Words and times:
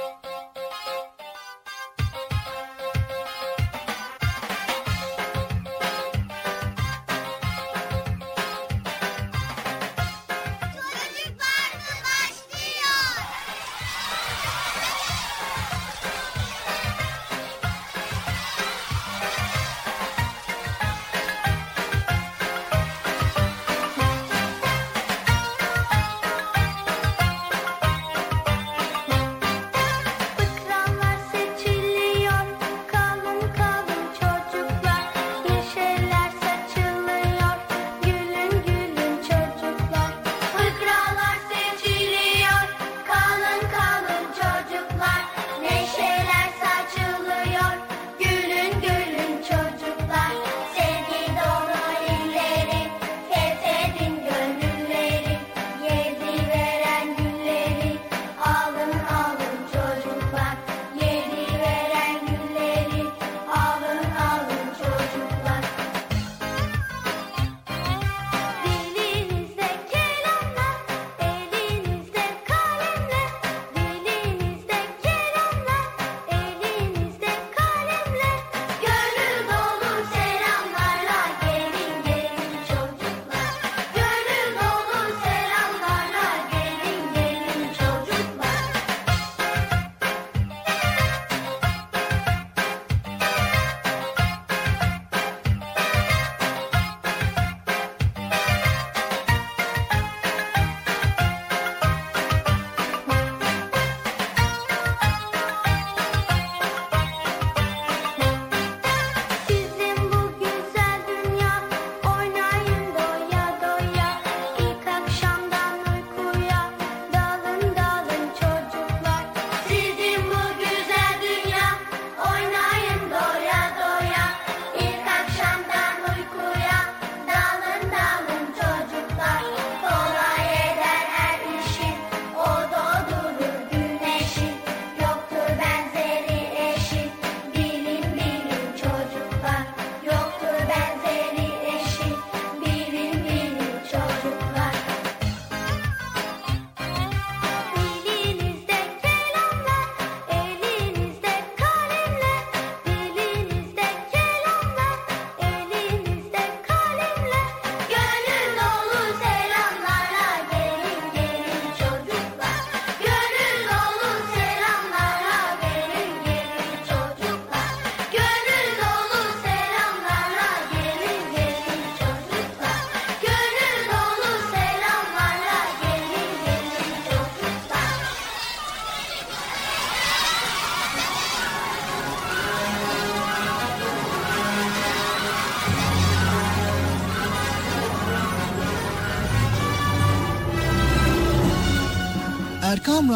Thank 0.00 0.24
you. 0.24 0.29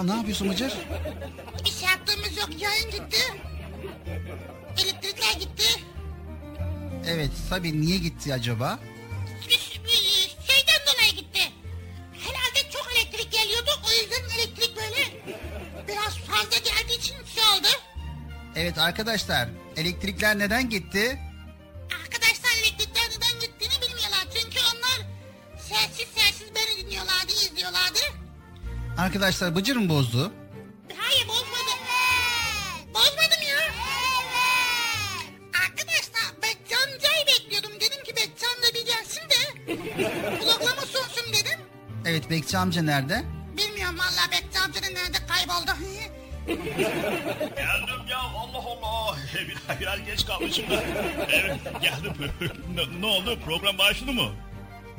Ya 0.00 0.06
ne 0.06 0.16
yapıyorsun 0.16 0.50
Bıcır? 0.50 0.72
Bir 1.64 1.70
şey 1.70 1.88
yaptığımız 1.88 2.36
yok. 2.36 2.48
Yayın 2.62 2.90
gitti. 2.90 3.18
Elektrikler 4.84 5.32
gitti. 5.32 5.80
Evet 7.06 7.30
tabii 7.50 7.80
niye 7.80 7.98
gitti 7.98 8.34
acaba? 8.34 8.78
Bir, 9.48 9.80
bir 9.84 10.36
şeyden 10.52 10.80
dolayı 10.86 11.12
gitti. 11.16 11.40
Herhalde 12.12 12.70
çok 12.72 12.88
elektrik 12.96 13.32
geliyordu. 13.32 13.70
O 13.88 13.90
yüzden 13.90 14.38
elektrik 14.38 14.76
böyle 14.76 15.24
biraz 15.88 16.18
fazla 16.18 16.58
geldiği 16.58 16.98
için 16.98 17.14
şey 17.34 17.44
oldu. 17.44 17.68
Evet 18.56 18.78
arkadaşlar 18.78 19.48
elektrikler 19.76 20.38
neden 20.38 20.70
gitti? 20.70 21.18
Arkadaşlar 22.02 22.50
elektrikler 22.62 23.04
neden 23.04 23.40
gittiğini 23.40 23.82
bilmiyorlar. 23.82 24.26
Çünkü 24.34 24.58
onlar 24.58 25.06
sessiz 25.58 26.08
sessiz 26.16 26.48
beni 26.54 26.84
dinliyorlardı, 26.84 27.32
izliyorlardı. 27.32 28.19
Arkadaşlar 29.00 29.56
Bıcır 29.56 29.76
mı 29.76 29.88
bozdu? 29.88 30.32
Hayır 30.96 31.28
bozmadım. 31.28 31.80
Bozmadım 32.94 33.42
ya. 33.48 33.56
Arkadaşlar 35.64 36.42
Bekçi 36.42 36.76
amcayı 36.76 37.26
bekliyordum. 37.26 37.70
Dedim 37.80 38.04
ki 38.04 38.16
Bekçi 38.16 38.46
amca 38.46 38.74
bir 38.74 38.86
gelsin 38.86 39.22
de 39.30 39.72
vloglama 40.40 40.80
sunsun 40.80 41.32
dedim. 41.32 41.60
Evet 42.06 42.30
Bekçi 42.30 42.58
amca 42.58 42.82
nerede? 42.82 43.24
Bilmiyorum 43.56 43.96
vallahi 43.98 44.30
Bekçi 44.32 44.58
amcanın 44.58 44.94
nerede 44.94 45.18
kayboldu. 45.28 45.70
Geldim 47.56 48.06
ya 48.10 48.18
Allah 48.18 48.58
Allah. 48.58 49.16
Biraz, 49.48 49.80
biraz 49.80 50.04
geç 50.06 50.26
kalmışım 50.26 50.70
da. 50.70 50.82
Evet 51.32 51.56
geldim. 51.82 52.32
ne, 52.74 53.00
ne 53.00 53.06
oldu 53.06 53.38
program 53.44 53.78
başladı 53.78 54.12
mı? 54.12 54.30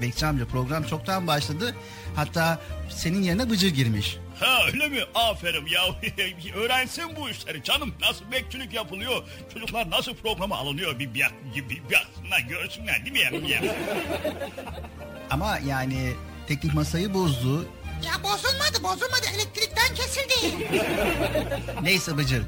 Bekçi 0.02 0.26
amca 0.26 0.46
program 0.48 0.84
çoktan 0.84 1.28
başladı. 1.28 1.76
Hatta 2.16 2.60
senin 3.02 3.22
yerine 3.22 3.50
Bıcır 3.50 3.70
girmiş. 3.70 4.18
Ha 4.40 4.66
öyle 4.68 4.88
mi? 4.88 5.00
Aferin 5.16 5.66
ya. 5.66 5.82
Öğrensin 6.56 7.04
bu 7.16 7.30
işleri 7.30 7.64
canım. 7.64 7.94
Nasıl 8.02 8.32
bekçilik 8.32 8.74
yapılıyor? 8.74 9.24
Çocuklar 9.54 9.90
nasıl 9.90 10.14
programa 10.16 10.58
alınıyor? 10.58 11.00
Bir, 11.00 11.14
bir, 11.14 11.26
bir, 11.56 11.70
bir, 11.70 11.70
bir 11.70 11.84
baksınlar, 11.84 12.40
görsünler 12.50 13.06
değil 13.06 13.12
mi 13.12 13.20
yani? 13.20 13.52
Ya? 13.52 13.62
Ama 15.30 15.58
yani 15.58 16.14
teknik 16.48 16.74
masayı 16.74 17.14
bozdu. 17.14 17.66
ya 18.06 18.24
bozulmadı 18.24 18.84
bozulmadı 18.84 19.26
elektrikten 19.36 19.96
kesildi. 19.96 20.68
Neyse 21.84 22.18
Bıcır. 22.18 22.44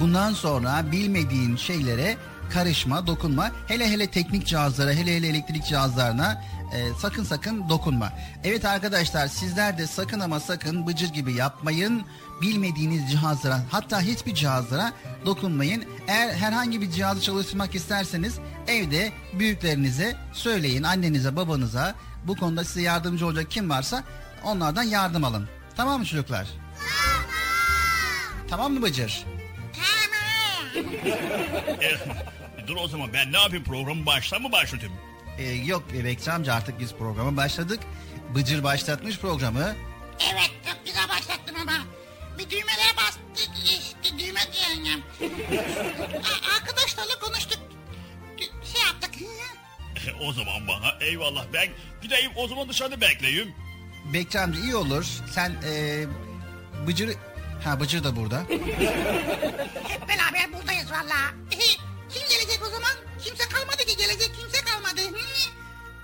Bundan 0.00 0.32
sonra 0.32 0.92
bilmediğin 0.92 1.56
şeylere 1.56 2.16
karışma, 2.52 3.06
dokunma. 3.06 3.50
Hele 3.68 3.90
hele 3.90 4.06
teknik 4.06 4.46
cihazlara, 4.46 4.92
hele 4.92 5.16
hele 5.16 5.28
elektrik 5.28 5.64
cihazlarına 5.64 6.44
e, 6.72 6.94
sakın 6.98 7.24
sakın 7.24 7.68
dokunma. 7.68 8.12
Evet 8.44 8.64
arkadaşlar 8.64 9.28
sizler 9.28 9.78
de 9.78 9.86
sakın 9.86 10.20
ama 10.20 10.40
sakın 10.40 10.86
Bıcır 10.86 11.08
gibi 11.08 11.32
yapmayın. 11.32 12.02
Bilmediğiniz 12.42 13.10
cihazlara 13.10 13.60
hatta 13.70 14.00
hiçbir 14.00 14.34
cihazlara 14.34 14.92
dokunmayın. 15.26 15.84
Eğer 16.08 16.34
herhangi 16.34 16.80
bir 16.80 16.90
cihazı 16.90 17.20
çalıştırmak 17.20 17.74
isterseniz 17.74 18.38
evde 18.68 19.12
büyüklerinize 19.38 20.16
söyleyin. 20.32 20.82
Annenize, 20.82 21.36
babanıza 21.36 21.94
bu 22.24 22.36
konuda 22.36 22.64
size 22.64 22.82
yardımcı 22.82 23.26
olacak 23.26 23.50
kim 23.50 23.70
varsa 23.70 24.04
onlardan 24.44 24.82
yardım 24.82 25.24
alın. 25.24 25.48
Tamam 25.76 26.00
mı 26.00 26.06
çocuklar? 26.06 26.46
Tamam 28.50 28.72
mı 28.72 28.82
Bıcır? 28.82 29.24
Tamam. 29.72 30.84
E, 31.80 32.66
dur 32.66 32.76
o 32.76 32.88
zaman 32.88 33.12
ben 33.12 33.32
ne 33.32 33.40
yapayım? 33.40 33.64
Programı 33.64 34.06
baştan 34.06 34.42
mı 34.42 34.52
başlatayım? 34.52 35.11
Ee, 35.38 35.42
yok 35.44 35.82
Bekçi 36.04 36.32
amca 36.32 36.54
artık 36.54 36.80
biz 36.80 36.94
programa 36.94 37.36
başladık. 37.36 37.80
Bıcır 38.34 38.64
başlatmış 38.64 39.18
programı. 39.18 39.74
Evet 40.32 40.50
çok 40.66 40.86
güzel 40.86 41.08
başlattın 41.08 41.54
ama. 41.62 41.72
Bir 42.38 42.50
düğmelere 42.50 42.96
bastık 42.96 43.50
işte 43.64 44.18
düğme 44.18 44.40
diyeceğim. 44.52 45.02
Arkadaşlarla 46.56 47.18
konuştuk. 47.20 47.58
Şey 48.38 48.82
yaptık. 48.82 49.14
E, 50.06 50.12
o 50.26 50.32
zaman 50.32 50.68
bana 50.68 50.96
eyvallah. 51.00 51.44
Ben 51.52 51.68
gideyim 52.02 52.30
o 52.36 52.48
zaman 52.48 52.68
dışarıda 52.68 53.00
bekleyeyim. 53.00 53.54
Bekçi 54.12 54.40
amca 54.40 54.60
iyi 54.60 54.76
olur. 54.76 55.06
Sen 55.30 55.52
ee, 55.64 56.04
Bıcır... 56.86 57.16
Ha 57.64 57.80
Bıcır 57.80 58.04
da 58.04 58.16
burada. 58.16 58.40
Hep 59.88 60.08
beraber 60.08 60.52
buradayız 60.52 60.90
valla. 60.90 61.34
Kim 62.10 62.22
gelecek 62.28 62.60
o 62.66 62.70
zaman? 62.70 63.11
Kimse 63.24 63.48
kalmadı 63.48 63.84
ki 63.86 63.96
gelecek 63.96 64.30
kimse 64.40 64.64
kalmadı. 64.64 65.00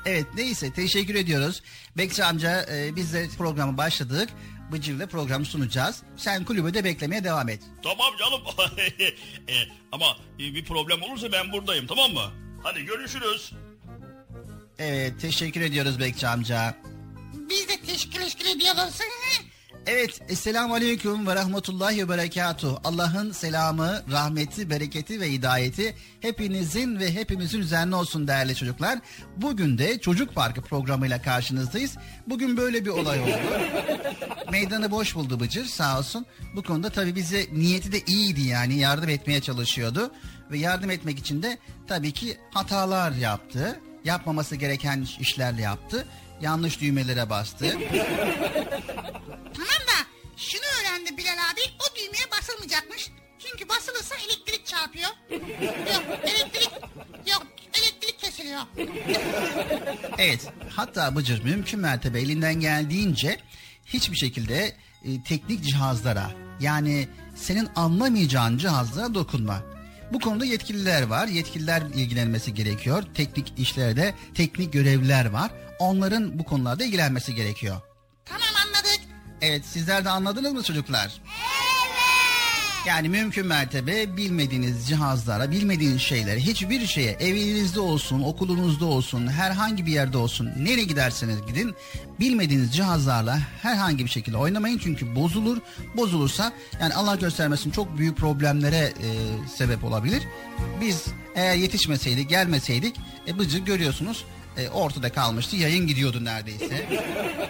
Evet 0.06 0.26
neyse 0.34 0.72
teşekkür 0.72 1.14
ediyoruz. 1.14 1.62
Bekçi 1.96 2.24
amca 2.24 2.66
ee, 2.70 2.96
biz 2.96 3.14
de 3.14 3.28
programa 3.38 3.76
başladık. 3.76 4.28
Bıcır'la 4.72 5.06
programı 5.06 5.44
sunacağız. 5.44 6.02
Sen 6.16 6.44
kulübede 6.44 6.84
beklemeye 6.84 7.24
devam 7.24 7.48
et. 7.48 7.62
Tamam 7.82 8.16
canım. 8.18 8.40
E, 9.48 9.54
ama 9.92 10.06
e, 10.34 10.54
bir 10.54 10.64
problem 10.64 11.02
olursa 11.02 11.32
ben 11.32 11.52
buradayım 11.52 11.86
tamam 11.86 12.12
mı? 12.12 12.32
Hadi 12.62 12.84
görüşürüz. 12.84 13.52
Evet 14.78 15.20
teşekkür 15.20 15.60
ediyoruz 15.60 16.00
Bekçi 16.00 16.28
amca. 16.28 16.74
Biz 17.50 17.68
de 17.68 17.80
teşekkür 17.80 18.20
teşekkür 18.20 18.56
ediyoruz. 18.56 18.94
Evet, 19.90 20.20
Esselamu 20.28 20.74
Aleyküm 20.74 21.26
ve 21.26 21.34
Rahmetullahi 21.34 21.98
ve 21.98 22.08
Berekatuh. 22.08 22.78
Allah'ın 22.84 23.32
selamı, 23.32 24.02
rahmeti, 24.10 24.70
bereketi 24.70 25.20
ve 25.20 25.32
hidayeti 25.32 25.94
hepinizin 26.20 26.98
ve 26.98 27.14
hepimizin 27.14 27.60
üzerine 27.60 27.96
olsun 27.96 28.28
değerli 28.28 28.54
çocuklar. 28.54 28.98
Bugün 29.36 29.78
de 29.78 29.98
Çocuk 29.98 30.34
Parkı 30.34 30.62
programıyla 30.62 31.22
karşınızdayız. 31.22 31.96
Bugün 32.26 32.56
böyle 32.56 32.84
bir 32.84 32.90
olay 32.90 33.20
oldu. 33.20 33.38
Meydanı 34.50 34.90
boş 34.90 35.14
buldu 35.14 35.40
Bıcır 35.40 35.64
sağ 35.64 35.98
olsun. 35.98 36.26
Bu 36.56 36.62
konuda 36.62 36.90
tabii 36.90 37.14
bize 37.14 37.46
niyeti 37.52 37.92
de 37.92 38.00
iyiydi 38.00 38.40
yani 38.40 38.78
yardım 38.78 39.08
etmeye 39.08 39.40
çalışıyordu. 39.40 40.12
Ve 40.50 40.58
yardım 40.58 40.90
etmek 40.90 41.18
için 41.18 41.42
de 41.42 41.58
tabii 41.86 42.12
ki 42.12 42.38
hatalar 42.50 43.12
yaptı. 43.12 43.80
Yapmaması 44.04 44.56
gereken 44.56 45.06
işlerle 45.20 45.62
yaptı. 45.62 46.06
Yanlış 46.40 46.80
düğmelere 46.80 47.30
bastı. 47.30 47.64
Tamam 49.54 49.80
da 49.88 49.98
şunu 50.36 50.62
öğrendi 50.80 51.16
Bilal 51.16 51.32
abi 51.52 51.60
o 51.80 51.96
düğmeye 51.96 52.30
basılmayacakmış. 52.38 53.10
Çünkü 53.38 53.68
basılırsa 53.68 54.14
elektrik 54.14 54.66
çarpıyor. 54.66 55.10
Yok 55.30 56.02
elektrik 56.24 56.70
yok 57.30 57.46
elektrik 57.78 58.18
kesiliyor. 58.18 58.60
Evet 60.18 60.52
hatta 60.76 61.16
Bıcır 61.16 61.44
mümkün 61.44 61.80
mertebe 61.80 62.20
elinden 62.20 62.54
geldiğince 62.60 63.40
hiçbir 63.86 64.16
şekilde 64.16 64.76
e, 65.04 65.22
teknik 65.24 65.64
cihazlara 65.64 66.30
yani 66.60 67.08
senin 67.36 67.68
anlamayacağın 67.76 68.58
cihazlara 68.58 69.14
dokunma. 69.14 69.62
Bu 70.12 70.20
konuda 70.20 70.44
yetkililer 70.44 71.02
var. 71.02 71.26
Yetkililer 71.28 71.82
ilgilenmesi 71.82 72.54
gerekiyor. 72.54 73.02
Teknik 73.14 73.52
işlerde 73.58 74.14
teknik 74.34 74.72
görevliler 74.72 75.26
var. 75.26 75.50
Onların 75.78 76.38
bu 76.38 76.44
konularda 76.44 76.84
ilgilenmesi 76.84 77.34
gerekiyor. 77.34 77.80
Tamam 78.24 78.48
anladık. 78.66 79.00
Evet 79.40 79.66
sizler 79.66 80.04
de 80.04 80.10
anladınız 80.10 80.52
mı 80.52 80.62
çocuklar? 80.62 81.20
Yani 82.86 83.08
mümkün 83.08 83.46
mertebe 83.46 84.16
bilmediğiniz 84.16 84.88
cihazlara, 84.88 85.50
bilmediğiniz 85.50 86.00
şeylere, 86.02 86.40
hiçbir 86.40 86.86
şeye, 86.86 87.12
evinizde 87.12 87.80
olsun, 87.80 88.22
okulunuzda 88.22 88.84
olsun, 88.84 89.26
herhangi 89.26 89.86
bir 89.86 89.92
yerde 89.92 90.18
olsun, 90.18 90.50
nereye 90.58 90.84
giderseniz 90.84 91.46
gidin, 91.46 91.74
bilmediğiniz 92.20 92.76
cihazlarla 92.76 93.38
herhangi 93.62 94.04
bir 94.04 94.10
şekilde 94.10 94.36
oynamayın 94.36 94.78
çünkü 94.78 95.16
bozulur. 95.16 95.58
Bozulursa 95.96 96.52
yani 96.80 96.94
Allah 96.94 97.14
göstermesin 97.14 97.70
çok 97.70 97.98
büyük 97.98 98.16
problemlere 98.16 98.76
e, 98.76 99.08
sebep 99.56 99.84
olabilir. 99.84 100.22
Biz 100.80 101.04
eğer 101.34 101.54
yetişmeseydik, 101.54 102.30
gelmeseydik, 102.30 102.96
e, 103.28 103.38
Bıcı 103.38 103.58
görüyorsunuz 103.58 104.24
e, 104.58 104.68
ortada 104.68 105.12
kalmıştı, 105.12 105.56
yayın 105.56 105.86
gidiyordu 105.86 106.24
neredeyse. 106.24 106.64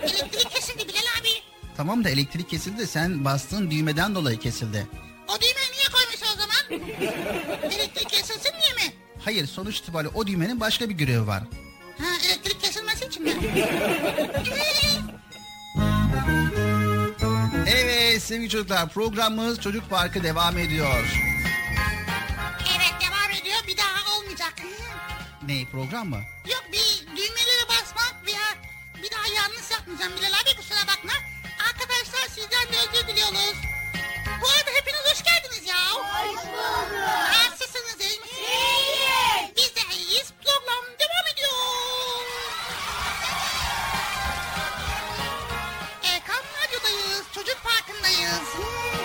Elektrik 0.02 0.50
kesildi 0.50 0.88
Bilal 0.88 1.20
abi. 1.20 1.28
Tamam 1.76 2.04
da 2.04 2.10
elektrik 2.10 2.50
kesildi, 2.50 2.86
sen 2.86 3.24
bastığın 3.24 3.70
düğmeden 3.70 4.14
dolayı 4.14 4.38
kesildi. 4.38 4.86
O 5.28 5.32
düğmeyi 5.40 5.72
niye 5.72 5.88
koymuş 5.92 6.22
o 6.34 6.36
zaman? 6.38 6.88
elektrik 7.72 8.08
kesilsin 8.10 8.52
diye 8.62 8.88
mi? 8.88 8.94
Hayır 9.24 9.46
sonuç 9.46 9.78
itibariyle 9.78 10.12
o 10.14 10.26
düğmenin 10.26 10.60
başka 10.60 10.88
bir 10.88 10.94
görevi 10.94 11.26
var. 11.26 11.42
Ha 11.98 12.06
elektrik 12.26 12.60
kesilmesi 12.60 13.04
için 13.06 13.22
mi? 13.22 13.32
Evet 17.66 18.22
sevgili 18.22 18.48
çocuklar 18.48 18.88
programımız 18.88 19.60
Çocuk 19.60 19.90
Parkı 19.90 20.22
devam 20.22 20.58
ediyor. 20.58 21.04
Ne 25.48 25.64
program 25.72 26.08
mı? 26.08 26.20
Yok 26.46 26.64
bir 26.72 27.06
düğmelere 27.16 27.64
basmak 27.68 28.14
veya 28.26 28.46
bir 29.02 29.10
daha 29.10 29.26
yanlış 29.36 29.70
yapmayacağım 29.70 30.12
Bilal 30.16 30.32
abi 30.42 30.56
kusura 30.56 30.86
bakma. 30.86 31.12
Arkadaşlar 31.68 32.28
sizden 32.34 32.66
de 32.72 32.76
özür 32.78 33.08
diliyoruz. 33.08 33.56
Bu 34.42 34.46
arada 34.48 34.70
hepiniz 34.78 35.00
hoş 35.10 35.22
geldiniz 35.24 35.66
ya. 35.68 35.76
Hoş 35.94 36.36
bulduk. 36.36 36.92
Nasılsınız 37.50 38.00
iyi 38.00 38.20
misiniz? 38.20 38.48
İyiyiz. 38.48 39.52
Biz 39.56 39.74
de 39.76 39.94
iyiyiz. 39.96 40.32
Program 40.44 40.84
devam 40.84 41.26
ediyor. 41.32 41.50
Erkan 46.02 46.42
Radyo'dayız. 46.58 47.24
Çocuk 47.34 47.58
Parkı'ndayız. 47.64 48.48
Evet 48.58 48.97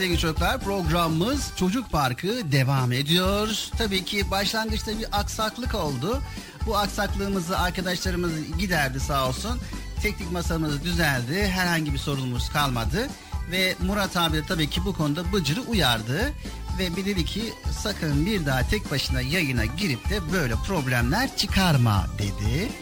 sevgili 0.00 0.18
çocuklar 0.18 0.60
programımız 0.60 1.52
Çocuk 1.56 1.90
Parkı 1.90 2.52
devam 2.52 2.92
ediyor. 2.92 3.48
Tabii 3.78 4.04
ki 4.04 4.30
başlangıçta 4.30 4.98
bir 4.98 5.06
aksaklık 5.12 5.74
oldu. 5.74 6.22
Bu 6.66 6.76
aksaklığımızı 6.76 7.58
arkadaşlarımız 7.58 8.32
giderdi 8.58 9.00
sağ 9.00 9.28
olsun. 9.28 9.60
Teknik 10.02 10.32
masamız 10.32 10.84
düzeldi. 10.84 11.48
Herhangi 11.48 11.92
bir 11.92 11.98
sorunumuz 11.98 12.48
kalmadı. 12.48 13.08
Ve 13.50 13.74
Murat 13.80 14.16
abi 14.16 14.36
de 14.36 14.46
tabii 14.46 14.70
ki 14.70 14.80
bu 14.84 14.92
konuda 14.92 15.32
Bıcır'ı 15.32 15.60
uyardı. 15.60 16.32
Ve 16.78 16.96
bir 16.96 17.04
dedi 17.04 17.24
ki 17.24 17.52
sakın 17.82 18.26
bir 18.26 18.46
daha 18.46 18.68
tek 18.68 18.90
başına 18.90 19.20
yayına 19.20 19.64
girip 19.64 20.10
de 20.10 20.32
böyle 20.32 20.54
problemler 20.54 21.36
çıkarma 21.36 22.06
dedi. 22.18 22.72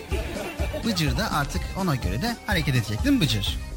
Bıcır 0.84 1.18
da 1.18 1.32
artık 1.32 1.62
ona 1.76 1.94
göre 1.94 2.22
de 2.22 2.36
hareket 2.46 2.74
edecek 2.74 3.04
değil 3.04 3.14
mi 3.16 3.20
Bıcır? 3.20 3.67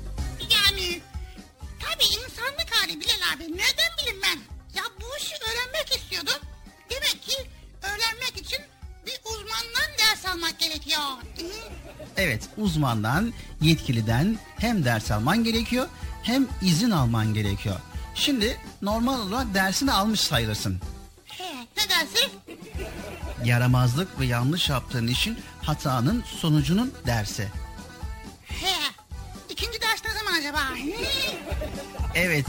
Uzmandan, 12.62 13.34
yetkiliden 13.62 14.38
hem 14.58 14.86
ders 14.86 15.12
alman 15.12 15.44
gerekiyor 15.44 15.88
hem 16.24 16.48
izin 16.62 16.92
alman 16.92 17.34
gerekiyor. 17.34 17.76
Şimdi 18.16 18.58
normal 18.82 19.20
olarak 19.20 19.54
dersini 19.54 19.92
almış 19.92 20.20
sayılırsın. 20.20 20.80
He, 21.26 21.56
ne 21.78 21.90
dersin? 21.90 22.32
Yaramazlık 23.46 24.20
ve 24.20 24.26
yanlış 24.26 24.70
yaptığın 24.70 25.08
işin 25.08 25.38
hatanın 25.62 26.24
sonucunun 26.42 26.94
dersi. 27.06 27.48
He. 28.46 28.94
İkinci 29.50 29.82
ders 29.82 30.06
ne 30.06 30.12
zaman 30.20 30.40
acaba? 30.40 30.60
Evet. 32.16 32.46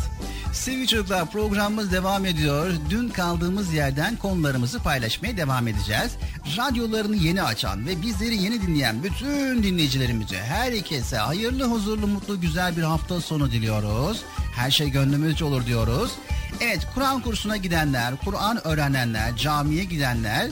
Sevgili 0.53 0.87
çocuklar 0.87 1.31
programımız 1.31 1.93
devam 1.93 2.27
ediyor. 2.27 2.73
Dün 2.91 3.09
kaldığımız 3.09 3.75
yerden 3.75 4.17
konularımızı 4.17 4.79
paylaşmaya 4.79 5.37
devam 5.37 5.69
edeceğiz. 5.69 6.13
Radyolarını 6.57 7.17
yeni 7.17 7.43
açan 7.43 7.87
ve 7.87 8.03
bizleri 8.03 8.43
yeni 8.43 8.63
dinleyen 8.63 9.03
bütün 9.03 9.63
dinleyicilerimize 9.63 10.37
herkese 10.37 11.17
hayırlı, 11.17 11.65
huzurlu, 11.65 12.07
mutlu, 12.07 12.41
güzel 12.41 12.77
bir 12.77 12.83
hafta 12.83 13.21
sonu 13.21 13.53
diliyoruz. 13.53 14.23
Her 14.57 14.71
şey 14.71 14.91
gönlümüzce 14.91 15.45
olur 15.45 15.67
diyoruz. 15.67 16.13
Evet 16.61 16.89
Kur'an 16.95 17.23
kursuna 17.23 17.57
gidenler, 17.57 18.15
Kur'an 18.25 18.67
öğrenenler, 18.67 19.37
camiye 19.37 19.85
gidenler 19.85 20.49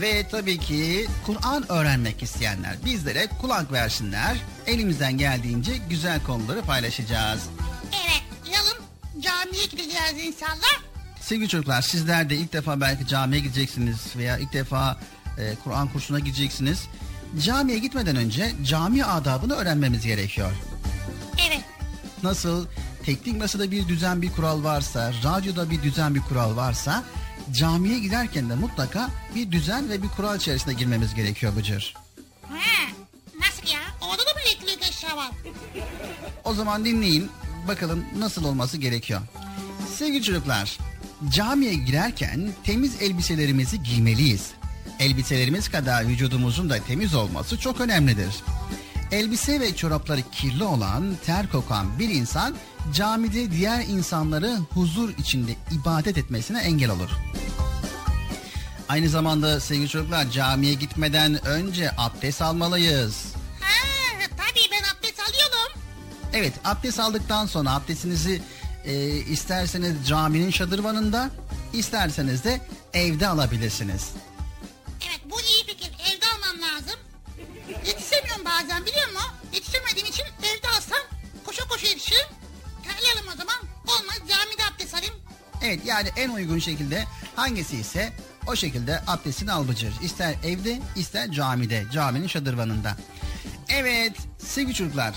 ve 0.00 0.28
tabii 0.28 0.58
ki 0.58 1.06
Kur'an 1.26 1.72
öğrenmek 1.72 2.22
isteyenler 2.22 2.76
bizlere 2.84 3.26
kulak 3.40 3.72
versinler. 3.72 4.36
Elimizden 4.66 5.18
geldiğince 5.18 5.72
güzel 5.90 6.22
konuları 6.22 6.62
paylaşacağız. 6.62 7.42
Evet, 7.92 8.22
yarın 8.52 8.84
camiye 9.22 9.66
gideceğiz 9.66 10.34
inşallah. 10.36 10.80
Sevgili 11.20 11.48
çocuklar 11.48 11.82
sizler 11.82 12.30
de 12.30 12.36
ilk 12.36 12.52
defa 12.52 12.80
belki 12.80 13.06
camiye 13.06 13.42
gideceksiniz 13.42 14.16
veya 14.16 14.38
ilk 14.38 14.52
defa 14.52 14.98
e, 15.38 15.54
Kur'an 15.64 15.88
kursuna 15.88 16.18
gideceksiniz. 16.18 16.88
Camiye 17.38 17.78
gitmeden 17.78 18.16
önce 18.16 18.52
cami 18.64 19.04
adabını 19.04 19.54
öğrenmemiz 19.54 20.06
gerekiyor. 20.06 20.52
Evet. 21.48 21.64
Nasıl 22.22 22.66
teknik 23.04 23.36
masada 23.36 23.70
bir 23.70 23.88
düzen 23.88 24.22
bir 24.22 24.32
kural 24.32 24.64
varsa, 24.64 25.12
radyoda 25.24 25.70
bir 25.70 25.82
düzen 25.82 26.14
bir 26.14 26.20
kural 26.20 26.56
varsa 26.56 27.04
camiye 27.52 27.98
giderken 27.98 28.50
de 28.50 28.54
mutlaka 28.54 29.10
bir 29.34 29.52
düzen 29.52 29.88
ve 29.88 30.02
bir 30.02 30.08
kural 30.08 30.36
içerisinde 30.36 30.74
girmemiz 30.74 31.14
gerekiyor 31.14 31.56
Bıcır. 31.56 31.94
He, 32.48 32.92
nasıl 33.40 33.72
ya? 33.72 33.80
Orada 34.00 34.22
da 34.26 34.34
mı 34.34 34.40
elektrik 34.46 34.88
eşya 34.90 35.16
var? 35.16 35.30
O 36.44 36.54
zaman 36.54 36.84
dinleyin 36.84 37.30
bakalım 37.68 38.04
nasıl 38.18 38.44
olması 38.44 38.76
gerekiyor. 38.76 39.20
Sevgili 39.96 40.22
çocuklar, 40.22 40.78
camiye 41.30 41.74
girerken 41.74 42.52
temiz 42.64 43.02
elbiselerimizi 43.02 43.82
giymeliyiz. 43.82 44.50
Elbiselerimiz 45.00 45.68
kadar 45.68 46.08
vücudumuzun 46.08 46.70
da 46.70 46.78
temiz 46.78 47.14
olması 47.14 47.58
çok 47.58 47.80
önemlidir. 47.80 48.34
Elbise 49.12 49.60
ve 49.60 49.76
çorapları 49.76 50.20
kirli 50.32 50.64
olan, 50.64 51.16
ter 51.26 51.50
kokan 51.50 51.98
bir 51.98 52.08
insan 52.08 52.54
camide 52.94 53.50
diğer 53.50 53.80
insanları 53.80 54.58
huzur 54.70 55.10
içinde 55.18 55.52
ibadet 55.72 56.18
etmesine 56.18 56.60
engel 56.60 56.90
olur. 56.90 57.10
Aynı 58.88 59.08
zamanda 59.08 59.60
sevgili 59.60 59.88
çocuklar 59.88 60.30
camiye 60.30 60.74
gitmeden 60.74 61.46
önce 61.46 61.90
abdest 61.98 62.42
almalıyız. 62.42 63.24
Tabii 64.36 64.70
ben 64.72 64.98
abdest 64.98 65.20
alıyorum. 65.20 65.80
Evet 66.32 66.52
abdest 66.64 67.00
aldıktan 67.00 67.46
sonra 67.46 67.70
abdestinizi 67.70 68.42
e, 68.84 69.06
isterseniz 69.08 70.08
caminin 70.08 70.50
şadırvanında 70.50 71.30
isterseniz 71.72 72.44
de 72.44 72.60
evde 72.94 73.28
alabilirsiniz. 73.28 74.10
Evet 85.64 85.80
yani 85.86 86.08
en 86.16 86.30
uygun 86.30 86.58
şekilde 86.58 87.04
hangisi 87.36 87.76
ise 87.76 88.12
o 88.46 88.56
şekilde 88.56 89.00
abdestini 89.06 89.52
al 89.52 89.68
Bıcır. 89.68 89.92
İster 90.02 90.34
evde 90.44 90.80
ister 90.96 91.30
camide 91.30 91.84
caminin 91.92 92.26
şadırvanında. 92.26 92.96
Evet 93.68 94.12
sevgili 94.38 94.74
çocuklar 94.74 95.14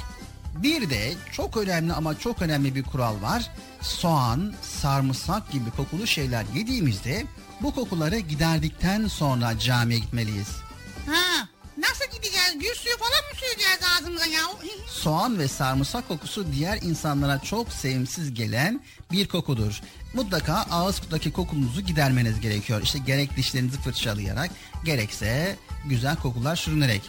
bir 0.56 0.90
de 0.90 1.14
çok 1.32 1.58
önemli 1.58 1.94
ama 1.94 2.20
çok 2.20 2.42
önemli 2.42 2.76
bir 2.76 2.84
kural 2.84 3.22
var. 3.22 3.52
Soğan, 3.82 4.54
sarımsak 4.62 5.52
gibi 5.52 5.72
kokulu 5.72 6.08
şeyler 6.08 6.46
yediğimizde 6.56 7.26
bu 7.62 7.76
kokuları 7.76 8.20
giderdikten 8.20 9.08
sonra 9.08 9.60
camiye 9.60 10.00
gitmeliyiz. 10.00 10.58
Ha, 11.06 11.48
Gül 12.54 12.76
suyu 12.76 12.98
falan 12.98 13.10
mı 13.12 13.36
süreceğiz 13.40 13.80
ağzımıza 13.98 14.26
ya? 14.26 14.42
Soğan 14.88 15.40
ve 15.40 15.48
sarımsak 15.48 16.08
kokusu 16.08 16.52
diğer 16.54 16.78
insanlara 16.82 17.40
çok 17.40 17.74
sevimsiz 17.74 18.34
gelen 18.34 18.82
bir 19.12 19.28
kokudur. 19.28 19.82
Mutlaka 20.14 20.54
ağızdaki 20.54 21.32
kokunuzu 21.32 21.82
gidermeniz 21.82 22.40
gerekiyor. 22.40 22.82
İşte 22.84 23.00
gerek 23.00 23.38
dişlerinizi 23.38 23.82
fırçalayarak 23.82 24.52
gerekse 24.84 25.56
güzel 25.86 26.16
kokular 26.16 26.56
sürünerek. 26.56 27.02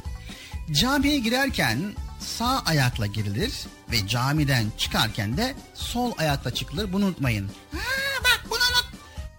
Camiye 0.73 1.19
girerken 1.19 1.95
sağ 2.21 2.63
ayakla 2.67 3.07
girilir 3.07 3.53
ve 3.93 4.09
camiden 4.09 4.65
çıkarken 4.79 5.37
de 5.37 5.55
sol 5.75 6.13
ayakla 6.19 6.55
çıkılır. 6.55 6.93
Bunu 6.93 7.05
unutmayın. 7.07 7.51
Ha, 7.73 7.79
bak 8.25 8.45
bunu 8.51 8.59
unut. 8.59 8.87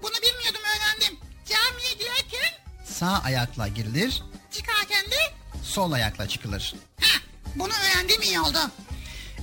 Bunu 0.01 0.11
bilmiyordum 0.11 0.61
öğrendim. 0.61 1.19
Camiye 1.45 1.93
girerken 1.93 2.59
Sağ 2.85 3.21
ayakla 3.23 3.67
girilir, 3.67 4.23
çıkarken 4.51 5.05
de 5.11 5.38
sol 5.69 5.91
ayakla 5.91 6.27
çıkılır. 6.27 6.75
ha, 7.01 7.19
bunu 7.55 7.71
öğrendim 7.73 8.21
iyi 8.21 8.39
oldu. 8.39 8.57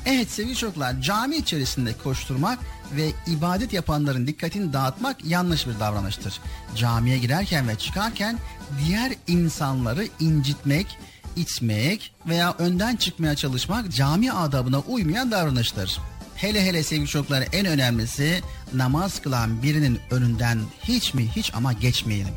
Evet 0.06 0.30
sevgili 0.30 0.56
çocuklar 0.56 1.00
cami 1.00 1.36
içerisinde 1.36 1.92
koşturmak 1.92 2.58
ve 2.92 3.12
ibadet 3.26 3.72
yapanların 3.72 4.26
dikkatini 4.26 4.72
dağıtmak 4.72 5.24
yanlış 5.24 5.66
bir 5.66 5.80
davranıştır. 5.80 6.40
Camiye 6.76 7.18
girerken 7.18 7.68
ve 7.68 7.78
çıkarken 7.78 8.38
diğer 8.84 9.12
insanları 9.26 10.08
incitmek, 10.20 10.98
itmek 11.36 12.12
veya 12.26 12.54
önden 12.58 12.96
çıkmaya 12.96 13.34
çalışmak 13.34 13.92
cami 13.92 14.32
adabına 14.32 14.78
uymayan 14.78 15.30
davranıştır. 15.30 15.98
Hele 16.36 16.64
hele 16.66 16.82
sevgili 16.82 17.08
çocuklar 17.08 17.44
en 17.52 17.66
önemlisi 17.66 18.42
namaz 18.72 19.22
kılan 19.22 19.62
birinin 19.62 20.00
önünden 20.10 20.58
hiç 20.84 21.14
mi 21.14 21.30
hiç 21.36 21.54
ama 21.54 21.72
geçmeyelim. 21.72 22.34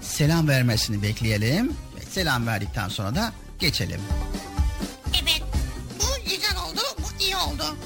Selam 0.00 0.48
vermesini 0.48 1.02
bekleyelim 1.02 1.72
selam 2.10 2.46
verdikten 2.46 2.88
sonra 2.88 3.14
da 3.14 3.32
geçelim. 3.58 4.00
Evet. 5.22 5.42
Bu 5.98 6.30
güzel 6.30 6.56
oldu. 6.56 6.80
Bu 6.98 7.22
iyi 7.22 7.36
oldu. 7.36 7.76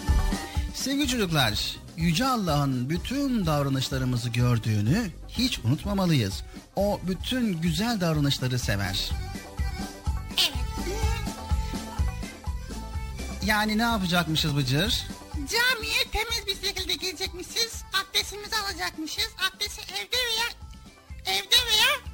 Sevgili 0.75 1.09
çocuklar, 1.09 1.77
Yüce 1.97 2.27
Allah'ın 2.27 2.91
bütün 2.91 3.47
davranışlarımızı 3.47 4.29
gördüğünü 4.29 5.11
hiç 5.29 5.59
unutmamalıyız. 5.59 6.43
O 6.77 7.01
bütün 7.09 7.61
güzel 7.61 8.01
davranışları 8.01 8.59
sever. 8.59 9.11
Evet. 10.31 10.53
Yani 13.45 13.79
ne 13.79 13.83
yapacakmışız 13.83 14.57
Bıcır? 14.57 15.07
Camiye 15.35 16.05
temiz 16.13 16.47
bir 16.47 16.67
şekilde 16.67 16.95
girecekmişiz. 16.95 17.83
Abdestimizi 18.03 18.57
alacakmışız. 18.57 19.29
Abdesti 19.49 19.83
evde 19.83 20.17
veya 20.17 20.47
evde 21.37 21.57
veya 21.57 22.14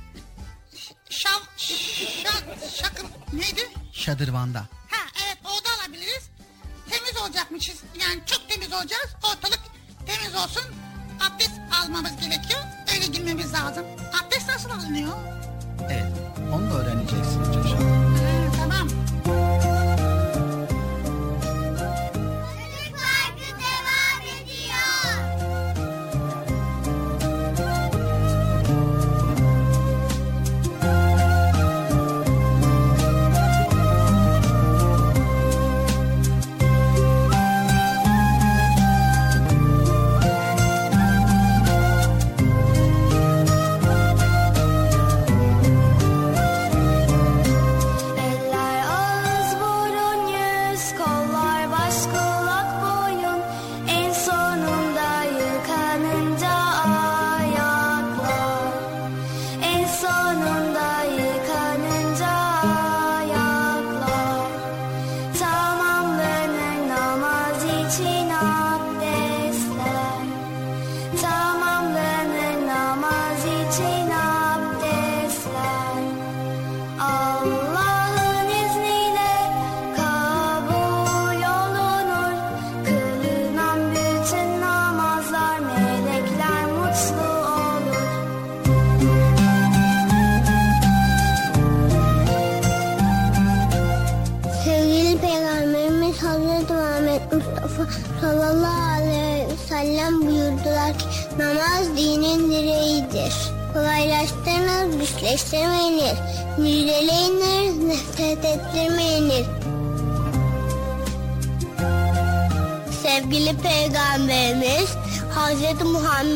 şav 1.11 1.41
şa, 1.57 2.31
şakın 2.83 3.07
neydi? 3.33 3.69
Şadırvanda. 3.93 4.59
Ha 4.91 5.01
evet 5.27 5.39
orada 5.45 5.69
alabiliriz. 5.81 6.31
Temiz 6.91 7.17
olacakmışız. 7.17 7.81
Yani 8.01 8.21
çok 8.27 8.49
temiz 8.49 8.73
olacağız. 8.73 9.11
Ortalık 9.25 9.61
temiz 10.07 10.35
olsun. 10.35 10.63
Abdest 11.21 11.51
almamız 11.83 12.13
gerekiyor. 12.21 12.61
Öyle 12.95 13.07
girmemiz 13.07 13.53
lazım. 13.53 13.85
Abdest 14.23 14.49
nasıl 14.49 14.71
alınıyor? 14.71 15.13
Evet, 15.91 16.13
onu 16.55 16.71
da 16.71 16.75
öğreneceksin. 16.75 17.45
Ha, 17.45 17.79
tamam. 18.59 18.89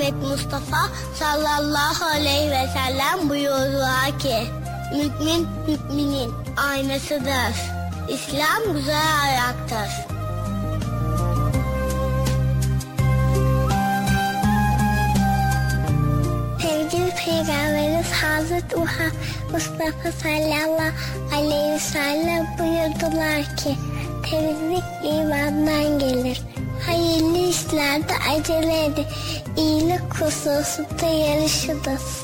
Muhammed 0.04 0.28
Mustafa 0.28 0.90
sallallahu 1.14 2.04
aleyhi 2.04 2.50
ve 2.50 2.66
sellem 2.74 3.28
buyurdular 3.30 4.18
ki 4.18 4.36
Mümin 4.92 5.48
müminin 5.66 6.32
aynasıdır. 6.56 7.54
İslam 8.08 8.74
güzel 8.74 9.22
ayaktır. 9.22 10.14
Peygamberimiz 17.24 18.12
Hazreti 18.12 18.76
Mustafa 19.52 20.12
sallallahu 20.22 20.82
aleyhi 21.34 21.72
ve 21.72 21.78
sellem 21.78 22.46
buyurdular 22.58 23.56
ki 23.56 23.76
temizlik 24.30 24.84
imandan 25.04 25.98
gelir. 25.98 26.42
Hayırlı 26.86 27.38
işlerde 27.38 28.12
acele 28.30 28.84
edin. 28.84 29.06
İyilik 29.56 30.14
hususunda 30.20 31.06
yarışınız. 31.06 32.23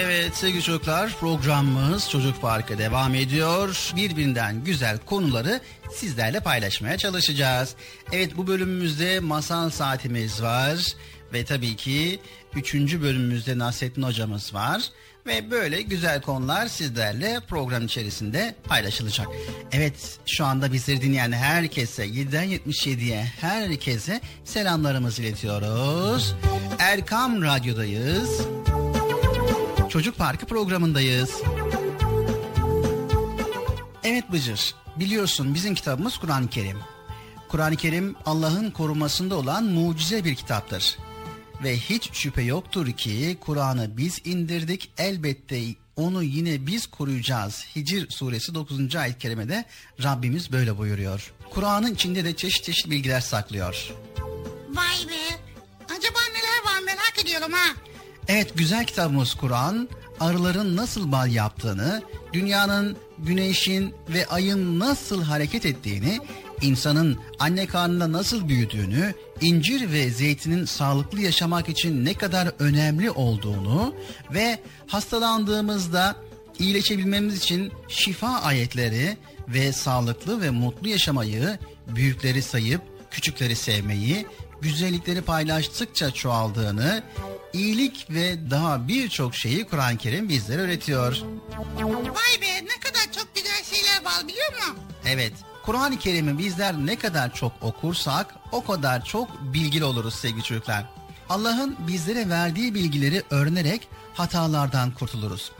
Evet 0.00 0.36
sevgili 0.36 0.62
çocuklar 0.62 1.16
programımız 1.20 2.10
Çocuk 2.10 2.40
Parkı 2.40 2.78
devam 2.78 3.14
ediyor. 3.14 3.92
Birbirinden 3.96 4.64
güzel 4.64 4.98
konuları 4.98 5.60
sizlerle 5.92 6.40
paylaşmaya 6.40 6.98
çalışacağız. 6.98 7.74
Evet 8.12 8.36
bu 8.36 8.46
bölümümüzde 8.46 9.20
masal 9.20 9.70
saatimiz 9.70 10.42
var. 10.42 10.78
Ve 11.32 11.44
tabii 11.44 11.76
ki 11.76 12.20
üçüncü 12.54 13.02
bölümümüzde 13.02 13.58
Nasrettin 13.58 14.02
hocamız 14.02 14.54
var. 14.54 14.82
Ve 15.26 15.50
böyle 15.50 15.82
güzel 15.82 16.22
konular 16.22 16.66
sizlerle 16.66 17.40
program 17.48 17.84
içerisinde 17.84 18.54
paylaşılacak. 18.64 19.26
Evet 19.72 20.18
şu 20.26 20.44
anda 20.44 20.72
bizleri 20.72 21.02
dinleyen 21.02 21.32
herkese 21.32 22.06
7'den 22.06 22.48
77'ye 22.48 23.24
herkese 23.40 24.20
selamlarımızı 24.44 25.22
iletiyoruz. 25.22 26.34
Erkam 26.78 27.42
Radyo'dayız. 27.42 28.40
Çocuk 29.88 30.18
Parkı 30.18 30.46
programındayız. 30.46 31.30
Evet 34.04 34.32
Bıcır, 34.32 34.74
biliyorsun 34.96 35.54
bizim 35.54 35.74
kitabımız 35.74 36.18
Kur'an-ı 36.18 36.48
Kerim. 36.48 36.78
Kur'an-ı 37.48 37.76
Kerim 37.76 38.16
Allah'ın 38.26 38.70
korumasında 38.70 39.34
olan 39.34 39.64
mucize 39.64 40.24
bir 40.24 40.34
kitaptır. 40.34 40.98
Ve 41.62 41.78
hiç 41.78 42.10
şüphe 42.12 42.42
yoktur 42.42 42.92
ki 42.92 43.36
Kur'an'ı 43.40 43.96
biz 43.96 44.20
indirdik 44.24 44.90
elbette 44.98 45.60
onu 45.96 46.22
yine 46.22 46.66
biz 46.66 46.86
koruyacağız. 46.86 47.64
Hicr 47.76 48.10
suresi 48.10 48.54
9. 48.54 48.96
ayet-i 48.96 49.18
kerimede 49.18 49.64
Rabbimiz 50.02 50.52
böyle 50.52 50.78
buyuruyor. 50.78 51.32
Kur'an'ın 51.50 51.94
içinde 51.94 52.24
de 52.24 52.36
çeşit 52.36 52.64
çeşit 52.64 52.90
bilgiler 52.90 53.20
saklıyor. 53.20 53.92
Vay 54.68 55.08
be. 55.08 55.38
Acaba 55.84 56.18
neler 56.34 56.74
var 56.74 56.80
merak 56.84 57.14
ediyorum 57.22 57.52
ha. 57.52 57.74
Evet 58.28 58.58
güzel 58.58 58.84
kitabımız 58.84 59.34
Kur'an. 59.34 59.88
Arıların 60.20 60.76
nasıl 60.76 61.12
bal 61.12 61.32
yaptığını, 61.32 62.02
dünyanın, 62.32 62.96
güneşin 63.18 63.94
ve 64.08 64.26
ayın 64.26 64.78
nasıl 64.78 65.22
hareket 65.22 65.66
ettiğini, 65.66 66.18
insanın 66.62 67.18
anne 67.38 67.66
karnında 67.66 68.12
nasıl 68.12 68.48
büyüdüğünü, 68.48 69.14
incir 69.40 69.92
ve 69.92 70.10
zeytinin 70.10 70.64
sağlıklı 70.64 71.20
yaşamak 71.20 71.68
için 71.68 72.04
ne 72.04 72.14
kadar 72.14 72.52
önemli 72.58 73.10
olduğunu 73.10 73.94
ve 74.34 74.58
hastalandığımızda 74.86 76.16
iyileşebilmemiz 76.58 77.36
için 77.36 77.72
şifa 77.88 78.28
ayetleri 78.28 79.16
ve 79.48 79.72
sağlıklı 79.72 80.42
ve 80.42 80.50
mutlu 80.50 80.88
yaşamayı, 80.88 81.58
büyükleri 81.86 82.42
sayıp 82.42 82.80
küçükleri 83.10 83.56
sevmeyi, 83.56 84.26
güzellikleri 84.62 85.22
paylaştıkça 85.22 86.10
çoğaldığını, 86.10 87.02
iyilik 87.52 88.10
ve 88.10 88.50
daha 88.50 88.88
birçok 88.88 89.34
şeyi 89.34 89.64
Kur'an-ı 89.64 89.96
Kerim 89.96 90.28
bizlere 90.28 90.60
öğretiyor. 90.62 91.22
Vay 91.84 92.40
be 92.42 92.64
ne 92.64 92.80
kadar 92.80 93.12
çok 93.16 93.34
güzel 93.34 93.64
şeyler 93.64 94.04
var 94.04 94.28
biliyor 94.28 94.52
musun? 94.52 94.76
Evet, 95.06 95.32
Kur'an-ı 95.64 95.98
Kerim'i 95.98 96.38
bizler 96.38 96.74
ne 96.74 96.96
kadar 96.96 97.34
çok 97.34 97.52
okursak 97.60 98.34
o 98.52 98.64
kadar 98.64 99.04
çok 99.04 99.28
bilgili 99.42 99.84
oluruz 99.84 100.14
sevgili 100.14 100.42
çocuklar. 100.42 100.84
Allah'ın 101.28 101.76
bizlere 101.86 102.28
verdiği 102.28 102.74
bilgileri 102.74 103.22
öğrenerek 103.30 103.88
hatalardan 104.14 104.90
kurtuluruz. 104.90 105.52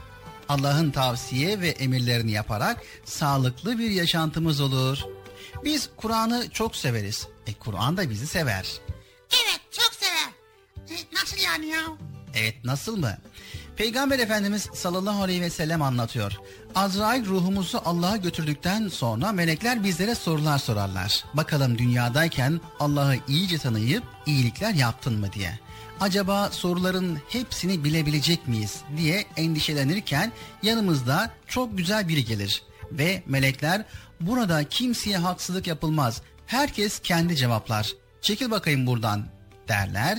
Allah'ın 0.49 0.91
tavsiye 0.91 1.61
ve 1.61 1.69
emirlerini 1.69 2.31
yaparak 2.31 2.83
sağlıklı 3.05 3.79
bir 3.79 3.91
yaşantımız 3.91 4.61
olur. 4.61 4.99
Biz 5.65 5.89
Kur'an'ı 5.97 6.51
çok 6.51 6.77
severiz. 6.77 7.29
E 7.47 7.55
Kur'an 7.55 7.97
da 7.97 8.11
bizi 8.11 8.27
sever. 8.27 8.67
Nasıl 11.13 11.39
yani 11.45 11.67
ya? 11.67 11.81
Evet 12.35 12.65
nasıl 12.65 12.97
mı? 12.97 13.19
Peygamber 13.77 14.19
Efendimiz 14.19 14.69
sallallahu 14.75 15.23
aleyhi 15.23 15.41
ve 15.41 15.51
sellem 15.51 15.83
anlatıyor. 15.83 16.33
Azrail 16.75 17.27
ruhumuzu 17.27 17.81
Allah'a 17.85 18.17
götürdükten 18.17 18.89
sonra 18.89 19.33
melekler 19.33 19.85
bizlere 19.85 20.15
sorular 20.15 20.59
sorarlar. 20.59 21.25
Bakalım 21.35 21.79
dünyadayken 21.79 22.61
Allah'ı 22.81 23.17
iyice 23.29 23.59
tanıyıp 23.59 24.03
iyilikler 24.27 24.75
yaptın 24.75 25.21
mı 25.21 25.33
diye. 25.33 25.59
Acaba 26.01 26.51
soruların 26.51 27.19
hepsini 27.29 27.85
bilebilecek 27.85 28.49
miyiz 28.49 28.81
diye 28.97 29.25
endişelenirken 29.37 30.33
yanımızda 30.63 31.31
çok 31.47 31.79
güzel 31.79 32.09
biri 32.09 32.25
gelir. 32.25 32.63
Ve 32.93 33.23
melekler 33.27 33.85
burada 34.21 34.65
kimseye 34.65 35.19
haksızlık 35.19 35.67
yapılmaz. 35.67 36.23
Herkes 36.47 36.99
kendi 36.99 37.37
cevaplar. 37.37 37.93
Çekil 38.21 38.51
bakayım 38.51 38.87
buradan 38.87 39.38
derler 39.69 40.19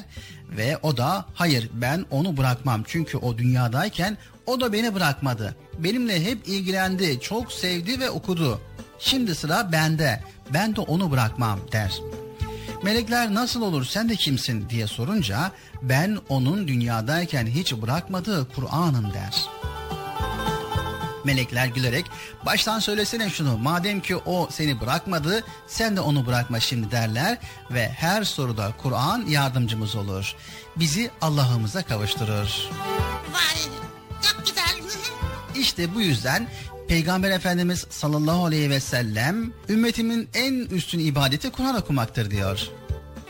ve 0.50 0.78
o 0.78 0.98
da 0.98 1.26
hayır 1.34 1.70
ben 1.74 2.06
onu 2.12 2.38
bırakmam 2.38 2.84
çünkü 2.88 3.18
o 3.18 3.38
dünyadayken 3.38 4.18
o 4.46 4.62
da 4.62 4.74
beni 4.74 4.96
bırakmadı. 4.96 5.56
Benimle 5.78 6.26
hep 6.26 6.48
ilgilendi, 6.48 7.20
çok 7.22 7.52
sevdi 7.52 8.00
ve 8.00 8.10
okudu. 8.10 8.62
Şimdi 9.00 9.36
sıra 9.36 9.72
bende. 9.72 10.24
Ben 10.54 10.76
de 10.76 10.82
onu 10.82 11.12
bırakmam 11.12 11.60
der. 11.72 12.00
Melekler 12.84 13.34
nasıl 13.34 13.62
olur 13.62 13.86
sen 13.86 14.10
de 14.10 14.16
kimsin 14.16 14.70
diye 14.70 14.88
sorunca 14.88 15.52
ben 15.82 16.18
onun 16.30 16.68
dünyadayken 16.68 17.46
hiç 17.48 17.74
bırakmadığı 17.74 18.48
Kur'an'ım 18.56 19.14
der. 19.14 19.59
Melekler 21.24 21.68
gülerek 21.68 22.06
baştan 22.46 22.80
söylesene 22.80 23.30
şunu 23.30 23.58
madem 23.58 24.02
ki 24.02 24.16
o 24.16 24.48
seni 24.52 24.82
bırakmadı 24.82 25.44
sen 25.68 25.96
de 25.96 26.02
onu 26.02 26.26
bırakma 26.26 26.60
şimdi 26.60 26.92
derler 26.92 27.38
ve 27.72 27.90
her 27.90 28.24
soruda 28.24 28.74
Kur'an 28.78 29.26
yardımcımız 29.28 29.96
olur. 29.96 30.36
Bizi 30.76 31.12
Allah'ımıza 31.22 31.84
kavuşturur. 31.84 32.70
Vay 33.34 33.60
çok 34.22 34.48
güzel. 34.48 34.80
İşte 35.56 35.96
bu 35.96 36.02
yüzden 36.02 36.48
Peygamber 36.88 37.32
Efendimiz 37.32 37.86
sallallahu 37.90 38.46
aleyhi 38.46 38.70
ve 38.70 38.80
sellem 38.80 39.54
ümmetimin 39.70 40.30
en 40.34 40.54
üstün 40.54 41.00
ibadeti 41.00 41.50
Kur'an 41.52 41.76
okumaktır 41.76 42.32
diyor. 42.32 42.68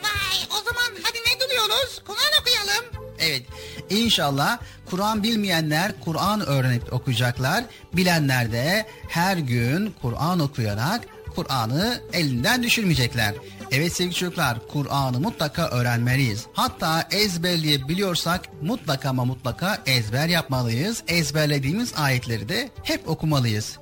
Vay 0.04 0.38
o 0.52 0.64
zaman 0.64 1.02
hadi 1.04 1.18
ne 1.18 1.40
duruyoruz? 1.40 2.02
Kur'an 2.08 2.42
okuyalım. 2.42 2.86
Evet 3.20 3.44
inşallah 3.90 4.60
Kur'an 4.90 5.24
bilmeyenler 5.24 5.92
Kur'an 6.06 6.42
öğrenip 6.42 6.94
okuyacaklar. 6.94 7.64
Bilenler 7.94 8.52
de 8.52 8.86
her 9.10 9.38
gün 9.38 9.94
Kur'an 10.02 10.40
okuyarak 10.40 11.08
Kur'an'ı 11.36 12.02
elinden 12.14 12.64
düşürmeyecekler. 12.64 13.36
Evet 13.72 13.94
sevgili 13.94 14.16
çocuklar 14.16 14.58
Kur'an'ı 14.68 15.20
mutlaka 15.20 15.70
öğrenmeliyiz. 15.70 16.46
Hatta 16.54 17.08
ezberleyebiliyorsak 17.12 18.62
mutlaka 18.62 19.10
ama 19.10 19.26
mutlaka 19.26 19.84
ezber 19.86 20.28
yapmalıyız. 20.28 21.04
Ezberlediğimiz 21.08 21.94
ayetleri 21.98 22.50
de 22.50 22.70
hep 22.84 23.10
okumalıyız. 23.10 23.78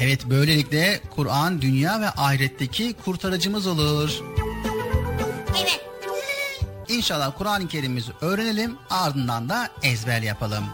Evet 0.00 0.20
böylelikle 0.30 1.00
Kur'an 1.16 1.62
dünya 1.62 2.00
ve 2.00 2.08
ahiretteki 2.08 2.94
kurtarıcımız 3.04 3.66
olur. 3.66 4.20
Evet. 5.60 5.80
İnşallah 6.90 7.32
Kur'an-ı 7.38 7.68
Kerim'imizi 7.68 8.12
öğrenelim 8.20 8.78
ardından 8.90 9.48
da 9.48 9.68
ezber 9.82 10.22
yapalım. 10.22 10.64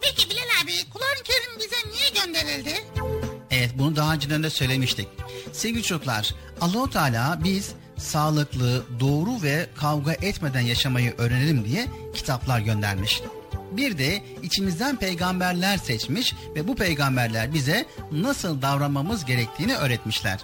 Peki 0.00 0.30
Bilal 0.30 0.64
abi 0.64 0.90
Kur'an-ı 0.92 1.22
Kerim 1.24 1.58
bize 1.58 1.76
niye 1.92 2.24
gönderildi? 2.24 2.84
Evet 3.50 3.70
bunu 3.78 3.96
daha 3.96 4.14
önceden 4.14 4.42
de 4.42 4.50
söylemiştik. 4.50 5.08
Sevgili 5.52 5.82
çocuklar 5.82 6.34
Allahu 6.60 6.90
Teala 6.90 7.40
biz 7.44 7.72
sağlıklı, 7.98 8.84
doğru 9.00 9.42
ve 9.42 9.66
kavga 9.76 10.12
etmeden 10.12 10.60
yaşamayı 10.60 11.14
öğrenelim 11.18 11.64
diye 11.64 11.86
kitaplar 12.14 12.60
göndermiş. 12.60 13.22
Bir 13.70 13.98
de 13.98 14.22
içimizden 14.42 14.96
peygamberler 14.96 15.76
seçmiş 15.76 16.34
ve 16.54 16.68
bu 16.68 16.74
peygamberler 16.76 17.54
bize 17.54 17.86
nasıl 18.12 18.62
davranmamız 18.62 19.24
gerektiğini 19.24 19.76
öğretmişler. 19.76 20.40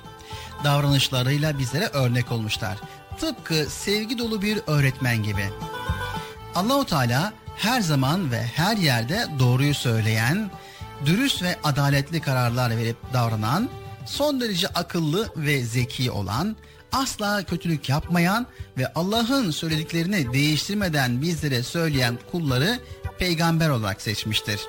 Davranışlarıyla 0.64 1.58
bizlere 1.58 1.86
örnek 1.86 2.32
olmuşlar. 2.32 2.78
Tıpkı 3.20 3.66
sevgi 3.70 4.18
dolu 4.18 4.42
bir 4.42 4.60
öğretmen 4.66 5.22
gibi. 5.22 5.44
Allahu 6.54 6.84
Teala 6.86 7.32
her 7.56 7.80
zaman 7.80 8.30
ve 8.30 8.42
her 8.42 8.76
yerde 8.76 9.26
doğruyu 9.38 9.74
söyleyen, 9.74 10.50
dürüst 11.06 11.42
ve 11.42 11.56
adaletli 11.64 12.20
kararlar 12.20 12.76
verip 12.76 12.96
davranan, 13.12 13.68
son 14.06 14.40
derece 14.40 14.68
akıllı 14.68 15.28
ve 15.36 15.64
zeki 15.64 16.10
olan, 16.10 16.56
asla 16.92 17.42
kötülük 17.42 17.88
yapmayan 17.88 18.46
ve 18.78 18.92
Allah'ın 18.94 19.50
söylediklerini 19.50 20.32
değiştirmeden 20.32 21.22
bizlere 21.22 21.62
söyleyen 21.62 22.18
kulları 22.32 22.78
peygamber 23.18 23.68
olarak 23.68 24.02
seçmiştir. 24.02 24.60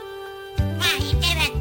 Vay 0.59 1.11
evet. 1.35 1.51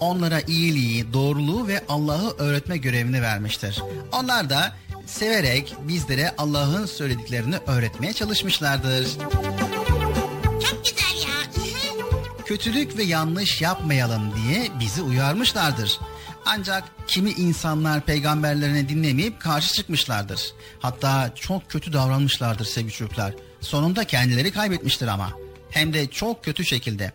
Onlara 0.00 0.40
iyiliği, 0.40 1.12
doğruluğu 1.12 1.68
ve 1.68 1.84
Allah'ı 1.88 2.34
öğretme 2.38 2.76
görevini 2.76 3.22
vermiştir. 3.22 3.82
Onlar 4.12 4.50
da 4.50 4.76
severek 5.06 5.74
bizlere 5.80 6.34
Allah'ın 6.38 6.86
söylediklerini 6.86 7.56
öğretmeye 7.66 8.12
çalışmışlardır. 8.12 9.08
Çok 10.70 10.84
güzel 10.84 11.28
ya. 11.28 11.64
kötülük 12.46 12.96
ve 12.96 13.02
yanlış 13.02 13.62
yapmayalım 13.62 14.32
diye 14.36 14.68
bizi 14.80 15.02
uyarmışlardır. 15.02 15.98
Ancak 16.46 16.84
kimi 17.06 17.30
insanlar 17.30 18.00
peygamberlerini 18.00 18.88
dinlemeyip 18.88 19.40
karşı 19.40 19.74
çıkmışlardır. 19.74 20.52
Hatta 20.80 21.32
çok 21.34 21.70
kötü 21.70 21.92
davranmışlardır 21.92 22.64
sevgili 22.64 22.92
çocuklar. 22.92 23.34
Sonunda 23.60 24.04
kendileri 24.04 24.50
kaybetmiştir 24.50 25.06
ama. 25.06 25.32
Hem 25.70 25.92
de 25.92 26.06
çok 26.06 26.44
kötü 26.44 26.64
şekilde. 26.64 27.12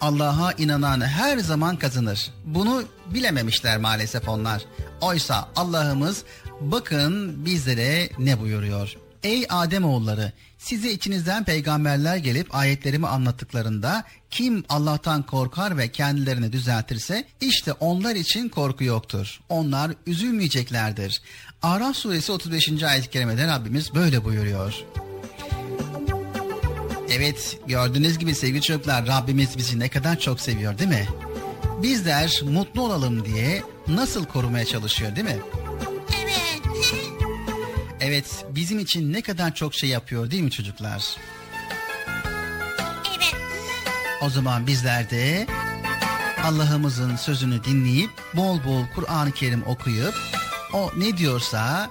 Allah'a 0.00 0.52
inanan 0.52 1.00
her 1.00 1.38
zaman 1.38 1.76
kazanır. 1.76 2.30
Bunu 2.44 2.84
bilememişler 3.14 3.78
maalesef 3.78 4.28
onlar. 4.28 4.62
Oysa 5.00 5.48
Allah'ımız 5.56 6.24
bakın 6.60 7.44
bizlere 7.44 8.08
ne 8.18 8.40
buyuruyor. 8.40 8.96
Ey 9.22 9.46
Ademoğulları 9.48 10.32
size 10.58 10.92
içinizden 10.92 11.44
peygamberler 11.44 12.16
gelip 12.16 12.54
ayetlerimi 12.54 13.06
anlattıklarında 13.06 14.04
kim 14.30 14.64
Allah'tan 14.68 15.22
korkar 15.22 15.78
ve 15.78 15.88
kendilerini 15.88 16.52
düzeltirse 16.52 17.24
işte 17.40 17.72
onlar 17.72 18.14
için 18.14 18.48
korku 18.48 18.84
yoktur. 18.84 19.40
Onlar 19.48 19.90
üzülmeyeceklerdir. 20.06 21.22
Araf 21.62 21.96
suresi 21.96 22.32
35. 22.32 22.82
ayet-i 22.82 23.10
kerimede 23.10 23.46
Rabbimiz 23.46 23.94
böyle 23.94 24.24
buyuruyor. 24.24 24.84
Evet 27.10 27.58
gördüğünüz 27.66 28.18
gibi 28.18 28.34
sevgili 28.34 28.62
çocuklar 28.62 29.06
Rabbimiz 29.06 29.58
bizi 29.58 29.78
ne 29.78 29.88
kadar 29.88 30.18
çok 30.18 30.40
seviyor 30.40 30.78
değil 30.78 30.90
mi? 30.90 31.08
Bizler 31.82 32.40
mutlu 32.44 32.82
olalım 32.82 33.24
diye 33.24 33.62
nasıl 33.88 34.24
korumaya 34.24 34.64
çalışıyor 34.64 35.16
değil 35.16 35.26
mi? 35.26 35.38
Evet. 36.24 36.62
Evet 38.00 38.44
bizim 38.50 38.78
için 38.78 39.12
ne 39.12 39.22
kadar 39.22 39.54
çok 39.54 39.74
şey 39.74 39.90
yapıyor 39.90 40.30
değil 40.30 40.42
mi 40.42 40.50
çocuklar? 40.50 41.16
evet. 43.16 43.34
O 44.22 44.30
zaman 44.30 44.66
bizler 44.66 45.10
de 45.10 45.46
Allah'ımızın 46.44 47.16
sözünü 47.16 47.64
dinleyip 47.64 48.10
bol 48.34 48.64
bol 48.64 48.82
Kur'an-ı 48.94 49.32
Kerim 49.32 49.62
okuyup 49.66 50.14
o 50.72 50.90
ne 50.96 51.16
diyorsa 51.16 51.90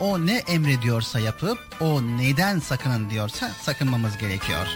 o 0.00 0.26
ne 0.26 0.36
emrediyorsa 0.36 1.20
yapıp 1.20 1.58
o 1.80 2.02
neden 2.02 2.58
sakının 2.58 3.10
diyorsa 3.10 3.50
sakınmamız 3.62 4.18
gerekiyor. 4.18 4.66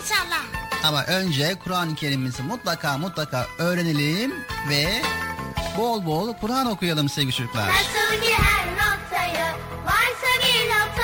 İnşallah. 0.00 0.42
Ama 0.84 1.04
önce 1.04 1.54
Kur'an-ı 1.64 1.94
Kerim'imizi 1.94 2.42
mutlaka 2.42 2.98
mutlaka 2.98 3.46
öğrenelim 3.58 4.34
ve 4.68 5.02
bol 5.78 6.06
bol 6.06 6.34
Kur'an 6.34 6.66
okuyalım 6.66 7.08
sevgili 7.08 7.32
çocuklar. 7.32 7.68
Nasıl 7.68 8.22
ki 8.22 8.34
her 8.34 8.66
noktayı 8.66 9.44
varsa 9.84 10.28
bir 10.42 10.70
noktalayan 10.70 10.99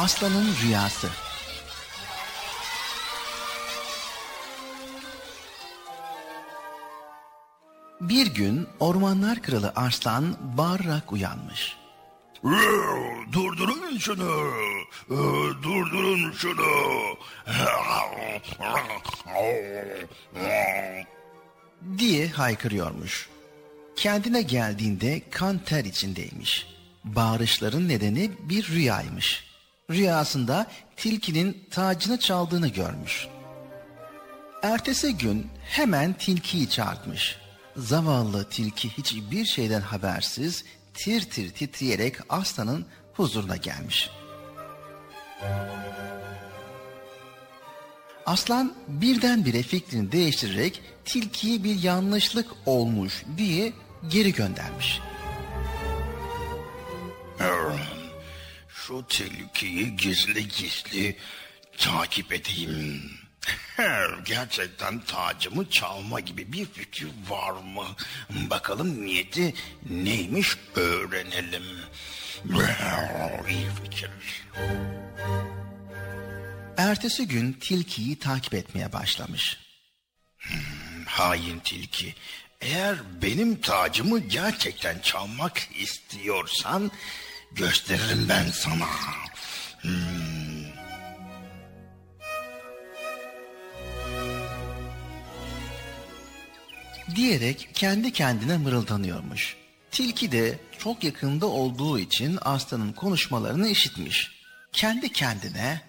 Aslanın 0.00 0.48
Rüyası 0.62 1.08
Bir 8.00 8.26
gün 8.26 8.68
ormanlar 8.80 9.42
kralı 9.42 9.72
Arslan 9.76 10.36
bağırarak 10.58 11.12
uyanmış. 11.12 11.76
Durdurun 13.32 13.98
şunu. 13.98 14.50
Ee, 15.10 15.14
Durdurun 15.62 16.32
şunu. 16.32 16.66
diye 21.98 22.28
haykırıyormuş. 22.28 23.28
Kendine 23.96 24.42
geldiğinde 24.42 25.22
kan 25.30 25.58
ter 25.58 25.84
içindeymiş. 25.84 26.66
Bağırışların 27.04 27.88
nedeni 27.88 28.30
bir 28.40 28.68
rüyaymış. 28.68 29.49
Rüyasında 29.90 30.66
tilkinin 30.96 31.66
tacını 31.70 32.18
çaldığını 32.18 32.68
görmüş. 32.68 33.28
Ertesi 34.62 35.18
gün 35.18 35.46
hemen 35.62 36.12
tilkiyi 36.12 36.68
çağırtmış. 36.68 37.36
Zavallı 37.76 38.48
tilki 38.48 38.88
hiçbir 38.88 39.44
şeyden 39.44 39.80
habersiz 39.80 40.64
tir 40.94 41.20
tir 41.20 41.50
titreyerek 41.50 42.16
aslanın 42.28 42.86
huzuruna 43.14 43.56
gelmiş. 43.56 44.10
Aslan 48.26 48.74
birdenbire 48.88 49.62
fikrini 49.62 50.12
değiştirerek 50.12 50.82
tilkiye 51.04 51.64
bir 51.64 51.82
yanlışlık 51.82 52.46
olmuş 52.66 53.24
diye 53.36 53.72
geri 54.08 54.32
göndermiş. 54.32 55.00
Şu 58.90 59.04
tilkiyi 59.08 59.96
gizli 59.96 60.48
gizli 60.48 61.16
takip 61.78 62.32
edeyim. 62.32 63.10
Gerçekten 64.24 65.00
tacımı 65.00 65.70
çalma 65.70 66.20
gibi 66.20 66.52
bir 66.52 66.66
fikir 66.66 67.08
var 67.28 67.52
mı? 67.52 67.86
Bakalım 68.30 69.06
niyeti 69.06 69.54
neymiş 69.90 70.56
öğrenelim. 70.74 71.62
İyi 73.48 73.66
fikir. 73.84 74.10
Ertesi 76.76 77.28
gün 77.28 77.52
tilkiyi 77.52 78.18
takip 78.18 78.54
etmeye 78.54 78.92
başlamış. 78.92 79.58
Hain 81.06 81.58
tilki. 81.58 82.14
Eğer 82.60 82.96
benim 83.22 83.60
tacımı 83.60 84.18
gerçekten 84.18 84.98
çalmak 84.98 85.68
istiyorsan 85.78 86.90
gösteririm 87.52 88.28
ben 88.28 88.46
sana. 88.50 88.86
diyerek 97.14 97.68
kendi 97.74 98.12
kendine 98.12 98.56
mırıldanıyormuş. 98.56 99.56
Tilki 99.90 100.32
de 100.32 100.58
çok 100.78 101.04
yakında 101.04 101.46
olduğu 101.46 101.98
için 101.98 102.38
aslanın 102.42 102.92
konuşmalarını 102.92 103.68
işitmiş. 103.68 104.30
Kendi 104.72 105.12
kendine 105.12 105.80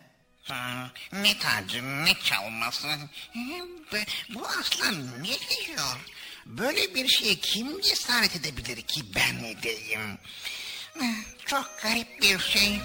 ne 1.14 1.38
tacı 1.39 2.05
ne 2.05 2.14
çalması. 2.24 2.88
Bu 4.34 4.47
aslan 4.47 5.22
ne 5.22 5.26
diyor? 5.26 5.97
Böyle 6.45 6.95
bir 6.95 7.07
şeye 7.07 7.36
kim 7.36 7.82
cesaret 7.82 8.36
edebilir 8.36 8.82
ki 8.82 9.01
ben 9.16 9.43
edeyim? 9.43 10.18
Çok 11.45 11.69
garip 11.83 12.21
bir 12.21 12.39
şey. 12.39 12.81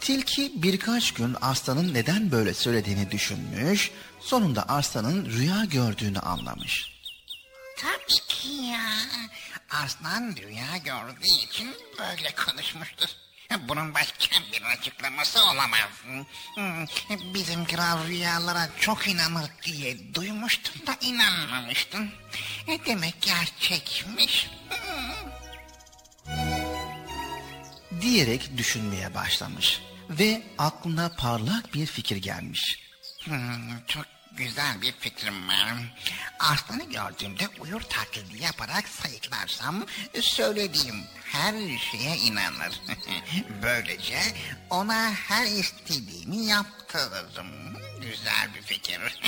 Tilki 0.00 0.52
birkaç 0.62 1.14
gün 1.14 1.36
aslanın 1.40 1.94
neden 1.94 2.30
böyle 2.30 2.54
söylediğini 2.54 3.10
düşünmüş, 3.10 3.90
sonunda 4.20 4.62
aslanın 4.62 5.24
rüya 5.26 5.64
gördüğünü 5.64 6.18
anlamış. 6.18 7.00
Tabii 7.78 8.26
ki 8.28 8.48
ya. 8.48 8.90
Aslan 9.70 10.36
rüya 10.36 10.76
gördüğü 10.84 11.44
için 11.46 11.74
böyle 11.98 12.34
konuşmuştur. 12.46 13.08
Bunun 13.68 13.94
başka 13.94 14.36
bir 14.52 14.62
açıklaması 14.62 15.44
olamaz. 15.44 15.90
Hmm, 16.54 16.86
Bizim 17.34 17.64
kral 17.64 18.06
rüyalara 18.06 18.68
çok 18.80 19.08
inanır 19.08 19.50
diye 19.62 20.14
duymuştum 20.14 20.86
da 20.86 20.96
inanmamıştım. 21.00 22.10
E, 22.68 22.84
Demek 22.86 23.14
gerçekmiş. 23.20 24.50
Hmm. 24.68 25.30
Diyerek 28.00 28.56
düşünmeye 28.56 29.14
başlamış 29.14 29.80
ve 30.10 30.42
aklına 30.58 31.08
parlak 31.18 31.74
bir 31.74 31.86
fikir 31.86 32.16
gelmiş. 32.16 32.78
Hmm, 33.24 33.84
çok 33.86 34.04
güzel 34.36 34.82
bir 34.82 34.92
fikrim 34.92 35.48
var. 35.48 35.74
Aslanı 36.38 36.84
gördüğümde 36.84 37.48
uyur 37.60 37.80
taklidi 37.80 38.42
yaparak 38.42 38.88
sayıklarsam 38.88 39.86
söylediğim 40.20 41.04
her 41.24 41.54
şeye 41.78 42.16
inanır. 42.16 42.80
Böylece 43.62 44.18
ona 44.70 45.12
her 45.12 45.46
istediğimi 45.46 46.36
yaptırırım. 46.36 47.76
Güzel 48.00 48.54
bir 48.54 48.62
fikir. 48.62 49.00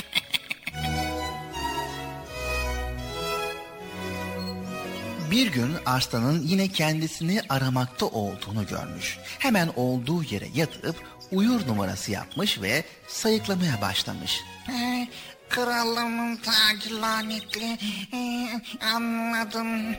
Bir 5.31 5.47
gün 5.47 5.75
aslanın 5.85 6.41
yine 6.43 6.67
kendisini 6.67 7.41
aramakta 7.49 8.05
olduğunu 8.05 8.67
görmüş. 8.67 9.17
Hemen 9.39 9.69
olduğu 9.75 10.23
yere 10.23 10.47
yatıp 10.55 10.95
uyur 11.31 11.67
numarası 11.67 12.11
yapmış 12.11 12.61
ve 12.61 12.83
sayıklamaya 13.07 13.81
başlamış. 13.81 14.41
Ee, 14.69 15.07
Kralımın 15.49 16.35
tacı 16.35 17.01
lanetli. 17.01 17.77
Ee, 18.13 18.47
anladım. 18.85 19.95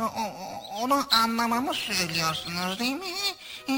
O- 0.00 0.82
onu 0.82 1.06
anlamamı 1.10 1.74
söylüyorsunuz 1.74 2.78
değil 2.78 2.92
mi? 2.92 3.04
Ee, 3.68 3.72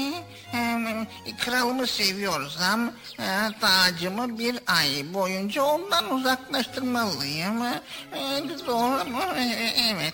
e, 0.53 1.35
kralımı 1.37 1.87
seviyorsam 1.87 2.91
e, 3.19 3.27
tacımı 3.61 4.39
bir 4.39 4.59
ay 4.67 5.05
boyunca 5.13 5.63
ondan 5.63 6.13
uzaklaştırmalıyım. 6.13 7.63
Ee, 7.65 8.43
doğru 8.67 9.09
mu? 9.09 9.21
Ee, 9.37 9.73
evet. 9.91 10.13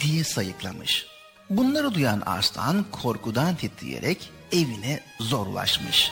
diye 0.00 0.24
sayıklamış. 0.24 1.06
Bunları 1.50 1.94
duyan 1.94 2.22
aslan 2.26 2.84
korkudan 2.92 3.56
titreyerek 3.56 4.30
evine 4.52 5.00
zor 5.20 5.46
ulaşmış. 5.46 6.10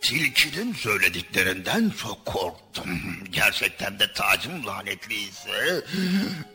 Tilkinin 0.00 0.72
söylediklerinden 0.72 1.92
çok 2.02 2.24
korktum. 2.24 3.00
Gerçekten 3.30 3.98
de 3.98 4.12
tacım 4.12 4.66
lanetliyse 4.66 5.84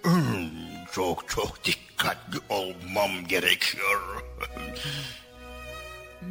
hmm, 0.03 0.49
çok 0.91 1.29
çok 1.29 1.65
dikkatli 1.65 2.39
olmam 2.49 3.27
gerekiyor. 3.27 4.23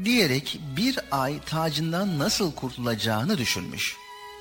diyerek 0.05 0.61
bir 0.77 0.99
ay 1.11 1.41
tacından 1.41 2.19
nasıl 2.19 2.55
kurtulacağını 2.55 3.39
düşünmüş. 3.39 3.97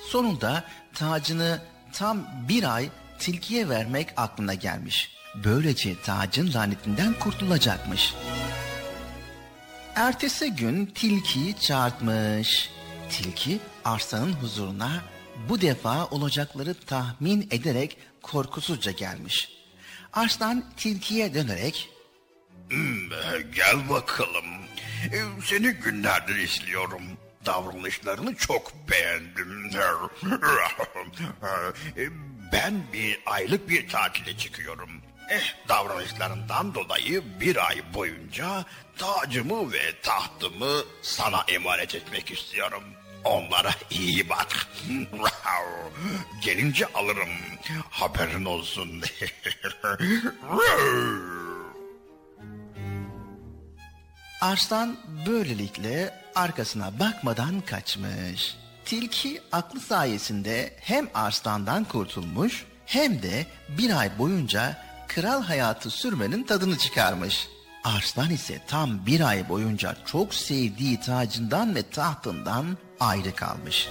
Sonunda 0.08 0.64
tacını 0.94 1.62
tam 1.92 2.26
bir 2.48 2.74
ay 2.74 2.88
tilkiye 3.18 3.68
vermek 3.68 4.08
aklına 4.16 4.54
gelmiş. 4.54 5.15
Böylece 5.44 6.00
tacın 6.00 6.52
lanetinden 6.52 7.12
kurtulacakmış. 7.14 8.14
Ertesi 9.94 10.50
gün 10.56 10.86
tilkiyi 10.86 11.60
çağırtmış. 11.60 12.70
Tilki 13.10 13.58
arslanın 13.84 14.32
huzuruna 14.32 15.02
bu 15.48 15.60
defa 15.60 16.04
olacakları 16.06 16.74
tahmin 16.74 17.48
ederek 17.50 17.98
korkusuzca 18.22 18.90
gelmiş. 18.92 19.48
Arslan 20.12 20.64
tilkiye 20.76 21.34
dönerek 21.34 21.88
Hmm, 22.70 23.08
Gel 23.54 23.88
bakalım. 23.90 24.44
Ee, 25.12 25.20
Seni 25.44 25.70
günlerdir 25.70 26.36
izliyorum. 26.36 27.02
Davranışlarını 27.46 28.34
çok 28.34 28.72
beğendim. 28.90 29.70
Ben 32.52 32.74
bir 32.92 33.20
aylık 33.26 33.68
bir 33.68 33.88
tatile 33.88 34.36
çıkıyorum. 34.38 34.90
Eh, 35.30 35.68
davranışlarından 35.68 36.74
dolayı 36.74 37.22
bir 37.40 37.68
ay 37.68 37.94
boyunca 37.94 38.64
tacımı 38.98 39.72
ve 39.72 40.00
tahtımı 40.02 40.82
sana 41.02 41.44
emanet 41.48 41.94
etmek 41.94 42.30
istiyorum. 42.30 42.82
Onlara 43.24 43.70
iyi 43.90 44.28
bak. 44.28 44.66
Gelince 46.44 46.86
alırım. 46.86 47.28
Haberin 47.90 48.44
olsun. 48.44 49.02
Arslan 54.40 54.96
böylelikle 55.26 56.14
arkasına 56.34 56.98
bakmadan 57.00 57.60
kaçmış. 57.60 58.56
Tilki 58.84 59.40
aklı 59.52 59.80
sayesinde 59.80 60.76
hem 60.80 61.08
arslandan 61.14 61.84
kurtulmuş 61.84 62.64
hem 62.86 63.22
de 63.22 63.46
bir 63.68 63.98
ay 63.98 64.18
boyunca 64.18 64.85
kral 65.08 65.42
hayatı 65.42 65.90
sürmenin 65.90 66.42
tadını 66.42 66.78
çıkarmış. 66.78 67.48
Arslan 67.84 68.30
ise 68.30 68.60
tam 68.66 69.06
bir 69.06 69.20
ay 69.20 69.48
boyunca 69.48 69.96
çok 70.06 70.34
sevdiği 70.34 71.00
tacından 71.00 71.74
ve 71.74 71.82
tahtından 71.82 72.66
ayrı 73.00 73.34
kalmış. 73.34 73.88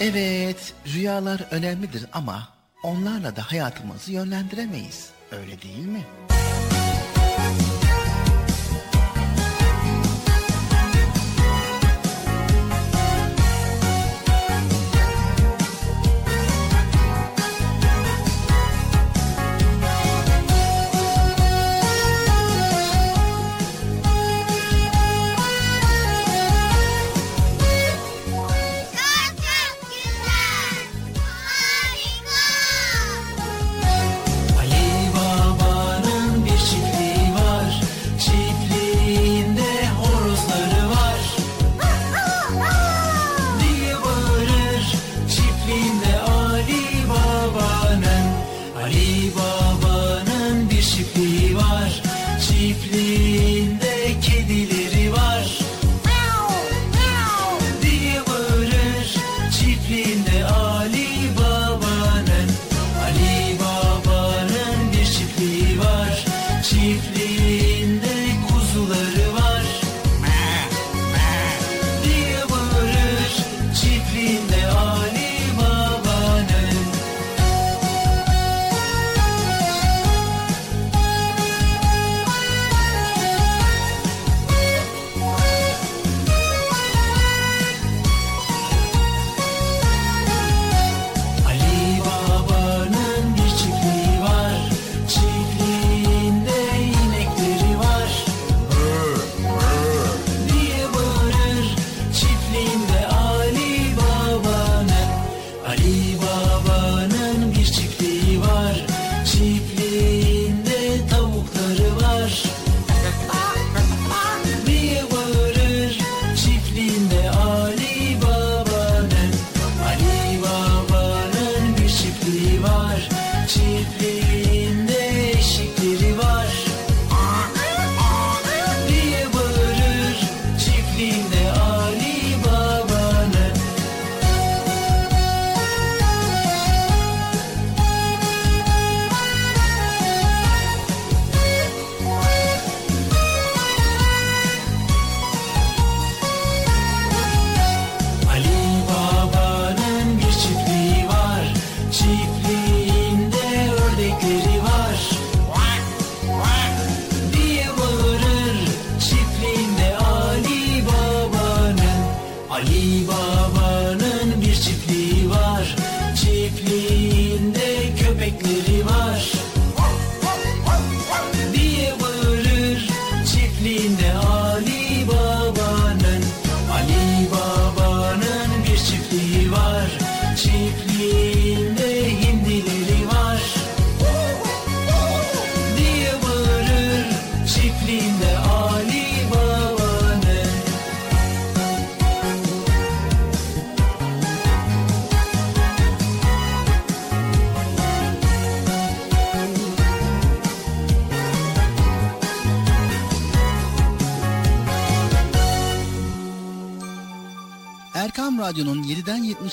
Evet, 0.00 0.74
rüyalar 0.94 1.40
önemlidir 1.50 2.06
ama 2.12 2.48
onlarla 2.82 3.36
da 3.36 3.42
hayatımızı 3.42 4.12
yönlendiremeyiz. 4.12 5.10
Öyle 5.32 5.62
değil 5.62 5.86
mi? 5.86 6.06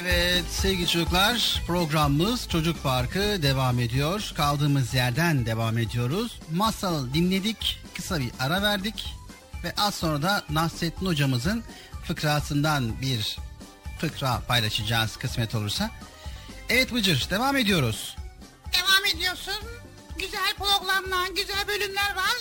Evet 0.00 0.44
sevgili 0.50 0.88
çocuklar 0.88 1.62
programımız 1.66 2.48
Çocuk 2.48 2.82
Parkı 2.82 3.18
devam 3.42 3.80
ediyor. 3.80 4.32
Kaldığımız 4.36 4.94
yerden 4.94 5.46
devam 5.46 5.78
ediyoruz. 5.78 6.40
Masal 6.52 7.14
dinledik, 7.14 7.80
kısa 7.94 8.20
bir 8.20 8.30
ara 8.40 8.62
verdik 8.62 9.14
ve 9.64 9.74
az 9.78 9.94
sonra 9.94 10.22
da 10.22 10.44
Nasrettin 10.50 11.06
hocamızın 11.06 11.64
fıkrasından 12.04 13.00
bir 13.02 13.38
fıkra 14.00 14.42
paylaşacağız 14.48 15.16
kısmet 15.16 15.54
olursa. 15.54 15.90
Evet 16.68 16.94
Bıcır 16.94 17.30
devam 17.30 17.56
ediyoruz. 17.56 18.16
Devam 18.72 19.16
ediyorsun. 19.16 19.64
Güzel 20.18 20.54
programlar, 20.58 21.28
güzel 21.28 21.68
bölümler 21.68 22.16
var. 22.16 22.36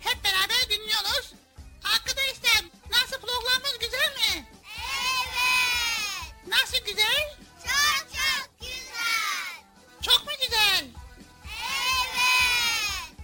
Hep 0.00 0.24
beraber 0.24 0.70
dinliyoruz. 0.70 1.32
Arkadaşlar 1.96 2.62
nasıl 2.90 3.16
programımız 3.16 3.78
güzel 3.80 4.10
mi? 4.16 4.55
Nasıl 6.48 6.78
güzel? 6.86 7.36
Çok 7.64 8.08
çok 8.12 8.60
güzel. 8.60 9.52
Çok 10.02 10.26
mu 10.26 10.32
güzel? 10.44 10.86
Evet. 11.44 13.16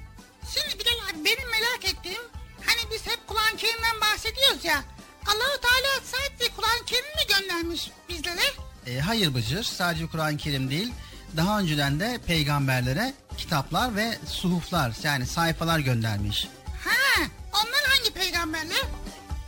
Şimdi 0.55 0.79
Bilal 0.81 1.09
abi 1.11 1.25
benim 1.25 1.51
merak 1.51 1.85
ettiğim 1.85 2.23
hani 2.67 2.91
biz 2.93 3.07
hep 3.07 3.27
Kur'an-ı 3.27 3.57
Kerim'den 3.57 4.01
bahsediyoruz 4.01 4.65
ya. 4.65 4.85
Allahu 5.27 5.61
Teala 5.61 6.01
sadece 6.05 6.55
Kur'an-ı 6.57 6.85
Kerim 6.87 7.05
mi 7.05 7.23
göndermiş 7.39 7.91
bizlere? 8.09 8.41
E, 8.87 9.01
hayır 9.01 9.35
Bıcır 9.35 9.63
sadece 9.65 10.07
Kur'an-ı 10.07 10.37
Kerim 10.37 10.71
değil 10.71 10.93
daha 11.37 11.59
önceden 11.61 12.01
de 12.01 12.21
peygamberlere 12.27 13.15
kitaplar 13.39 13.97
ve 13.97 14.19
suhuflar 14.29 14.93
yani 15.03 15.27
sayfalar 15.27 15.79
göndermiş. 15.79 16.49
Ha, 16.85 17.23
onlar 17.53 17.83
hangi 17.97 18.11
peygamberler? 18.13 18.83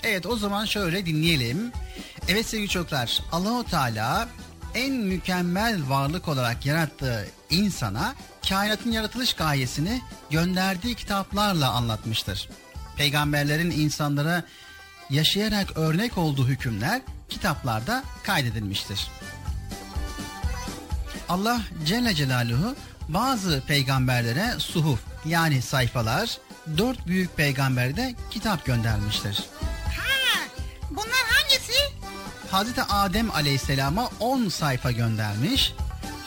Evet 0.03 0.27
o 0.27 0.37
zaman 0.37 0.65
şöyle 0.65 1.07
dinleyelim. 1.07 1.73
Evet 2.29 2.47
sevgili 2.47 2.69
çocuklar 2.69 3.23
Allahu 3.33 3.65
Teala 3.65 4.29
en 4.75 4.95
mükemmel 4.95 5.89
varlık 5.89 6.29
olarak 6.29 6.67
yarattığı 6.67 7.27
insana 7.51 8.15
kainatın 8.49 8.93
yaratılış 8.93 9.35
gayesini 9.35 10.03
gönderdiği 10.31 10.95
kitaplarla 10.95 11.71
anlatmıştır. 11.71 12.49
Peygamberlerin 12.97 13.71
insanlara 13.71 14.43
yaşayarak 15.11 15.77
örnek 15.77 16.19
olduğu 16.19 16.47
hükümler 16.47 17.01
kitaplarda 17.29 18.05
kaydedilmiştir. 18.23 19.09
Allah 21.29 21.61
Celle 21.87 22.15
Celaluhu 22.15 22.77
bazı 23.09 23.63
peygamberlere 23.67 24.55
suhuf 24.59 25.01
yani 25.27 25.63
sayfalar, 25.63 26.39
dört 26.79 27.07
büyük 27.07 27.37
peygamberde 27.37 27.97
de 27.97 28.15
kitap 28.31 28.65
göndermiştir. 28.65 29.45
Ha, 29.99 30.41
bunlar? 30.91 31.24
Hazreti 32.55 32.83
Adem 32.83 33.31
Aleyhisselam'a 33.31 34.11
10 34.21 34.49
sayfa 34.49 34.91
göndermiş. 34.91 35.75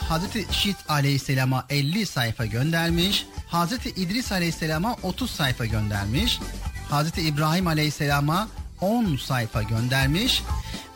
Hazreti 0.08 0.46
Şit 0.50 0.76
Aleyhisselam'a 0.88 1.66
50 1.70 2.06
sayfa 2.06 2.46
göndermiş. 2.46 3.26
Hazreti 3.46 3.88
İdris 3.90 4.32
Aleyhisselam'a 4.32 4.96
30 5.02 5.30
sayfa 5.30 5.66
göndermiş. 5.66 6.40
Hazreti 6.90 7.20
İbrahim 7.22 7.66
Aleyhisselam'a 7.66 8.48
10 8.80 9.16
sayfa 9.16 9.62
göndermiş 9.62 10.42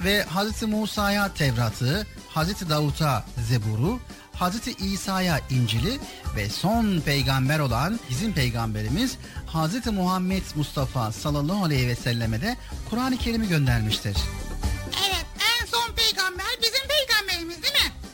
ve 0.04 0.22
Hazreti 0.22 0.66
Musa'ya 0.66 1.34
Tevrat'ı, 1.34 2.06
Hazreti 2.28 2.68
Davut'a 2.68 3.24
Zebur'u, 3.48 4.00
Hazreti 4.32 4.72
İsa'ya 4.72 5.40
İncil'i 5.50 5.98
ve 6.36 6.48
son 6.48 7.00
peygamber 7.00 7.58
olan 7.58 8.00
bizim 8.10 8.32
peygamberimiz 8.32 9.16
Hazreti 9.46 9.90
Muhammed 9.90 10.42
Mustafa 10.56 11.12
sallallahu 11.12 11.64
aleyhi 11.64 11.88
ve 11.88 11.96
selleme 11.96 12.40
de 12.40 12.56
Kur'an-ı 12.90 13.16
Kerim'i 13.16 13.48
göndermiştir. 13.48 14.16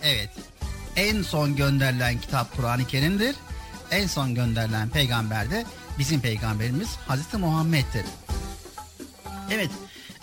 Evet. 0.09 0.31
En 0.97 1.23
son 1.23 1.57
gönderilen 1.57 2.21
kitap 2.21 2.57
Kur'an-ı 2.57 2.87
Kerim'dir. 2.87 3.37
En 3.91 4.07
son 4.07 4.35
gönderilen 4.35 4.89
peygamber 4.89 5.51
de 5.51 5.65
bizim 5.99 6.21
peygamberimiz 6.21 6.89
Hazreti 7.09 7.37
Muhammed'dir. 7.37 8.05
Evet. 9.51 9.71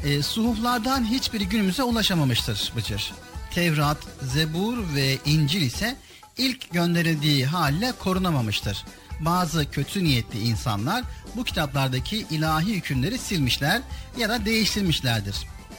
E, 0.04 0.22
suhuflardan 0.22 1.06
hiçbiri 1.06 1.50
günümüze 1.50 1.84
ulaşamamıştır 1.84 2.74
Bıcır. 2.76 3.14
Tevrat, 3.52 3.98
Zebur 4.22 4.78
ve 4.96 5.18
İncil 5.26 5.62
ise 5.62 5.96
ilk 6.38 6.72
gönderildiği 6.72 7.46
halle 7.46 7.92
korunamamıştır. 8.00 8.86
Bazı 9.20 9.72
kötü 9.72 10.04
niyetli 10.04 10.40
insanlar 10.40 11.04
bu 11.36 11.44
kitaplardaki 11.44 12.26
ilahi 12.32 12.76
hükümleri 12.76 13.18
silmişler 13.18 13.82
ya 14.18 14.30
da 14.30 14.46
değiştirmişlerdir. 14.46 15.36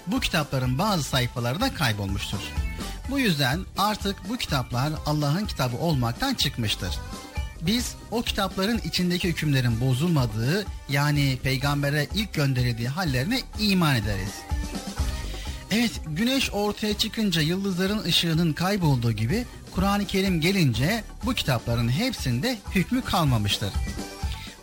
Bu 0.07 0.21
kitapların 0.21 0.79
bazı 0.79 1.03
sayfaları 1.03 1.61
da 1.61 1.75
kaybolmuştur. 1.75 2.39
Bu 3.11 3.19
yüzden 3.19 3.61
artık 3.79 4.29
bu 4.29 4.37
kitaplar 4.37 4.93
Allah'ın 5.07 5.47
kitabı 5.47 5.77
olmaktan 5.77 6.35
çıkmıştır. 6.35 6.99
Biz 7.63 7.95
o 8.11 8.23
kitapların 8.23 8.81
içindeki 8.85 9.29
hükümlerin 9.29 9.81
bozulmadığı 9.81 10.67
yani 10.89 11.39
peygambere 11.43 12.07
ilk 12.15 12.35
gönderildiği 12.35 12.89
hallerine 12.89 13.41
iman 13.59 13.97
ederiz. 13.97 14.33
Evet 15.71 15.91
güneş 16.07 16.51
ortaya 16.53 16.99
çıkınca 16.99 17.43
yıldızların 17.43 18.05
ışığının 18.05 18.53
kaybolduğu 18.53 19.13
gibi 19.13 19.45
Kur'an-ı 19.75 20.07
Kerim 20.07 20.41
gelince 20.41 21.05
bu 21.25 21.35
kitapların 21.35 21.89
hepsinde 21.89 22.59
hükmü 22.75 23.03
kalmamıştır. 23.03 23.73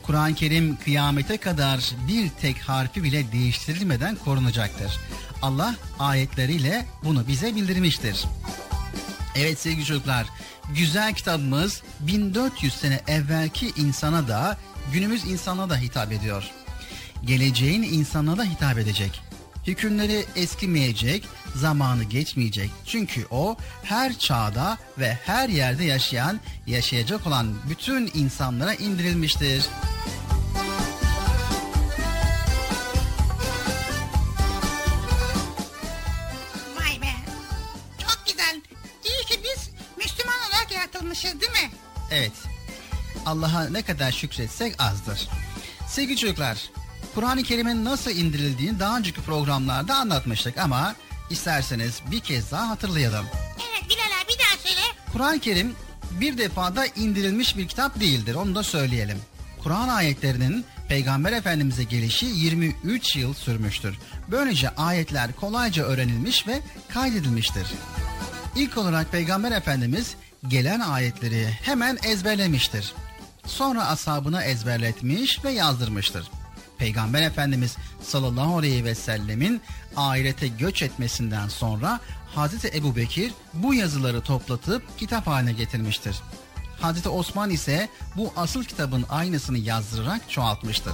Kur'an-ı 0.03 0.35
Kerim 0.35 0.77
kıyamete 0.83 1.37
kadar 1.37 1.91
bir 2.07 2.29
tek 2.29 2.59
harfi 2.59 3.03
bile 3.03 3.31
değiştirilmeden 3.31 4.15
korunacaktır. 4.15 4.99
Allah 5.43 5.75
ayetleriyle 5.99 6.85
bunu 7.03 7.27
bize 7.27 7.55
bildirmiştir. 7.55 8.25
Evet 9.35 9.59
sevgili 9.59 9.85
çocuklar, 9.85 10.27
güzel 10.75 11.13
kitabımız 11.13 11.81
1400 11.99 12.73
sene 12.73 13.01
evvelki 13.07 13.67
insana 13.77 14.27
da 14.27 14.57
günümüz 14.93 15.25
insana 15.25 15.69
da 15.69 15.77
hitap 15.77 16.11
ediyor. 16.11 16.51
Geleceğin 17.25 17.83
insana 17.83 18.37
da 18.37 18.43
hitap 18.43 18.77
edecek. 18.77 19.21
Hükümleri 19.67 20.25
eskimeyecek, 20.35 21.27
zamanı 21.55 22.03
geçmeyecek. 22.03 22.69
Çünkü 22.85 23.25
o 23.31 23.57
her 23.83 24.19
çağda 24.19 24.77
ve 24.99 25.17
her 25.25 25.49
yerde 25.49 25.83
yaşayan, 25.83 26.39
yaşayacak 26.67 27.27
olan 27.27 27.47
bütün 27.69 28.11
insanlara 28.13 28.73
indirilmiştir. 28.73 29.65
Evet. 42.13 42.31
Allah'a 43.25 43.69
ne 43.69 43.81
kadar 43.81 44.11
şükretsek 44.11 44.81
azdır. 44.81 45.29
Sevgili 45.87 46.17
çocuklar, 46.17 46.57
Kur'an-ı 47.15 47.43
Kerim'in 47.43 47.85
nasıl 47.85 48.11
indirildiğini 48.11 48.79
daha 48.79 48.97
önceki 48.97 49.21
programlarda 49.21 49.95
anlatmıştık 49.95 50.57
ama 50.57 50.95
isterseniz 51.29 52.01
bir 52.11 52.19
kez 52.19 52.51
daha 52.51 52.69
hatırlayalım. 52.69 53.25
Evet 53.71 53.89
Bilal 53.89 54.21
abi 54.21 54.33
bir 54.33 54.39
daha 54.39 54.57
söyle. 54.57 54.81
Kur'an-ı 55.13 55.39
Kerim 55.39 55.75
bir 56.11 56.37
defada 56.37 56.85
indirilmiş 56.85 57.57
bir 57.57 57.67
kitap 57.67 57.99
değildir. 57.99 58.35
Onu 58.35 58.55
da 58.55 58.63
söyleyelim. 58.63 59.17
Kur'an 59.63 59.87
ayetlerinin 59.89 60.65
Peygamber 60.89 61.31
Efendimiz'e 61.31 61.83
gelişi 61.83 62.25
23 62.25 63.15
yıl 63.15 63.33
sürmüştür. 63.33 63.97
Böylece 64.31 64.69
ayetler 64.69 65.33
kolayca 65.33 65.83
öğrenilmiş 65.83 66.47
ve 66.47 66.61
kaydedilmiştir. 66.89 67.67
İlk 68.55 68.77
olarak 68.77 69.11
Peygamber 69.11 69.51
Efendimiz 69.51 70.15
gelen 70.47 70.79
ayetleri 70.79 71.47
hemen 71.61 71.97
ezberlemiştir. 72.03 72.93
Sonra 73.45 73.87
ashabına 73.87 74.43
ezberletmiş 74.43 75.43
ve 75.43 75.51
yazdırmıştır. 75.51 76.29
Peygamber 76.77 77.21
Efendimiz 77.21 77.77
sallallahu 78.03 78.57
aleyhi 78.57 78.85
ve 78.85 78.95
sellemin 78.95 79.61
ahirete 79.95 80.47
göç 80.47 80.81
etmesinden 80.81 81.47
sonra 81.47 81.99
Hazreti 82.35 82.77
Ebu 82.77 82.95
Bekir 82.95 83.31
bu 83.53 83.73
yazıları 83.73 84.21
toplatıp 84.21 84.99
kitap 84.99 85.27
haline 85.27 85.53
getirmiştir. 85.53 86.15
Hazreti 86.81 87.09
Osman 87.09 87.49
ise 87.49 87.89
bu 88.17 88.33
asıl 88.35 88.63
kitabın 88.63 89.05
aynısını 89.09 89.57
yazdırarak 89.57 90.29
çoğaltmıştır. 90.29 90.93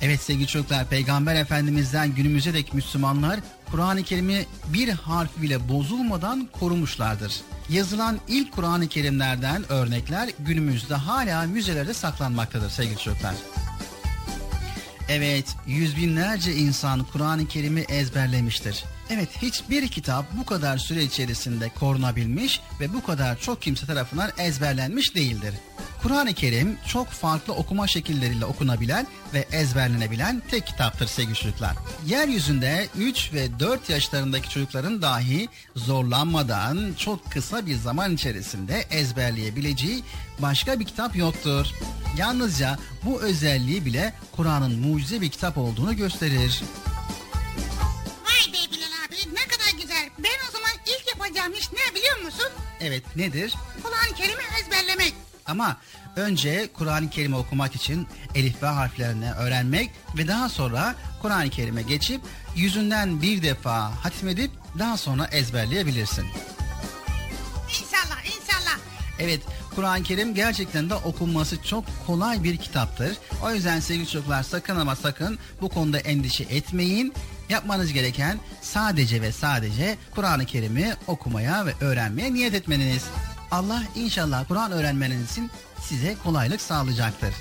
Evet 0.00 0.20
sevgili 0.20 0.46
çocuklar 0.46 0.88
Peygamber 0.88 1.34
Efendimiz'den 1.34 2.14
günümüze 2.14 2.54
dek 2.54 2.74
Müslümanlar 2.74 3.40
Kur'an-ı 3.72 4.02
Kerim'i 4.02 4.46
bir 4.66 4.88
harf 4.88 5.42
bile 5.42 5.68
bozulmadan 5.68 6.48
korumuşlardır. 6.52 7.40
Yazılan 7.70 8.18
ilk 8.28 8.52
Kur'an-ı 8.52 8.88
Kerimlerden 8.88 9.72
örnekler 9.72 10.28
günümüzde 10.38 10.94
hala 10.94 11.42
müzelerde 11.42 11.94
saklanmaktadır 11.94 12.70
sevgili 12.70 12.98
çocuklar. 12.98 13.34
Evet, 15.08 15.56
yüz 15.66 15.96
binlerce 15.96 16.54
insan 16.54 17.04
Kur'an-ı 17.12 17.48
Kerim'i 17.48 17.80
ezberlemiştir. 17.80 18.84
Evet, 19.10 19.28
hiçbir 19.42 19.88
kitap 19.88 20.26
bu 20.36 20.46
kadar 20.46 20.78
süre 20.78 21.02
içerisinde 21.02 21.68
korunabilmiş 21.68 22.60
ve 22.80 22.92
bu 22.92 23.02
kadar 23.02 23.38
çok 23.38 23.62
kimse 23.62 23.86
tarafından 23.86 24.30
ezberlenmiş 24.38 25.14
değildir. 25.14 25.54
Kur'an-ı 26.02 26.34
Kerim 26.34 26.78
çok 26.88 27.08
farklı 27.08 27.52
okuma 27.52 27.86
şekilleriyle 27.86 28.44
okunabilen 28.44 29.06
ve 29.34 29.46
ezberlenebilen 29.52 30.42
tek 30.50 30.66
kitaptır 30.66 31.06
sevgili 31.06 31.34
çocuklar. 31.34 31.76
Yeryüzünde 32.06 32.88
3 32.98 33.32
ve 33.32 33.60
4 33.60 33.90
yaşlarındaki 33.90 34.50
çocukların 34.50 35.02
dahi 35.02 35.48
zorlanmadan 35.76 36.94
çok 36.98 37.32
kısa 37.32 37.66
bir 37.66 37.76
zaman 37.76 38.14
içerisinde 38.14 38.84
ezberleyebileceği 38.90 40.02
başka 40.38 40.80
bir 40.80 40.84
kitap 40.84 41.16
yoktur. 41.16 41.66
Yalnızca 42.16 42.78
bu 43.04 43.22
özelliği 43.22 43.84
bile 43.84 44.14
Kur'an'ın 44.36 44.78
mucize 44.78 45.20
bir 45.20 45.28
kitap 45.28 45.58
olduğunu 45.58 45.96
gösterir. 45.96 46.62
Vay 48.24 48.52
be 48.52 48.72
Bilal 48.72 48.92
abi 49.06 49.34
ne 49.34 49.46
kadar 49.48 49.82
güzel. 49.82 50.10
Ben 50.18 50.48
o 50.48 50.52
zaman 50.52 50.70
ilk 50.86 51.08
yapacağım 51.08 51.52
iş 51.52 51.72
ne 51.72 51.94
biliyor 51.94 52.20
musun? 52.24 52.48
Evet 52.80 53.16
nedir? 53.16 53.54
Kur'an-ı 53.82 54.14
Kerim'i 54.16 54.42
ezberlemek. 54.60 55.14
Ama 55.46 55.76
önce 56.16 56.68
Kur'an-ı 56.74 57.10
Kerim'i 57.10 57.36
okumak 57.36 57.74
için 57.74 58.06
elif 58.34 58.62
ve 58.62 58.66
harflerini 58.66 59.32
öğrenmek 59.32 59.90
ve 60.16 60.28
daha 60.28 60.48
sonra 60.48 60.94
Kur'an-ı 61.22 61.50
Kerim'e 61.50 61.82
geçip 61.82 62.20
yüzünden 62.56 63.22
bir 63.22 63.42
defa 63.42 64.04
hatmedip 64.04 64.50
daha 64.78 64.96
sonra 64.96 65.26
ezberleyebilirsin. 65.26 66.26
İnşallah 67.68 68.24
inşallah. 68.24 68.78
Evet 69.18 69.40
Kur'an-ı 69.74 70.02
Kerim 70.02 70.34
gerçekten 70.34 70.90
de 70.90 70.94
okunması 70.94 71.62
çok 71.62 71.84
kolay 72.06 72.44
bir 72.44 72.56
kitaptır. 72.56 73.16
O 73.44 73.50
yüzden 73.50 73.80
sevgili 73.80 74.08
çocuklar 74.08 74.42
sakın 74.42 74.76
ama 74.76 74.96
sakın 74.96 75.38
bu 75.60 75.68
konuda 75.68 75.98
endişe 75.98 76.44
etmeyin. 76.44 77.14
Yapmanız 77.48 77.92
gereken 77.92 78.38
sadece 78.60 79.22
ve 79.22 79.32
sadece 79.32 79.96
Kur'an-ı 80.14 80.46
Kerim'i 80.46 80.94
okumaya 81.06 81.66
ve 81.66 81.74
öğrenmeye 81.80 82.34
niyet 82.34 82.54
etmeniz. 82.54 83.04
Allah 83.52 83.82
inşallah 83.94 84.44
Kur'an 84.48 84.72
öğrenmeniz 84.72 85.30
için 85.30 85.50
size 85.80 86.16
kolaylık 86.24 86.60
sağlayacaktır. 86.60 87.34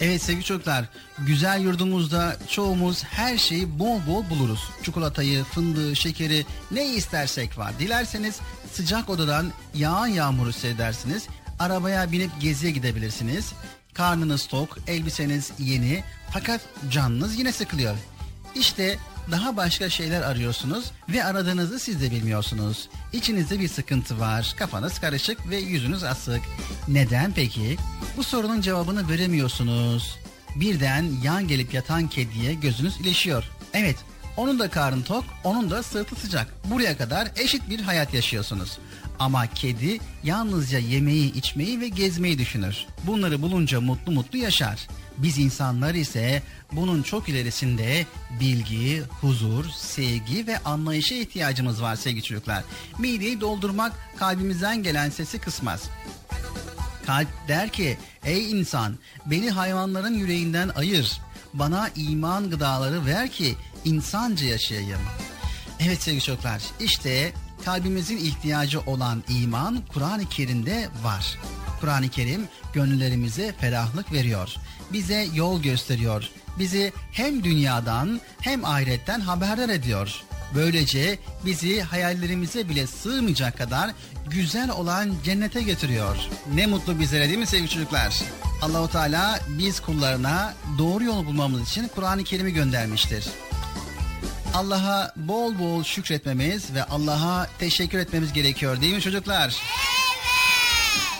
Evet 0.00 0.22
sevgili 0.22 0.44
çocuklar, 0.44 0.84
güzel 1.18 1.60
yurdumuzda 1.60 2.36
çoğumuz 2.48 3.04
her 3.04 3.38
şeyi 3.38 3.78
bol 3.78 4.06
bol 4.06 4.30
buluruz. 4.30 4.70
Çikolatayı, 4.82 5.44
fındığı, 5.44 5.96
şekeri 5.96 6.46
ne 6.70 6.86
istersek 6.86 7.58
var. 7.58 7.72
Dilerseniz 7.78 8.40
sıcak 8.72 9.08
odadan 9.08 9.52
yağan 9.74 10.06
yağmuru 10.06 10.52
seyredersiniz. 10.52 11.26
Arabaya 11.58 12.12
binip 12.12 12.30
geziye 12.40 12.72
gidebilirsiniz. 12.72 13.52
Karnınız 13.94 14.46
tok, 14.46 14.78
elbiseniz 14.86 15.52
yeni 15.58 16.04
fakat 16.30 16.60
canınız 16.90 17.38
yine 17.38 17.52
sıkılıyor. 17.52 17.96
İşte 18.54 18.98
daha 19.30 19.56
başka 19.56 19.90
şeyler 19.90 20.22
arıyorsunuz 20.22 20.84
ve 21.08 21.24
aradığınızı 21.24 21.78
siz 21.78 22.00
de 22.00 22.10
bilmiyorsunuz. 22.10 22.88
İçinizde 23.12 23.60
bir 23.60 23.68
sıkıntı 23.68 24.20
var, 24.20 24.54
kafanız 24.58 25.00
karışık 25.00 25.50
ve 25.50 25.56
yüzünüz 25.56 26.04
asık. 26.04 26.40
Neden 26.88 27.32
peki? 27.32 27.76
Bu 28.16 28.24
sorunun 28.24 28.60
cevabını 28.60 29.08
veremiyorsunuz. 29.08 30.18
Birden 30.56 31.06
yan 31.22 31.48
gelip 31.48 31.74
yatan 31.74 32.08
kediye 32.08 32.54
gözünüz 32.54 33.00
ilişiyor. 33.00 33.44
Evet, 33.74 33.96
onun 34.36 34.58
da 34.58 34.70
karnı 34.70 35.04
tok, 35.04 35.24
onun 35.44 35.70
da 35.70 35.82
sırtı 35.82 36.16
sıcak. 36.16 36.46
Buraya 36.70 36.96
kadar 36.96 37.28
eşit 37.36 37.70
bir 37.70 37.80
hayat 37.80 38.14
yaşıyorsunuz. 38.14 38.78
Ama 39.18 39.46
kedi 39.46 39.98
yalnızca 40.24 40.78
yemeği, 40.78 41.34
içmeyi 41.34 41.80
ve 41.80 41.88
gezmeyi 41.88 42.38
düşünür. 42.38 42.86
Bunları 43.04 43.42
bulunca 43.42 43.80
mutlu 43.80 44.12
mutlu 44.12 44.38
yaşar. 44.38 44.88
Biz 45.18 45.38
insanlar 45.38 45.94
ise 45.94 46.42
bunun 46.72 47.02
çok 47.02 47.28
ilerisinde 47.28 48.06
bilgi, 48.40 49.02
huzur, 49.20 49.64
sevgi 49.70 50.46
ve 50.46 50.58
anlayışa 50.58 51.14
ihtiyacımız 51.14 51.82
var 51.82 51.96
sevgili 51.96 52.22
çocuklar. 52.22 52.64
Mideyi 52.98 53.40
doldurmak 53.40 53.92
kalbimizden 54.18 54.82
gelen 54.82 55.10
sesi 55.10 55.38
kısmaz. 55.38 55.82
Kalp 57.06 57.28
der 57.48 57.68
ki 57.68 57.98
ey 58.24 58.50
insan 58.50 58.98
beni 59.26 59.50
hayvanların 59.50 60.14
yüreğinden 60.14 60.68
ayır. 60.68 61.20
Bana 61.54 61.90
iman 61.96 62.50
gıdaları 62.50 63.06
ver 63.06 63.30
ki 63.30 63.54
insanca 63.84 64.46
yaşayayım. 64.46 65.00
Evet 65.80 66.02
sevgili 66.02 66.22
çocuklar 66.22 66.62
işte 66.80 67.32
kalbimizin 67.64 68.16
ihtiyacı 68.16 68.80
olan 68.80 69.24
iman 69.28 69.78
Kur'an-ı 69.92 70.28
Kerim'de 70.28 70.88
var. 71.02 71.38
Kur'an-ı 71.80 72.08
Kerim 72.08 72.48
gönüllerimize 72.72 73.54
ferahlık 73.60 74.12
veriyor. 74.12 74.54
Bize 74.92 75.28
yol 75.34 75.62
gösteriyor. 75.62 76.28
Bizi 76.58 76.92
hem 77.12 77.44
dünyadan 77.44 78.20
hem 78.40 78.64
ahiretten 78.64 79.20
haberdar 79.20 79.68
ediyor. 79.68 80.22
Böylece 80.54 81.18
bizi 81.44 81.80
hayallerimize 81.80 82.68
bile 82.68 82.86
sığmayacak 82.86 83.58
kadar 83.58 83.90
güzel 84.30 84.70
olan 84.70 85.14
cennete 85.24 85.62
götürüyor. 85.62 86.16
Ne 86.54 86.66
mutlu 86.66 87.00
bizlere 87.00 87.28
değil 87.28 87.38
mi 87.38 87.46
sevgili 87.46 87.68
çocuklar? 87.68 88.22
Allahu 88.62 88.90
Teala 88.90 89.40
biz 89.48 89.80
kullarına 89.80 90.54
doğru 90.78 91.04
yol 91.04 91.26
bulmamız 91.26 91.68
için 91.68 91.88
Kur'an-ı 91.94 92.24
Kerim'i 92.24 92.52
göndermiştir. 92.52 93.28
Allah'a 94.54 95.12
bol 95.16 95.58
bol 95.58 95.84
şükretmemiz 95.84 96.74
ve 96.74 96.84
Allah'a 96.84 97.46
teşekkür 97.58 97.98
etmemiz 97.98 98.32
gerekiyor 98.32 98.80
değil 98.80 98.94
mi 98.94 99.00
çocuklar? 99.00 99.56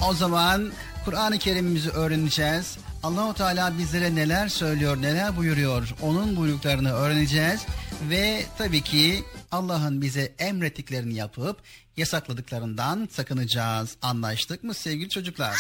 O 0.08 0.14
zaman 0.14 0.72
Kur'an-ı 1.04 1.38
Kerim'imizi 1.38 1.90
öğreneceğiz. 1.90 2.76
Allahu 3.02 3.34
Teala 3.34 3.78
bizlere 3.78 4.14
neler 4.14 4.48
söylüyor, 4.48 5.02
neler 5.02 5.36
buyuruyor, 5.36 5.94
onun 6.02 6.36
buyruklarını 6.36 6.92
öğreneceğiz 6.92 7.66
ve 8.10 8.44
tabii 8.58 8.82
ki 8.82 9.24
Allah'ın 9.52 10.02
bize 10.02 10.32
emrettiklerini 10.38 11.14
yapıp 11.14 11.56
yasakladıklarından 11.96 13.08
sakınacağız. 13.12 13.96
Anlaştık 14.02 14.64
mı 14.64 14.74
sevgili 14.74 15.08
çocuklar? 15.08 15.56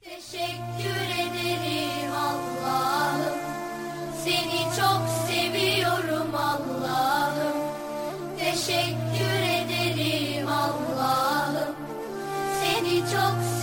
Teşekkür 0.00 1.04
ederim 1.14 2.12
Allah'ım. 2.12 3.38
Seni 4.24 4.60
çok 4.76 5.08
seviyorum 5.28 6.34
Allah'ım. 6.34 7.56
Teşekkür 8.38 9.42
ederim 9.42 10.48
Allah'ım. 10.48 11.76
Seni 12.62 13.00
çok 13.00 13.08
seviyorum 13.08 13.53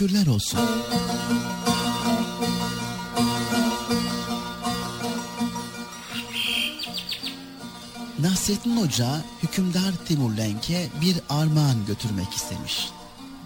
Şükürler 0.00 0.26
olsun. 0.26 0.60
Nasrettin 8.18 8.76
Hoca 8.76 9.24
hükümdar 9.42 9.92
Timur 10.08 10.36
Lenk'e 10.36 10.88
bir 11.00 11.16
armağan 11.28 11.86
götürmek 11.86 12.34
istemiş. 12.34 12.88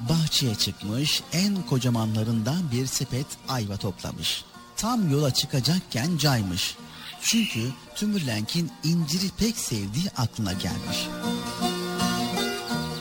Bahçeye 0.09 0.55
çıkmış 0.55 1.23
en 1.33 1.63
kocamanlarından 1.63 2.71
bir 2.73 2.87
sepet 2.87 3.27
ayva 3.49 3.77
toplamış. 3.77 4.45
Tam 4.77 5.11
yola 5.11 5.35
çıkacakken 5.35 6.17
caymış. 6.17 6.77
Çünkü 7.23 7.61
Timur 7.97 8.21
Lenk'in 8.21 8.71
inciri 8.85 9.29
pek 9.39 9.59
sevdiği 9.59 10.11
aklına 10.17 10.53
gelmiş. 10.53 11.09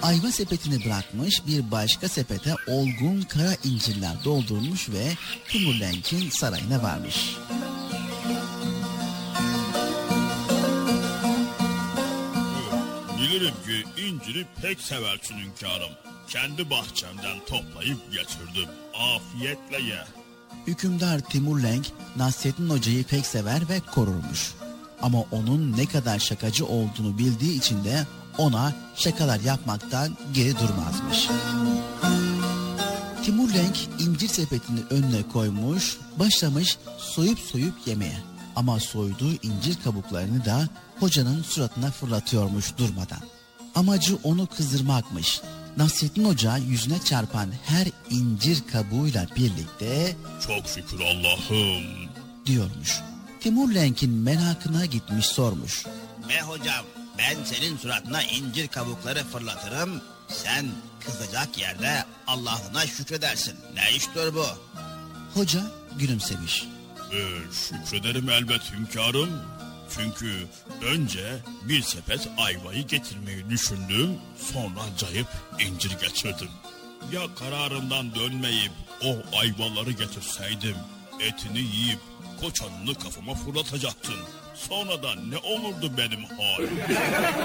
Ayva 0.04 0.32
sepetini 0.32 0.86
bırakmış 0.86 1.48
bir 1.48 1.72
başka 1.72 2.10
sepete 2.10 2.56
olgun 2.68 3.22
kara 3.22 3.56
incirler 3.64 4.24
doldurmuş 4.24 4.90
ve 4.90 5.12
Timur 5.48 5.74
Lenk'in 5.80 6.30
sarayına 6.30 6.84
varmış. 6.84 7.36
Bilirim 13.20 13.54
ki 13.66 14.02
inciri 14.02 14.46
pek 14.62 14.82
seversin 14.82 15.36
hünkârım. 15.38 15.92
Kendi 16.30 16.70
bahçemden 16.70 17.38
toplayıp 17.48 18.12
getirdim. 18.12 18.70
Afiyetle 18.94 19.84
ye. 19.84 20.04
Hükümdar 20.68 21.20
Timur 21.20 21.64
Lenk 21.64 21.86
Nasrettin 22.16 22.70
Hoca'yı 22.70 23.04
pek 23.04 23.26
sever 23.26 23.70
ve 23.70 23.80
korurmuş. 23.80 24.54
Ama 25.02 25.20
onun 25.32 25.78
ne 25.78 25.86
kadar 25.86 26.20
şakacı 26.20 26.66
olduğunu 26.66 27.18
bildiği 27.18 27.58
için 27.58 27.84
de 27.84 28.04
ona 28.38 28.74
şakalar 28.96 29.40
yapmaktan 29.40 30.18
geri 30.34 30.54
durmazmış. 30.60 31.28
Timur 33.26 33.54
Lenk 33.54 33.78
incir 34.00 34.28
sepetini 34.28 34.80
önüne 34.90 35.24
koymuş, 35.34 35.98
başlamış 36.20 36.78
soyup 36.98 37.40
soyup 37.40 37.74
yemeye. 37.86 38.18
Ama 38.56 38.80
soyduğu 38.80 39.32
incir 39.44 39.76
kabuklarını 39.84 40.46
da 40.46 40.70
hocanın 41.00 41.44
suratına 41.44 41.92
fırlatıyormuş 41.92 42.78
durmadan. 42.78 43.20
Amacı 43.76 44.18
onu 44.24 44.48
kızdırmakmış. 44.48 45.42
Nasrettin 45.78 46.26
Hoca 46.26 46.58
yüzüne 46.58 47.00
çarpan 47.06 47.50
her 47.66 47.88
incir 48.10 48.64
kabuğuyla 48.72 49.28
birlikte 49.36 50.16
Çok 50.48 50.68
şükür 50.68 51.00
Allah'ım. 51.00 51.84
diyormuş. 52.46 53.02
Timur 53.40 53.74
Lenk'in 53.74 54.12
merakına 54.12 54.86
gitmiş 54.86 55.26
sormuş. 55.26 55.86
Be 56.30 56.42
hocam 56.42 56.86
ben 57.18 57.44
senin 57.44 57.78
suratına 57.78 58.24
incir 58.24 58.68
kabukları 58.68 59.24
fırlatırım. 59.24 60.02
Sen 60.28 60.66
kızacak 61.06 61.58
yerde 61.58 62.06
Allah'ına 62.28 62.88
şükredersin. 62.88 63.56
Ne 63.74 63.96
iştir 63.96 64.34
bu? 64.36 64.46
Hoca 65.34 65.62
gülümsemiş. 66.00 66.66
Ee, 67.14 67.28
şükrederim 67.54 68.30
elbet 68.30 68.74
hünkârım. 68.74 69.30
Çünkü 69.96 70.48
önce 70.82 71.40
bir 71.64 71.82
sepet 71.82 72.30
ayvayı 72.38 72.88
getirmeyi 72.88 73.50
düşündüm. 73.50 74.10
Sonra 74.54 74.82
cayıp 74.98 75.28
incir 75.60 75.92
getirdim. 75.92 76.50
Ya 77.12 77.22
kararından 77.36 78.16
dönmeyip 78.16 78.72
o 79.04 79.38
ayvaları 79.38 79.92
getirseydim 79.92 80.76
etini 81.20 81.60
yiyip 81.60 82.00
koçanını 82.44 82.96
kafama 82.96 83.34
fırlatacaktın. 83.34 84.16
Sonra 84.56 85.04
da 85.04 85.16
ne 85.16 85.38
olurdu 85.38 85.92
benim 85.98 86.24
halim? 86.24 86.80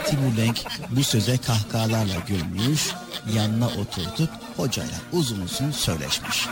Timur 0.07 0.37
Lenk 0.37 0.65
bu 0.91 1.05
söze 1.05 1.39
kahkahalarla 1.39 2.15
gülmüş, 2.27 2.91
yanına 3.35 3.67
oturtup 3.67 4.31
hocayla 4.57 4.99
uzun 5.13 5.41
uzun 5.41 5.71
söyleşmiş. 5.71 6.47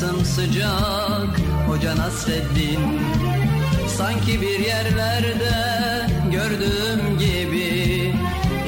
Sımsıcak 0.00 1.40
Hoca 1.68 1.96
Nasreddin. 1.96 3.00
Sanki 3.98 4.40
bir 4.40 4.58
yerlerde 4.58 5.52
gördüğüm 6.32 7.18
gibi 7.18 8.14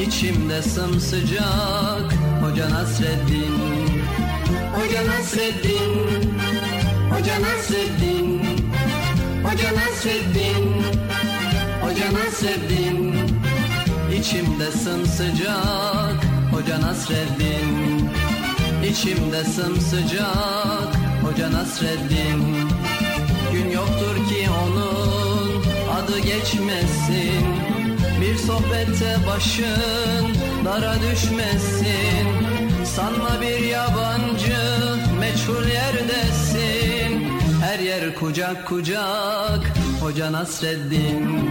İçimde 0.06 0.62
sımsıcak 0.62 2.12
Hoca 2.42 2.70
Nasreddin. 2.70 3.58
Hoca 4.74 5.06
Nasreddin 5.06 6.34
Hoca 7.10 7.40
Nasreddin. 7.42 8.42
Hoca 9.44 9.74
Nasreddin 9.74 10.82
Hoca 11.82 12.12
Nasreddin. 12.12 13.14
İçimde 14.18 14.70
sımsıcak 14.70 16.24
Hoca 16.52 16.80
Nasreddin. 16.80 18.10
İçimde 18.90 19.44
sımsıcak 19.44 21.01
Hoca 21.32 21.52
Nasreddin. 21.52 22.68
Gün 23.52 23.70
yoktur 23.70 24.16
ki 24.28 24.48
onun 24.64 25.62
adı 25.92 26.18
geçmesin. 26.18 27.46
Bir 28.20 28.36
sohbette 28.36 29.16
başın 29.26 30.26
dara 30.64 30.94
düşmesin. 30.94 32.26
Sanma 32.84 33.40
bir 33.40 33.66
yabancı 33.66 34.56
meçhul 35.20 35.68
yerdesin. 35.68 37.28
Her 37.62 37.78
yer 37.78 38.14
kucak 38.14 38.66
kucak 38.66 39.72
Hoca 40.00 40.32
Nasreddin. 40.32 41.48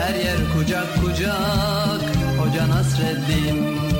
Her 0.00 0.14
yer 0.14 0.38
kucak 0.56 1.04
kucak 1.04 2.02
Hoca 2.38 2.68
Nasreddin 2.68 3.99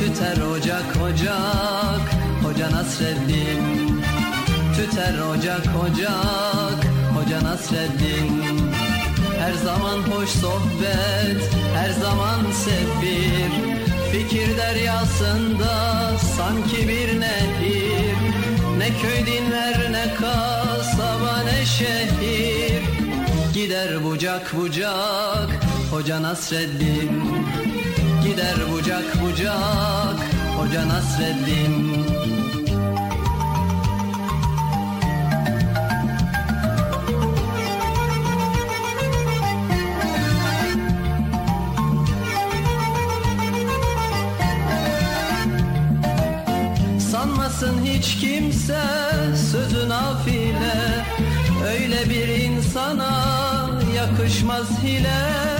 Tüter 0.00 0.42
ocak 0.42 0.96
ocak. 1.02 2.04
Hoca 2.42 2.70
Nasreddin. 2.70 4.02
Tüter 4.76 5.18
ocak 5.18 5.66
ocak. 5.84 6.84
Hoca 7.14 7.44
Nasreddin. 7.44 8.42
Her 9.40 9.52
zaman 9.52 9.98
hoş 9.98 10.28
sohbet 10.28 11.50
Her 11.74 11.90
zaman 11.90 12.40
sefir 12.52 13.50
Fikir 14.12 14.56
deryasında 14.56 15.72
Sanki 16.36 16.88
bir 16.88 17.20
nehir. 17.20 18.16
Ne 18.78 18.88
köy 18.88 19.26
dinler 19.26 19.92
ne 19.92 20.14
kasaba 20.14 21.42
ne 21.44 21.66
şehir. 21.66 22.82
Gider 23.54 24.04
bucak 24.04 24.54
bucak 24.56 25.69
Hoca 25.90 26.22
Nasreddin. 26.22 27.10
Gider 28.22 28.56
bucak 28.72 29.04
bucak 29.22 30.18
Hoca 30.56 30.88
Nasreddin. 30.88 32.06
Sanmasın 47.12 47.84
hiç 47.84 48.16
kimse 48.20 48.80
sözü 49.52 49.88
nafile. 49.88 51.04
Öyle 51.66 52.10
bir 52.10 52.28
insana 52.28 53.10
yakışmaz 53.96 54.82
hile 54.82 55.59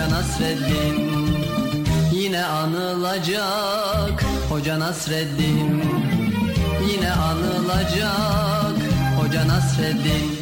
Hoca 0.00 0.08
Nasreddin 0.08 1.10
Yine 2.12 2.44
anılacak. 2.44 4.24
Hoca 4.48 4.80
Nasreddin 4.80 5.82
Yine 6.90 7.12
anılacak. 7.12 8.76
Hoca 9.20 9.48
Nasreddin 9.48 10.39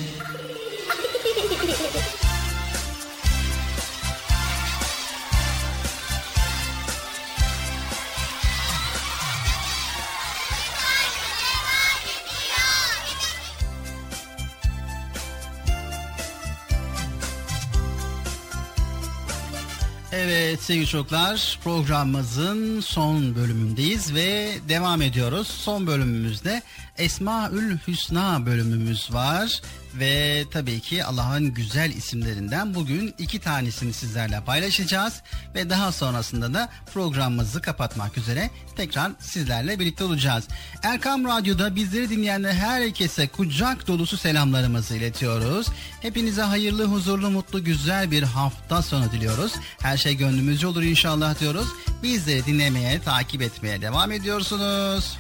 Evet 20.31 20.63
sevgili 20.63 20.87
çocuklar 20.87 21.59
programımızın 21.65 22.81
son 22.81 23.35
bölümündeyiz 23.35 24.15
ve 24.15 24.49
devam 24.69 25.03
ediyoruz. 25.03 25.49
Son 25.49 25.87
bölümümüzde 25.87 26.63
Esmaül 26.99 27.79
Hüsna 27.87 28.47
bölümümüz 28.47 29.13
var 29.13 29.63
ve 29.95 30.45
tabii 30.51 30.81
ki 30.81 31.05
Allah'ın 31.05 31.55
güzel 31.55 31.91
isimlerinden 31.91 32.75
bugün 32.75 33.15
iki 33.19 33.39
tanesini 33.39 33.93
sizlerle 33.93 34.41
paylaşacağız 34.41 35.23
ve 35.55 35.71
daha 35.71 35.93
sonrasında 35.93 36.55
da 36.55 36.69
programımızı 36.95 37.63
kapatmak 37.63 38.19
üzere 38.19 38.51
tekrar 38.77 39.13
sizlerle 39.19 39.79
birlikte 39.79 40.05
olacağız. 40.05 40.45
Erkam 40.83 41.25
Radyo'da 41.25 41.77
bizleri 41.77 42.11
dinleyenler 42.11 42.53
herkese 42.53 43.29
kucak 43.29 43.87
dolusu 43.87 44.17
selamlarımızı 44.17 44.97
iletiyoruz. 44.97 45.67
Hepinize 46.03 46.43
hayırlı, 46.43 46.85
huzurlu, 46.85 47.31
mutlu, 47.31 47.65
güzel 47.65 48.11
bir 48.11 48.23
hafta 48.23 48.83
sonu 48.83 49.13
diliyoruz. 49.13 49.53
Her 49.83 49.97
şey 49.97 50.17
gönlümüzce 50.17 50.67
olur 50.67 50.83
inşallah 50.83 51.41
diyoruz. 51.41 51.69
Bizleri 52.03 52.47
dinlemeye, 52.47 53.03
takip 53.03 53.43
etmeye 53.43 53.83
devam 53.83 54.13
ediyorsunuz. 54.13 55.19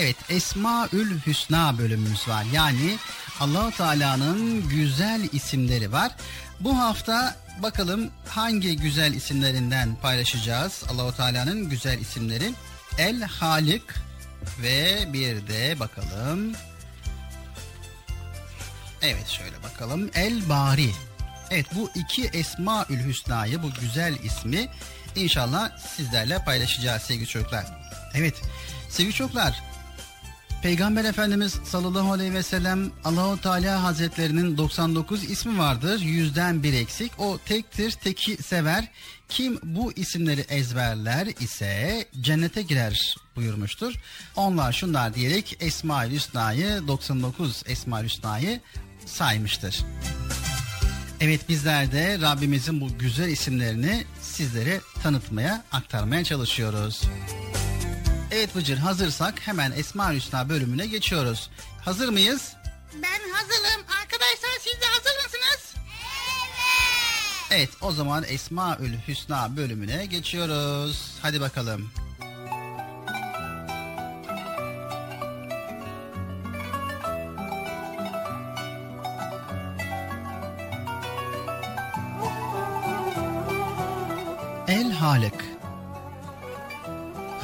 Evet 0.00 0.16
Esmaül 0.28 1.20
Hüsna 1.26 1.78
bölümümüz 1.78 2.28
var. 2.28 2.44
Yani 2.52 2.98
Allahu 3.40 3.70
Teala'nın 3.76 4.68
güzel 4.68 5.28
isimleri 5.32 5.92
var. 5.92 6.12
Bu 6.60 6.78
hafta 6.78 7.36
bakalım 7.62 8.10
hangi 8.28 8.76
güzel 8.76 9.14
isimlerinden 9.14 9.96
paylaşacağız 10.02 10.84
Allahu 10.90 11.16
Teala'nın 11.16 11.68
güzel 11.68 11.98
isimleri. 11.98 12.52
El 12.98 13.22
Halik 13.22 13.82
ve 14.62 15.08
bir 15.12 15.46
de 15.46 15.80
bakalım. 15.80 16.52
Evet 19.02 19.28
şöyle 19.28 19.62
bakalım. 19.62 20.10
El 20.14 20.48
Bari. 20.48 20.90
Evet 21.50 21.66
bu 21.74 21.90
iki 21.94 22.24
Esmaül 22.24 23.06
Hüsna'yı 23.06 23.62
bu 23.62 23.70
güzel 23.80 24.18
ismi 24.22 24.68
inşallah 25.16 25.78
sizlerle 25.96 26.44
paylaşacağız 26.44 27.02
sevgili 27.02 27.26
çocuklar. 27.26 27.66
Evet 28.14 28.34
sevgili 28.88 29.14
çocuklar 29.14 29.69
Peygamber 30.62 31.04
Efendimiz 31.04 31.52
sallallahu 31.64 32.12
aleyhi 32.12 32.34
ve 32.34 32.42
sellem 32.42 32.90
Allahu 33.04 33.40
Teala 33.40 33.82
Hazretlerinin 33.82 34.58
99 34.58 35.24
ismi 35.24 35.58
vardır. 35.58 36.00
Yüzden 36.00 36.62
bir 36.62 36.72
eksik. 36.72 37.12
O 37.18 37.38
tektir, 37.46 37.90
teki 37.92 38.42
sever. 38.42 38.88
Kim 39.28 39.58
bu 39.62 39.92
isimleri 39.92 40.40
ezberler 40.40 41.26
ise 41.26 42.04
cennete 42.20 42.62
girer 42.62 43.16
buyurmuştur. 43.36 43.94
Onlar 44.36 44.72
şunlar 44.72 45.14
diyerek 45.14 45.56
Esma-ül 45.60 46.12
Hüsna'yı 46.12 46.88
99 46.88 47.62
Esma-ül 47.66 48.04
Hüsna'yı 48.04 48.60
saymıştır. 49.06 49.80
Evet 51.20 51.48
bizler 51.48 51.92
de 51.92 52.18
Rabbimizin 52.20 52.80
bu 52.80 52.98
güzel 52.98 53.28
isimlerini 53.28 54.04
sizlere 54.22 54.80
tanıtmaya, 55.02 55.64
aktarmaya 55.72 56.24
çalışıyoruz. 56.24 57.02
Evet 58.30 58.54
Bıcır 58.56 58.76
hazırsak 58.78 59.34
hemen 59.46 59.72
Esma 59.72 60.12
Hüsna 60.12 60.48
bölümüne 60.48 60.86
geçiyoruz. 60.86 61.50
Hazır 61.84 62.08
mıyız? 62.08 62.52
Ben 62.94 63.30
hazırım. 63.32 63.86
Arkadaşlar 64.02 64.58
siz 64.60 64.72
de 64.72 64.86
hazır 64.86 65.24
mısınız? 65.24 65.74
Evet 67.50 67.70
o 67.80 67.92
zaman 67.92 68.24
Esmaül 68.28 68.92
Hüsna 69.08 69.56
bölümüne 69.56 70.06
geçiyoruz. 70.06 71.12
Hadi 71.22 71.40
bakalım. 71.40 71.92
El 84.68 84.92
Halik 84.92 85.34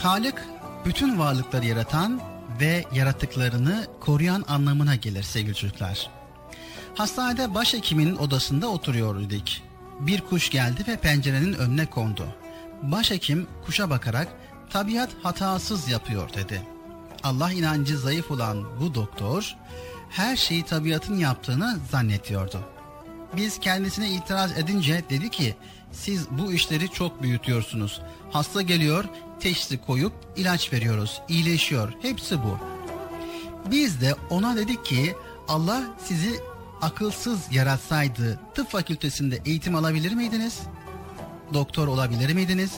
Halik 0.03 0.34
bütün 0.87 1.18
varlıkları 1.18 1.66
yaratan 1.66 2.20
ve 2.61 2.84
yarattıklarını 2.93 3.87
koruyan 4.01 4.45
anlamına 4.49 4.95
gelir 4.95 5.22
sevgili 5.22 5.55
çocuklar. 5.55 6.11
Hastanede 6.95 7.55
başhekimin 7.55 8.16
odasında 8.16 8.68
oturuyorduk. 8.68 9.49
Bir 10.01 10.20
kuş 10.20 10.51
geldi 10.51 10.84
ve 10.89 10.97
pencerenin 10.97 11.53
önüne 11.53 11.87
kondu. 11.87 12.26
Başhekim 12.82 13.47
kuşa 13.66 13.91
bakarak 13.91 14.28
tabiat 14.70 15.11
hatasız 15.22 15.89
yapıyor 15.89 16.34
dedi. 16.34 16.62
Allah 17.22 17.53
inancı 17.53 17.99
zayıf 17.99 18.30
olan 18.30 18.80
bu 18.80 18.95
doktor 18.95 19.57
her 20.11 20.37
şeyi 20.37 20.62
tabiatın 20.62 21.18
yaptığını 21.18 21.78
zannediyordu. 21.91 22.76
Biz 23.37 23.61
kendisine 23.61 24.11
itiraz 24.11 24.59
edince 24.59 25.03
dedi 25.11 25.31
ki 25.31 25.57
siz 25.93 26.31
bu 26.31 26.53
işleri 26.53 26.89
çok 26.89 27.22
büyütüyorsunuz. 27.22 28.03
Hasta 28.31 28.62
geliyor 28.62 29.05
teşhisi 29.41 29.79
koyup 29.79 30.12
ilaç 30.37 30.72
veriyoruz 30.72 31.20
iyileşiyor 31.29 31.93
hepsi 32.03 32.43
bu. 32.43 32.59
Biz 33.70 34.01
de 34.01 34.14
ona 34.31 34.57
dedik 34.57 34.85
ki 34.85 35.14
Allah 35.49 35.83
sizi 36.05 36.41
akılsız 36.83 37.41
yaratsaydı 37.51 38.41
tıp 38.55 38.70
fakültesinde 38.70 39.39
eğitim 39.45 39.74
alabilir 39.74 40.12
miydiniz? 40.12 40.61
Doktor 41.55 41.89
olabilir 41.89 42.35
miydiniz? 42.35 42.72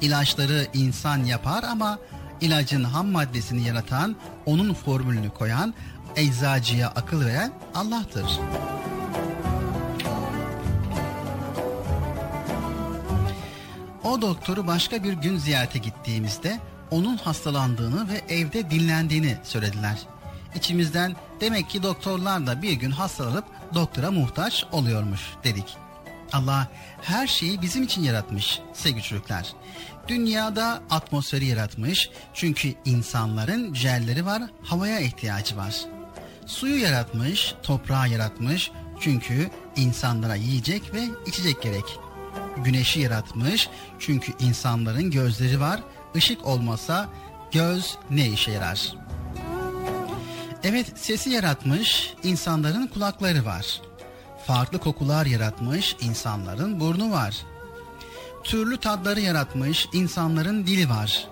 İlaçları 0.00 0.66
insan 0.74 1.24
yapar 1.24 1.62
ama 1.62 1.98
ilacın 2.40 2.84
ham 2.84 3.08
maddesini 3.08 3.66
yaratan, 3.66 4.16
onun 4.46 4.74
formülünü 4.74 5.30
koyan, 5.30 5.74
eczacıya 6.16 6.88
akıl 6.88 7.24
veren 7.24 7.52
Allah'tır. 7.74 8.40
O 14.04 14.22
doktoru 14.22 14.66
başka 14.66 15.04
bir 15.04 15.12
gün 15.12 15.38
ziyarete 15.38 15.78
gittiğimizde 15.78 16.60
onun 16.90 17.16
hastalandığını 17.16 18.08
ve 18.08 18.34
evde 18.34 18.70
dinlendiğini 18.70 19.36
söylediler. 19.42 19.98
İçimizden 20.54 21.16
demek 21.40 21.70
ki 21.70 21.82
doktorlar 21.82 22.46
da 22.46 22.62
bir 22.62 22.72
gün 22.72 22.90
hastalanıp 22.90 23.44
doktora 23.74 24.10
muhtaç 24.10 24.66
oluyormuş 24.72 25.20
dedik. 25.44 25.76
Allah 26.32 26.68
her 27.02 27.26
şeyi 27.26 27.62
bizim 27.62 27.82
için 27.82 28.02
yaratmış 28.02 28.60
sevgili 28.72 29.02
çocuklar. 29.02 29.46
Dünyada 30.08 30.82
atmosferi 30.90 31.46
yaratmış 31.46 32.10
çünkü 32.34 32.74
insanların 32.84 33.72
ciğerleri 33.72 34.26
var, 34.26 34.42
havaya 34.62 35.00
ihtiyacı 35.00 35.56
var. 35.56 35.74
Suyu 36.46 36.82
yaratmış, 36.82 37.54
toprağı 37.62 38.08
yaratmış 38.08 38.70
çünkü 39.00 39.50
insanlara 39.76 40.34
yiyecek 40.34 40.94
ve 40.94 41.04
içecek 41.26 41.62
gerek. 41.62 42.07
Güneşi 42.64 43.00
yaratmış 43.00 43.68
çünkü 43.98 44.32
insanların 44.38 45.10
gözleri 45.10 45.60
var, 45.60 45.80
ışık 46.16 46.46
olmasa 46.46 47.08
göz 47.52 47.98
ne 48.10 48.28
işe 48.28 48.50
yarar? 48.50 48.94
Evet 50.64 50.92
sesi 50.96 51.30
yaratmış, 51.30 52.14
insanların 52.22 52.86
kulakları 52.86 53.44
var. 53.44 53.80
Farklı 54.46 54.78
kokular 54.78 55.26
yaratmış, 55.26 55.96
insanların 56.00 56.80
burnu 56.80 57.10
var. 57.10 57.36
Türlü 58.44 58.76
tatları 58.76 59.20
yaratmış, 59.20 59.88
insanların 59.92 60.66
dili 60.66 60.88
var. 60.88 61.28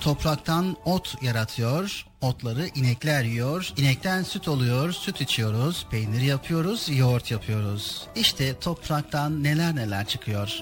Topraktan 0.00 0.76
ot 0.84 1.22
yaratıyor, 1.22 2.06
otları 2.20 2.66
inekler 2.74 3.24
yiyor, 3.24 3.72
inekten 3.76 4.22
süt 4.22 4.48
oluyor, 4.48 4.92
süt 4.92 5.20
içiyoruz, 5.20 5.86
peynir 5.90 6.20
yapıyoruz, 6.20 6.88
yoğurt 6.88 7.30
yapıyoruz. 7.30 8.06
İşte 8.16 8.58
topraktan 8.58 9.44
neler 9.44 9.76
neler 9.76 10.06
çıkıyor. 10.06 10.60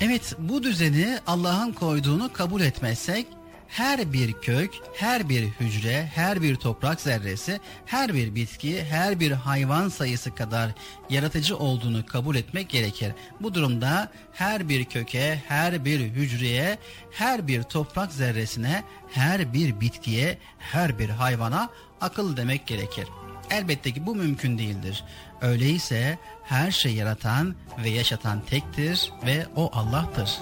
Evet 0.00 0.36
bu 0.38 0.62
düzeni 0.62 1.18
Allah'ın 1.26 1.72
koyduğunu 1.72 2.32
kabul 2.32 2.60
etmezsek 2.60 3.26
her 3.74 4.12
bir 4.12 4.32
kök, 4.32 4.70
her 4.94 5.28
bir 5.28 5.42
hücre, 5.42 6.10
her 6.14 6.42
bir 6.42 6.56
toprak 6.56 7.00
zerresi, 7.00 7.60
her 7.86 8.14
bir 8.14 8.34
bitki, 8.34 8.84
her 8.84 9.20
bir 9.20 9.30
hayvan 9.30 9.88
sayısı 9.88 10.34
kadar 10.34 10.70
yaratıcı 11.10 11.56
olduğunu 11.56 12.06
kabul 12.06 12.36
etmek 12.36 12.68
gerekir. 12.68 13.12
Bu 13.40 13.54
durumda 13.54 14.12
her 14.32 14.68
bir 14.68 14.84
köke, 14.84 15.42
her 15.48 15.84
bir 15.84 16.00
hücreye, 16.00 16.78
her 17.10 17.46
bir 17.48 17.62
toprak 17.62 18.12
zerresine, 18.12 18.84
her 19.10 19.52
bir 19.52 19.80
bitkiye, 19.80 20.38
her 20.58 20.98
bir 20.98 21.08
hayvana 21.08 21.68
akıl 22.00 22.36
demek 22.36 22.66
gerekir. 22.66 23.08
Elbette 23.50 23.92
ki 23.92 24.06
bu 24.06 24.14
mümkün 24.14 24.58
değildir. 24.58 25.04
Öyleyse 25.40 26.18
her 26.44 26.70
şey 26.70 26.94
yaratan 26.94 27.54
ve 27.84 27.90
yaşatan 27.90 28.40
tektir 28.40 29.12
ve 29.26 29.46
o 29.56 29.70
Allah'tır. 29.72 30.40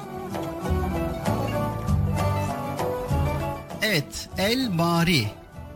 Evet, 3.82 4.28
el 4.38 4.78
bari. 4.78 5.26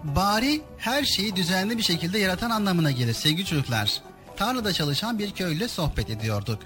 Bari 0.04 0.60
her 0.78 1.04
şeyi 1.04 1.36
düzenli 1.36 1.78
bir 1.78 1.82
şekilde 1.82 2.18
yaratan 2.18 2.50
anlamına 2.50 2.90
gelir 2.90 3.14
sevgili 3.14 3.44
çocuklar. 3.46 4.02
Tarlada 4.36 4.72
çalışan 4.72 5.18
bir 5.18 5.30
köylüyle 5.30 5.68
sohbet 5.68 6.10
ediyorduk. 6.10 6.58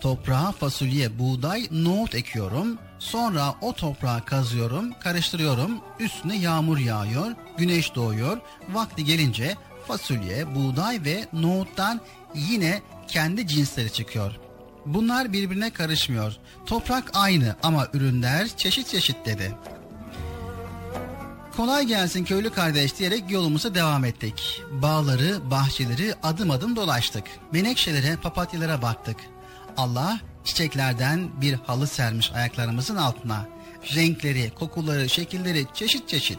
Toprağa 0.00 0.52
fasulye, 0.52 1.18
buğday, 1.18 1.68
nohut 1.70 2.14
ekiyorum. 2.14 2.78
Sonra 2.98 3.54
o 3.60 3.72
toprağı 3.72 4.24
kazıyorum, 4.24 4.92
karıştırıyorum. 5.00 5.80
Üstüne 6.00 6.36
yağmur 6.36 6.78
yağıyor, 6.78 7.32
güneş 7.58 7.94
doğuyor. 7.94 8.40
Vakti 8.68 9.04
gelince 9.04 9.56
fasulye, 9.86 10.54
buğday 10.54 11.04
ve 11.04 11.26
nohuttan 11.32 12.00
yine 12.34 12.82
kendi 13.08 13.46
cinsleri 13.46 13.92
çıkıyor. 13.92 14.32
Bunlar 14.86 15.32
birbirine 15.32 15.70
karışmıyor. 15.70 16.36
Toprak 16.66 17.10
aynı 17.14 17.56
ama 17.62 17.88
ürünler 17.92 18.48
çeşit 18.56 18.88
çeşit 18.88 19.26
dedi. 19.26 19.52
Kolay 21.56 21.86
gelsin 21.86 22.24
köylü 22.24 22.50
kardeş 22.50 22.98
diyerek 22.98 23.30
yolumuza 23.30 23.74
devam 23.74 24.04
ettik. 24.04 24.62
Bağları, 24.70 25.50
bahçeleri 25.50 26.14
adım 26.22 26.50
adım 26.50 26.76
dolaştık. 26.76 27.24
Menekşelere, 27.52 28.16
papatyalara 28.16 28.82
baktık. 28.82 29.16
Allah 29.76 30.20
çiçeklerden 30.44 31.40
bir 31.40 31.54
halı 31.54 31.86
sermiş 31.86 32.32
ayaklarımızın 32.32 32.96
altına. 32.96 33.46
Renkleri, 33.94 34.50
kokuları, 34.50 35.08
şekilleri 35.08 35.66
çeşit 35.74 36.08
çeşit. 36.08 36.38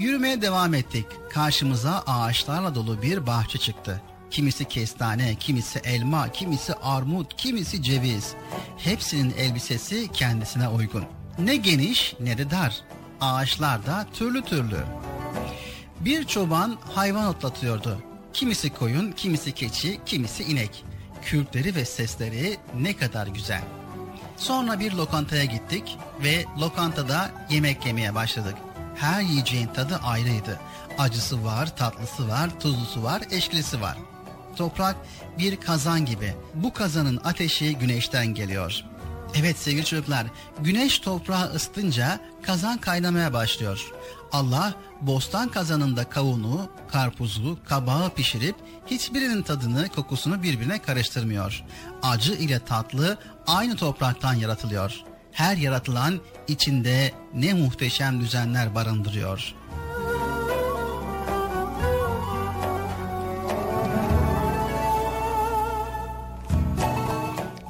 Yürümeye 0.00 0.42
devam 0.42 0.74
ettik. 0.74 1.06
Karşımıza 1.30 2.02
ağaçlarla 2.06 2.74
dolu 2.74 3.02
bir 3.02 3.26
bahçe 3.26 3.58
çıktı. 3.58 4.02
Kimisi 4.30 4.64
kestane, 4.64 5.34
kimisi 5.34 5.78
elma, 5.78 6.32
kimisi 6.32 6.74
armut, 6.74 7.36
kimisi 7.36 7.82
ceviz. 7.82 8.34
Hepsinin 8.76 9.34
elbisesi 9.38 10.12
kendisine 10.12 10.68
uygun. 10.68 11.04
Ne 11.38 11.56
geniş 11.56 12.14
ne 12.20 12.38
de 12.38 12.50
dar 12.50 12.84
ağaçlar 13.24 13.86
da 13.86 14.06
türlü 14.12 14.42
türlü. 14.42 14.78
Bir 16.00 16.24
çoban 16.24 16.76
hayvan 16.94 17.26
otlatıyordu. 17.26 17.98
Kimisi 18.32 18.70
koyun, 18.70 19.12
kimisi 19.12 19.52
keçi, 19.52 20.00
kimisi 20.06 20.44
inek. 20.44 20.84
Kürkleri 21.22 21.74
ve 21.74 21.84
sesleri 21.84 22.56
ne 22.80 22.96
kadar 22.96 23.26
güzel. 23.26 23.62
Sonra 24.36 24.80
bir 24.80 24.92
lokantaya 24.92 25.44
gittik 25.44 25.98
ve 26.22 26.44
lokantada 26.60 27.30
yemek 27.50 27.86
yemeye 27.86 28.14
başladık. 28.14 28.54
Her 28.96 29.20
yiyeceğin 29.20 29.66
tadı 29.66 30.00
ayrıydı. 30.04 30.60
Acısı 30.98 31.44
var, 31.44 31.76
tatlısı 31.76 32.28
var, 32.28 32.60
tuzlusu 32.60 33.02
var, 33.02 33.22
eşkilisi 33.30 33.80
var. 33.80 33.96
Toprak 34.56 34.96
bir 35.38 35.56
kazan 35.56 36.04
gibi. 36.06 36.34
Bu 36.54 36.72
kazanın 36.72 37.20
ateşi 37.24 37.76
güneşten 37.76 38.26
geliyor. 38.26 38.84
Evet 39.34 39.58
sevgili 39.58 39.84
çocuklar, 39.84 40.26
güneş 40.60 40.98
toprağı 40.98 41.54
ısıtınca 41.54 42.20
kazan 42.42 42.78
kaynamaya 42.78 43.32
başlıyor. 43.32 43.92
Allah 44.32 44.74
bostan 45.00 45.48
kazanında 45.48 46.04
kavunu, 46.04 46.68
karpuzu, 46.88 47.58
kabağı 47.64 48.10
pişirip 48.14 48.56
hiçbirinin 48.86 49.42
tadını, 49.42 49.88
kokusunu 49.88 50.42
birbirine 50.42 50.82
karıştırmıyor. 50.82 51.64
Acı 52.02 52.32
ile 52.32 52.58
tatlı 52.58 53.18
aynı 53.46 53.76
topraktan 53.76 54.34
yaratılıyor. 54.34 55.00
Her 55.32 55.56
yaratılan 55.56 56.20
içinde 56.48 57.12
ne 57.34 57.54
muhteşem 57.54 58.20
düzenler 58.20 58.74
barındırıyor.'' 58.74 59.63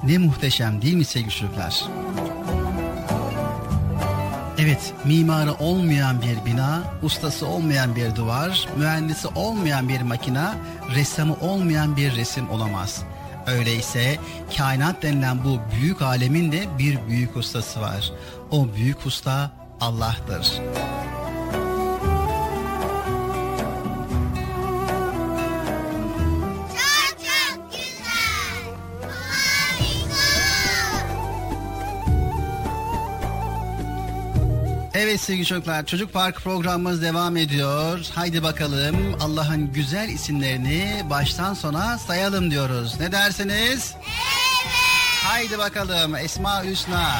Ne 0.07 0.19
muhteşem 0.19 0.83
değil 0.83 0.95
mi 0.95 1.05
sevgili 1.05 1.31
çocuklar? 1.31 1.85
Evet, 4.59 4.93
mimarı 5.05 5.55
olmayan 5.55 6.23
bir 6.23 6.53
bina, 6.53 6.83
ustası 7.03 7.47
olmayan 7.47 7.97
bir 7.97 8.17
duvar, 8.17 8.69
mühendisi 8.77 9.29
olmayan 9.29 9.89
bir 9.89 10.01
makina, 10.01 10.55
ressamı 10.95 11.35
olmayan 11.41 11.97
bir 11.97 12.17
resim 12.17 12.51
olamaz. 12.51 13.03
Öyleyse 13.47 14.19
kainat 14.57 15.03
denilen 15.03 15.45
bu 15.45 15.61
büyük 15.77 16.03
alemin 16.03 16.53
de 16.53 16.79
bir 16.79 16.99
büyük 17.09 17.37
ustası 17.37 17.81
var. 17.81 18.13
O 18.51 18.75
büyük 18.75 19.07
usta 19.07 19.51
Allah'tır. 19.81 20.61
Evet 35.05 35.21
sevgili 35.21 35.47
çocuklar 35.47 35.87
Çocuk 35.87 36.13
Park 36.13 36.37
programımız 36.37 37.03
devam 37.03 37.37
ediyor. 37.37 38.07
Haydi 38.15 38.43
bakalım 38.43 38.97
Allah'ın 39.21 39.73
güzel 39.73 40.09
isimlerini 40.09 41.03
baştan 41.11 41.55
sona 41.55 41.99
sayalım 41.99 42.51
diyoruz. 42.51 43.01
Ne 43.01 43.13
dersiniz? 43.13 43.95
Evet. 43.97 44.75
Haydi 45.25 45.59
bakalım 45.59 46.15
Esma 46.15 46.65
Hüsna. 46.65 47.11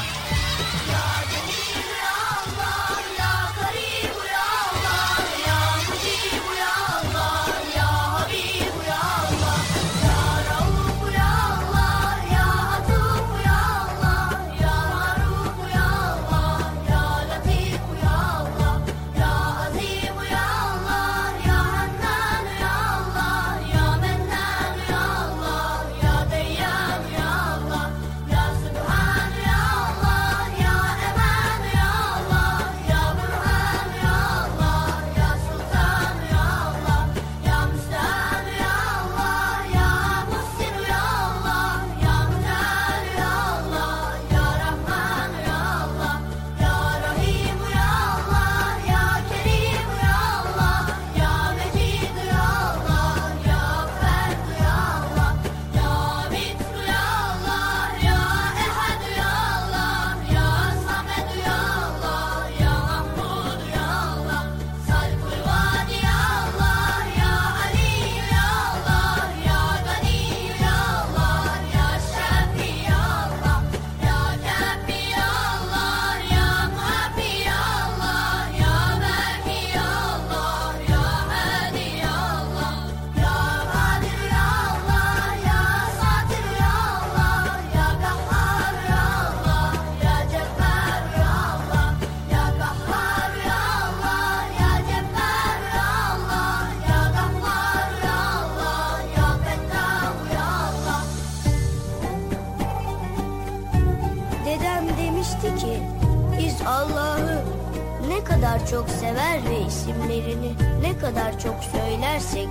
Kadar 111.15 111.39
çok 111.39 111.55
söylersek 111.63 112.47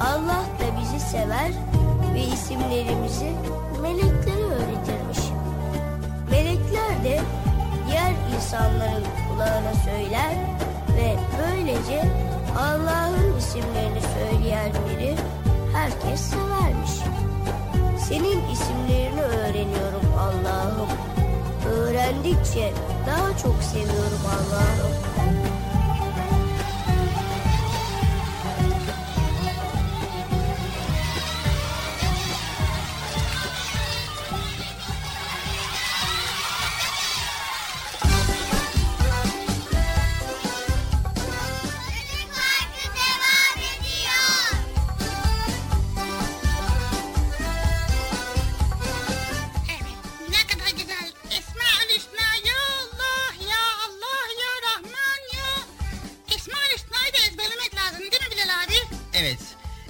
Allah 0.00 0.44
da 0.58 0.80
bizi 0.80 1.00
sever 1.00 1.50
ve 2.14 2.20
isimlerimizi 2.20 3.32
meleklere 3.82 4.44
öğretirmiş. 4.44 5.18
Melekler 6.30 7.04
de 7.04 7.20
diğer 7.86 8.12
insanların 8.36 9.04
kulağına 9.28 9.74
söyler 9.84 10.34
ve 10.96 11.16
böylece 11.42 12.04
Allah'ın 12.58 13.38
isimlerini 13.38 14.00
söyleyenleri 14.18 15.16
herkes 15.72 16.20
severmiş. 16.20 16.92
Senin 18.08 18.50
isimlerini 18.52 19.22
öğreniyorum 19.22 20.12
Allah'ım. 20.18 20.88
Öğrendikçe 21.72 22.72
daha 23.06 23.38
çok 23.38 23.62
seviyorum 23.62 24.20
Allah'ım. 24.26 24.41
Evet. 59.22 59.38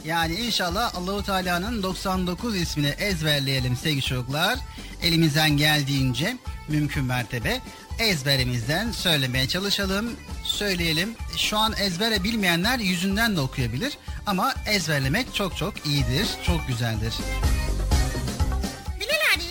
Yani 0.04 0.34
inşallah 0.34 0.94
Allahu 0.94 1.22
Teala'nın 1.22 1.82
99 1.82 2.56
ismini 2.56 2.86
ezberleyelim 2.86 3.76
sevgili 3.76 4.02
çocuklar. 4.02 4.58
Elimizden 5.02 5.56
geldiğince 5.56 6.36
mümkün 6.68 7.04
mertebe 7.04 7.60
ezberimizden 7.98 8.92
söylemeye 8.92 9.48
çalışalım, 9.48 10.16
söyleyelim. 10.44 11.14
Şu 11.36 11.58
an 11.58 11.74
ezbere 11.80 12.24
bilmeyenler 12.24 12.78
yüzünden 12.78 13.36
de 13.36 13.40
okuyabilir 13.40 13.98
ama 14.26 14.54
ezberlemek 14.66 15.34
çok 15.34 15.56
çok 15.56 15.86
iyidir, 15.86 16.26
çok 16.46 16.68
güzeldir. 16.68 17.14
Bilal 19.00 19.36
abi 19.36 19.42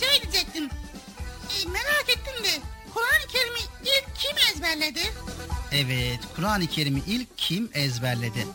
şey 0.00 0.22
diyecektim. 0.22 0.64
E, 0.64 1.68
merak 1.68 2.08
ettim 2.08 2.44
de 2.44 2.62
Kur'an-ı 2.94 3.26
Kerim'i 3.32 3.60
ilk 3.82 4.16
kim 4.16 4.36
ezberledi? 4.52 5.00
Evet, 5.72 6.18
Kur'an-ı 6.36 6.66
Kerim'i 6.66 7.02
ilk 7.06 7.38
kim 7.38 7.70
ezberledi? 7.74 8.46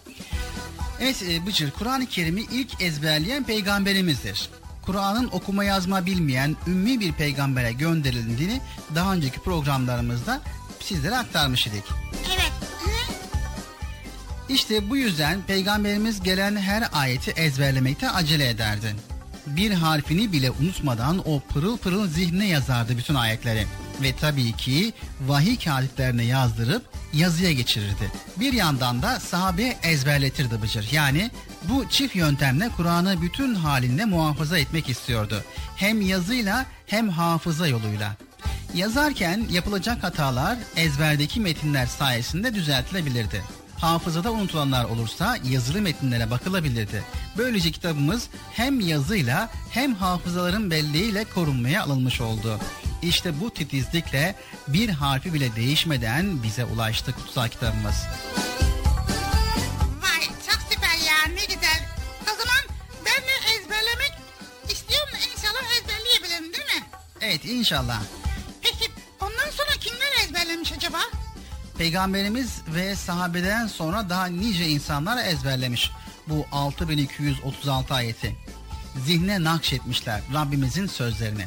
Evet 1.01 1.23
e, 1.23 1.45
Bıcır, 1.45 1.71
Kur'an-ı 1.71 2.05
Kerim'i 2.05 2.41
ilk 2.41 2.81
ezberleyen 2.81 3.43
peygamberimizdir. 3.43 4.49
Kur'an'ın 4.81 5.29
okuma 5.31 5.63
yazma 5.63 6.05
bilmeyen 6.05 6.55
ümmi 6.67 6.99
bir 6.99 7.11
peygambere 7.11 7.71
gönderildiğini 7.71 8.61
daha 8.95 9.13
önceki 9.13 9.39
programlarımızda 9.39 10.41
sizlere 10.79 11.15
aktarmış 11.15 11.67
idik. 11.67 11.83
Evet. 12.27 12.51
Hı? 12.83 12.89
İşte 14.49 14.89
bu 14.89 14.97
yüzden 14.97 15.41
peygamberimiz 15.41 16.23
gelen 16.23 16.55
her 16.55 16.83
ayeti 16.93 17.31
ezberlemekte 17.31 18.09
acele 18.09 18.49
ederdi. 18.49 18.95
Bir 19.47 19.71
harfini 19.71 20.31
bile 20.31 20.51
unutmadan 20.51 21.21
o 21.29 21.39
pırıl 21.39 21.77
pırıl 21.77 22.07
zihnine 22.07 22.47
yazardı 22.47 22.97
bütün 22.97 23.15
ayetleri. 23.15 23.67
Ve 24.01 24.15
tabii 24.15 24.51
ki 24.51 24.93
vahiy 25.27 25.57
kağıtlarına 25.57 26.21
yazdırıp 26.21 26.83
yazıya 27.13 27.51
geçirirdi. 27.51 28.11
Bir 28.39 28.53
yandan 28.53 29.01
da 29.01 29.19
sahabe 29.19 29.77
ezberletirdi 29.83 30.61
Bıcır. 30.61 30.87
Yani 30.91 31.31
bu 31.63 31.89
çift 31.89 32.15
yöntemle 32.15 32.69
Kur'an'ı 32.69 33.21
bütün 33.21 33.55
halinde 33.55 34.05
muhafaza 34.05 34.59
etmek 34.59 34.89
istiyordu. 34.89 35.43
Hem 35.75 36.01
yazıyla 36.01 36.65
hem 36.87 37.09
hafıza 37.09 37.67
yoluyla. 37.67 38.15
Yazarken 38.73 39.45
yapılacak 39.51 40.03
hatalar 40.03 40.57
ezberdeki 40.75 41.39
metinler 41.39 41.85
sayesinde 41.85 42.53
düzeltilebilirdi. 42.53 43.43
Hafızada 43.81 44.31
unutulanlar 44.31 44.85
olursa 44.85 45.37
yazılı 45.43 45.81
metinlere 45.81 46.31
bakılabilirdi. 46.31 47.03
Böylece 47.37 47.71
kitabımız 47.71 48.27
hem 48.53 48.79
yazıyla 48.79 49.49
hem 49.71 49.95
hafızaların 49.95 50.71
belleğiyle 50.71 51.23
korunmaya 51.23 51.83
alınmış 51.83 52.21
oldu. 52.21 52.59
İşte 53.01 53.39
bu 53.39 53.51
titizlikle 53.53 54.35
bir 54.67 54.89
harfi 54.89 55.33
bile 55.33 55.55
değişmeden 55.55 56.43
bize 56.43 56.65
ulaştı 56.65 57.11
kutsal 57.15 57.47
kitabımız. 57.47 57.95
Vay 60.01 60.25
çok 60.25 60.59
süper 60.71 60.97
ya 61.07 61.33
ne 61.33 61.45
güzel. 61.55 61.85
O 62.23 62.37
zaman 62.37 62.77
ben 63.05 63.21
de 63.23 63.55
ezberlemek 63.55 64.13
istiyorum 64.69 65.13
inşallah 65.35 65.63
ezberleyebilirim 65.79 66.53
değil 66.53 66.81
mi? 66.81 66.87
Evet 67.21 67.45
inşallah. 67.45 68.01
Peki 68.61 68.91
ondan 69.21 69.49
sonra 69.51 69.71
kimler 69.79 70.25
ezberlemiş 70.25 70.71
acaba? 70.73 70.99
Peygamberimiz 71.79 72.61
ve 72.67 72.95
sahabeden 72.95 73.67
sonra 73.67 74.09
daha 74.09 74.25
nice 74.25 74.67
insanlar 74.67 75.25
ezberlemiş 75.25 75.91
bu 76.27 76.45
6236 76.51 77.93
ayeti. 77.93 78.35
Zihne 79.05 79.43
nakşetmişler 79.43 80.21
Rabbimizin 80.33 80.87
sözlerini. 80.87 81.45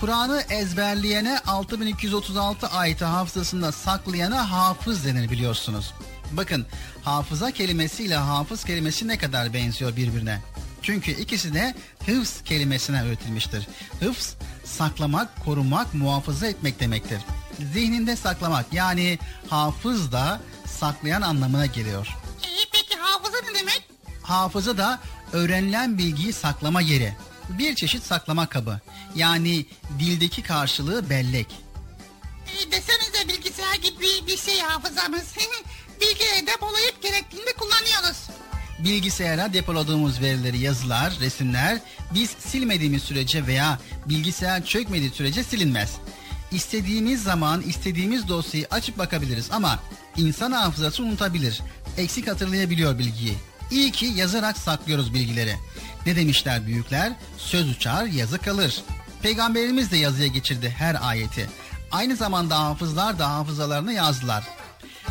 Kur'an'ı 0.00 0.42
ezberleyene 0.50 1.38
6236 1.38 2.66
ayeti 2.66 3.04
hafızasında 3.04 3.72
saklayana 3.72 4.50
hafız 4.50 5.04
denir 5.04 5.30
biliyorsunuz. 5.30 5.94
Bakın 6.32 6.66
hafıza 7.02 7.50
kelimesiyle 7.50 8.16
hafız 8.16 8.64
kelimesi 8.64 9.08
ne 9.08 9.18
kadar 9.18 9.54
benziyor 9.54 9.96
birbirine. 9.96 10.40
Çünkü 10.82 11.10
ikisi 11.10 11.54
de 11.54 11.74
hıfz 12.06 12.42
kelimesine 12.42 13.02
üretilmiştir. 13.06 13.68
Hıfz 14.00 14.34
saklamak, 14.64 15.44
korumak, 15.44 15.94
muhafaza 15.94 16.46
etmek 16.46 16.80
demektir. 16.80 17.18
Zihninde 17.72 18.16
saklamak 18.16 18.72
yani 18.72 19.18
hafız 19.50 20.12
da 20.12 20.40
saklayan 20.66 21.22
anlamına 21.22 21.66
geliyor. 21.66 22.08
Ee, 22.44 22.48
peki 22.72 22.98
hafıza 22.98 23.36
ne 23.40 23.58
demek? 23.58 23.82
Hafıza 24.22 24.78
da 24.78 25.00
öğrenilen 25.32 25.98
bilgiyi 25.98 26.32
saklama 26.32 26.80
yeri. 26.80 27.14
Bir 27.48 27.74
çeşit 27.74 28.02
saklama 28.02 28.46
kabı. 28.46 28.80
Yani 29.14 29.66
dildeki 29.98 30.42
karşılığı 30.42 31.10
bellek. 31.10 31.46
Ee, 32.46 32.72
desenize 32.72 33.28
bilgisayar 33.28 33.74
gibi 33.74 34.26
bir 34.26 34.36
şey 34.36 34.60
hafızamız. 34.60 35.24
Bilgileri 36.00 36.46
depolayıp 36.46 37.02
gerektiğinde 37.02 37.52
kullanıyoruz. 37.52 38.16
Bilgisayara 38.78 39.52
depoladığımız 39.52 40.20
verileri, 40.20 40.58
yazılar, 40.58 41.12
resimler 41.20 41.78
biz 42.14 42.30
silmediğimiz 42.30 43.02
sürece 43.02 43.46
veya 43.46 43.78
bilgisayar 44.06 44.64
çökmediği 44.64 45.10
sürece 45.10 45.44
silinmez. 45.44 45.90
İstediğimiz 46.52 47.22
zaman 47.22 47.62
istediğimiz 47.62 48.28
dosyayı 48.28 48.66
açıp 48.70 48.98
bakabiliriz 48.98 49.48
ama 49.52 49.78
insan 50.16 50.52
hafızası 50.52 51.02
unutabilir. 51.02 51.60
Eksik 51.98 52.28
hatırlayabiliyor 52.28 52.98
bilgiyi. 52.98 53.34
İyi 53.70 53.92
ki 53.92 54.06
yazarak 54.06 54.58
saklıyoruz 54.58 55.14
bilgileri. 55.14 55.56
Ne 56.06 56.16
demişler 56.16 56.66
büyükler? 56.66 57.12
Söz 57.38 57.70
uçar, 57.70 58.04
yazı 58.04 58.38
kalır. 58.38 58.82
Peygamberimiz 59.22 59.90
de 59.90 59.96
yazıya 59.96 60.26
geçirdi 60.26 60.74
her 60.78 60.96
ayeti. 61.08 61.50
Aynı 61.92 62.16
zamanda 62.16 62.58
hafızlar 62.58 63.18
da 63.18 63.30
hafızalarını 63.30 63.92
yazdılar. 63.92 64.44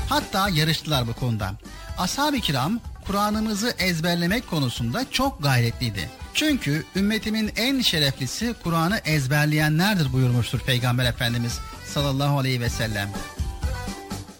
Hatta 0.10 0.50
yarıştılar 0.50 1.08
bu 1.08 1.14
konuda. 1.14 1.54
Ashab-ı 1.98 2.40
kiram 2.40 2.80
Kur'an'ımızı 3.08 3.76
ezberlemek 3.80 4.50
konusunda 4.50 5.12
çok 5.12 5.44
gayretliydi. 5.44 6.10
Çünkü 6.34 6.86
ümmetimin 6.96 7.52
en 7.56 7.82
şereflisi 7.82 8.56
Kur'an'ı 8.64 8.98
ezberleyenlerdir 9.06 10.14
buyurmuştur 10.14 10.60
Peygamber 10.60 11.06
Efendimiz 11.06 11.60
sallallahu 11.86 12.40
aleyhi 12.40 12.62
ve 12.62 12.70
sellem. 12.70 13.10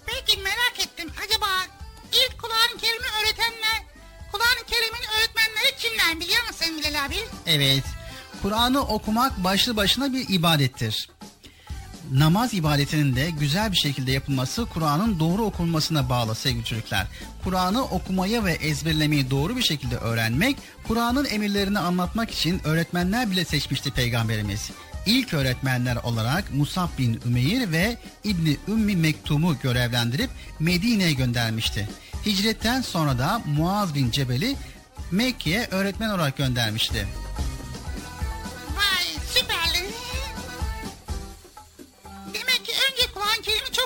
Peki 0.06 0.42
merak 0.42 0.80
ettim. 0.80 1.10
Acaba 1.26 1.48
ilk 2.12 2.42
Kur'an-ı 2.42 2.78
Kerim'i 2.82 3.08
öğretenler, 3.22 3.84
Kur'an-ı 4.32 4.66
Kerim'in 4.68 5.06
öğretmenleri 5.18 5.76
kimler 5.78 6.20
biliyor 6.20 6.42
musun 6.48 6.78
Bilal 6.78 7.06
abi? 7.06 7.16
Evet, 7.46 7.84
Kur'an'ı 8.42 8.82
okumak 8.82 9.44
başlı 9.44 9.76
başına 9.78 10.14
bir 10.14 10.30
ibadettir. 10.30 11.10
Namaz 12.12 12.54
ibadetinin 12.54 13.16
de 13.16 13.30
güzel 13.40 13.72
bir 13.72 13.78
şekilde 13.78 14.12
yapılması 14.12 14.66
Kur'an'ın 14.66 15.20
doğru 15.20 15.44
okunmasına 15.44 16.10
bağlı 16.10 16.36
sevgili 16.36 16.66
çocuklar. 16.66 17.08
Kur'an'ı 17.44 17.84
okumayı 17.84 18.44
ve 18.44 18.54
ezberlemeyi 18.54 19.32
doğru 19.32 19.58
bir 19.58 19.62
şekilde 19.62 19.96
öğrenmek, 19.98 20.58
Kur'an'ın 20.88 21.26
emirlerini 21.26 21.80
anlatmak 21.80 22.32
için 22.32 22.62
öğretmenler 22.64 23.32
bile 23.32 23.46
seçmişti 23.46 23.92
Peygamberimiz. 23.92 24.72
İlk 25.06 25.34
öğretmenler 25.34 25.96
olarak 25.96 26.54
Musab 26.54 26.90
bin 26.98 27.22
Ümeyr 27.26 27.72
ve 27.72 27.98
İbni 28.24 28.58
Ümmi 28.68 28.96
Mektum'u 28.96 29.60
görevlendirip 29.64 30.30
Medine'ye 30.60 31.14
göndermişti. 31.14 31.90
Hicretten 32.26 32.82
sonra 32.82 33.20
da 33.20 33.42
Muaz 33.46 33.96
bin 33.96 34.12
Cebel'i 34.12 34.56
Mekke'ye 35.12 35.68
öğretmen 35.72 36.10
olarak 36.10 36.38
göndermişti. 36.38 37.08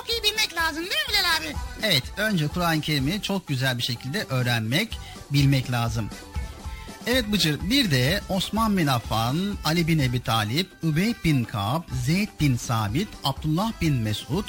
Çok 0.06 0.14
iyi 0.14 0.22
bilmek 0.22 0.56
lazım 0.56 0.76
değil 0.76 0.86
mi 0.86 1.08
Bilal 1.08 1.36
abi? 1.36 1.56
Evet, 1.82 2.02
önce 2.16 2.48
Kur'an-ı 2.48 2.80
Kerim'i 2.80 3.22
çok 3.22 3.48
güzel 3.48 3.78
bir 3.78 3.82
şekilde 3.82 4.24
öğrenmek, 4.24 4.98
bilmek 5.30 5.70
lazım. 5.70 6.10
Evet 7.06 7.32
Bıcır, 7.32 7.70
bir 7.70 7.90
de 7.90 8.20
Osman 8.28 8.76
bin 8.76 8.86
Affan, 8.86 9.58
Ali 9.64 9.88
bin 9.88 9.98
Ebi 9.98 10.22
Talip, 10.22 10.70
Übey 10.82 11.14
bin 11.24 11.44
Kab, 11.44 11.82
Zeyd 12.04 12.28
bin 12.40 12.56
Sabit, 12.56 13.08
Abdullah 13.24 13.72
bin 13.80 13.94
Mesud, 13.94 14.44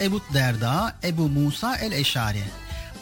Ebu 0.00 0.20
Derda, 0.34 0.96
Ebu 1.04 1.28
Musa 1.28 1.76
el-Eşari. 1.76 2.44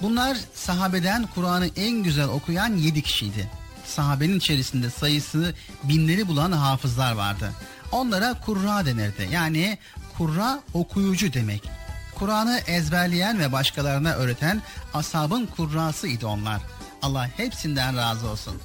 Bunlar 0.02 0.36
sahabeden 0.54 1.26
Kur'an'ı 1.34 1.68
en 1.76 2.02
güzel 2.02 2.28
okuyan 2.28 2.76
yedi 2.76 3.02
kişiydi. 3.02 3.50
Sahabenin 3.86 4.38
içerisinde 4.38 4.90
sayısı 4.90 5.54
binleri 5.82 6.28
bulan 6.28 6.52
hafızlar 6.52 7.12
vardı. 7.12 7.52
Onlara 7.92 8.40
kurra 8.40 8.86
denirdi. 8.86 9.28
Yani 9.32 9.78
kurra 10.18 10.60
okuyucu 10.74 11.32
demek. 11.32 11.85
Kur'an'ı 12.18 12.60
ezberleyen 12.66 13.38
ve 13.38 13.52
başkalarına 13.52 14.12
öğreten 14.12 14.62
ashabın 14.94 15.46
kurrası 15.46 16.08
idi 16.08 16.26
onlar. 16.26 16.60
Allah 17.02 17.30
hepsinden 17.36 17.96
razı 17.96 18.28
olsun. 18.28 18.60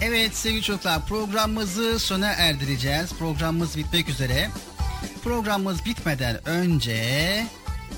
Evet 0.00 0.36
sevgili 0.36 0.62
çocuklar 0.62 1.06
programımızı 1.06 1.98
sona 1.98 2.32
erdireceğiz. 2.32 3.12
Programımız 3.18 3.76
bitmek 3.76 4.08
üzere. 4.08 4.50
Programımız 5.24 5.84
bitmeden 5.84 6.48
önce 6.48 7.46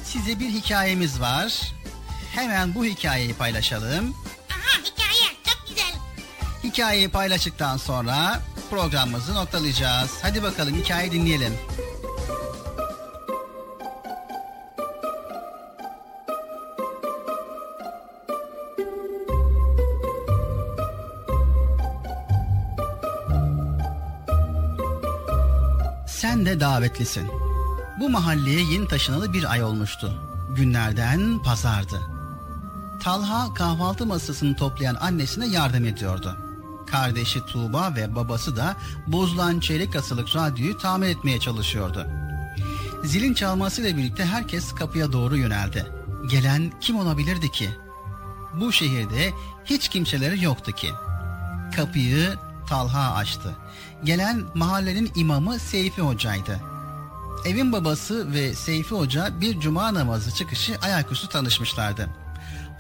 size 0.04 0.40
bir 0.40 0.48
hikayemiz 0.48 1.20
var. 1.20 1.72
Hemen 2.34 2.74
bu 2.74 2.84
hikayeyi 2.84 3.34
paylaşalım. 3.34 4.16
Aha 4.50 4.80
hikaye 4.84 5.30
çok 5.44 5.68
güzel. 5.68 5.94
Hikayeyi 6.64 7.08
paylaştıktan 7.08 7.76
sonra 7.76 8.40
programımızı 8.70 9.34
noktalayacağız. 9.34 10.10
Hadi 10.22 10.42
bakalım 10.42 10.74
hikayeyi 10.74 11.12
dinleyelim. 11.12 11.52
Sen 26.24 26.46
de 26.46 26.60
davetlisin. 26.60 27.30
Bu 28.00 28.10
mahalleye 28.10 28.62
yeni 28.72 28.88
taşınalı 28.88 29.32
bir 29.32 29.52
ay 29.52 29.62
olmuştu. 29.62 30.12
Günlerden 30.56 31.42
pazardı. 31.42 32.00
Talha 33.02 33.54
kahvaltı 33.54 34.06
masasını 34.06 34.56
toplayan 34.56 34.94
annesine 34.94 35.46
yardım 35.46 35.84
ediyordu. 35.84 36.36
Kardeşi 36.86 37.46
Tuğba 37.46 37.94
ve 37.96 38.14
babası 38.14 38.56
da 38.56 38.76
bozulan 39.06 39.60
çeyrek 39.60 39.96
asılık 39.96 40.36
radyoyu 40.36 40.78
tamir 40.78 41.08
etmeye 41.08 41.40
çalışıyordu. 41.40 42.06
Zilin 43.04 43.34
çalmasıyla 43.34 43.96
birlikte 43.96 44.24
herkes 44.24 44.74
kapıya 44.74 45.12
doğru 45.12 45.36
yöneldi. 45.36 45.86
Gelen 46.30 46.72
kim 46.80 46.96
olabilirdi 46.96 47.50
ki? 47.50 47.68
Bu 48.60 48.72
şehirde 48.72 49.32
hiç 49.64 49.88
kimseleri 49.88 50.44
yoktu 50.44 50.72
ki. 50.72 50.90
Kapıyı 51.76 52.34
Talha 52.68 53.14
açtı. 53.14 53.56
Gelen 54.04 54.42
mahallenin 54.54 55.12
imamı 55.14 55.58
Seyfi 55.58 56.02
Hoca'ydı. 56.02 56.60
Evin 57.44 57.72
babası 57.72 58.32
ve 58.32 58.54
Seyfi 58.54 58.94
Hoca 58.94 59.40
bir 59.40 59.60
cuma 59.60 59.94
namazı 59.94 60.34
çıkışı 60.34 60.78
ayaküstü 60.82 61.28
tanışmışlardı. 61.28 62.08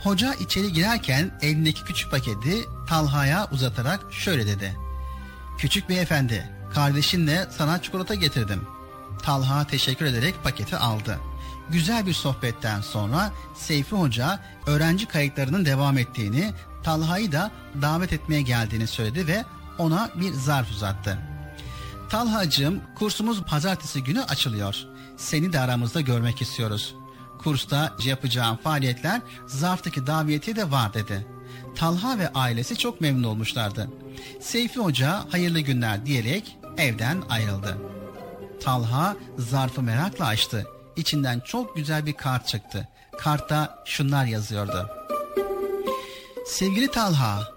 Hoca 0.02 0.34
içeri 0.34 0.72
girerken 0.72 1.38
elindeki 1.42 1.84
küçük 1.84 2.10
paketi 2.10 2.64
Talha'ya 2.88 3.48
uzatarak 3.52 4.12
şöyle 4.12 4.46
dedi. 4.46 4.76
Küçük 5.58 5.88
beyefendi, 5.88 6.50
kardeşinle 6.74 7.46
sana 7.50 7.82
çikolata 7.82 8.14
getirdim. 8.14 8.66
Talha 9.22 9.66
teşekkür 9.66 10.06
ederek 10.06 10.34
paketi 10.44 10.76
aldı. 10.76 11.18
Güzel 11.70 12.06
bir 12.06 12.12
sohbetten 12.12 12.80
sonra 12.80 13.32
Seyfi 13.54 13.96
Hoca 13.96 14.40
öğrenci 14.66 15.06
kayıtlarının 15.06 15.64
devam 15.64 15.98
ettiğini, 15.98 16.52
Talha'yı 16.82 17.32
da 17.32 17.50
davet 17.82 18.12
etmeye 18.12 18.42
geldiğini 18.42 18.86
söyledi 18.86 19.26
ve 19.26 19.44
ona 19.78 20.10
bir 20.14 20.32
zarf 20.32 20.70
uzattı. 20.70 21.18
Talhacığım 22.10 22.80
kursumuz 22.94 23.42
pazartesi 23.42 24.04
günü 24.04 24.22
açılıyor. 24.22 24.76
Seni 25.16 25.52
de 25.52 25.60
aramızda 25.60 26.00
görmek 26.00 26.42
istiyoruz. 26.42 26.94
Kursta 27.38 27.96
yapacağım 28.04 28.58
faaliyetler 28.64 29.20
zarftaki 29.46 30.06
davetiye 30.06 30.56
de 30.56 30.70
var 30.70 30.94
dedi. 30.94 31.26
Talha 31.76 32.18
ve 32.18 32.32
ailesi 32.32 32.76
çok 32.76 33.00
memnun 33.00 33.24
olmuşlardı. 33.24 33.90
Seyfi 34.40 34.80
Hoca 34.80 35.24
hayırlı 35.30 35.60
günler 35.60 36.06
diyerek 36.06 36.58
evden 36.78 37.22
ayrıldı. 37.28 37.78
Talha 38.62 39.16
zarfı 39.38 39.82
merakla 39.82 40.26
açtı. 40.26 40.66
İçinden 40.96 41.40
çok 41.40 41.76
güzel 41.76 42.06
bir 42.06 42.12
kart 42.12 42.48
çıktı. 42.48 42.88
Kartta 43.18 43.82
şunlar 43.84 44.24
yazıyordu. 44.24 44.88
Sevgili 46.46 46.90
Talha, 46.90 47.53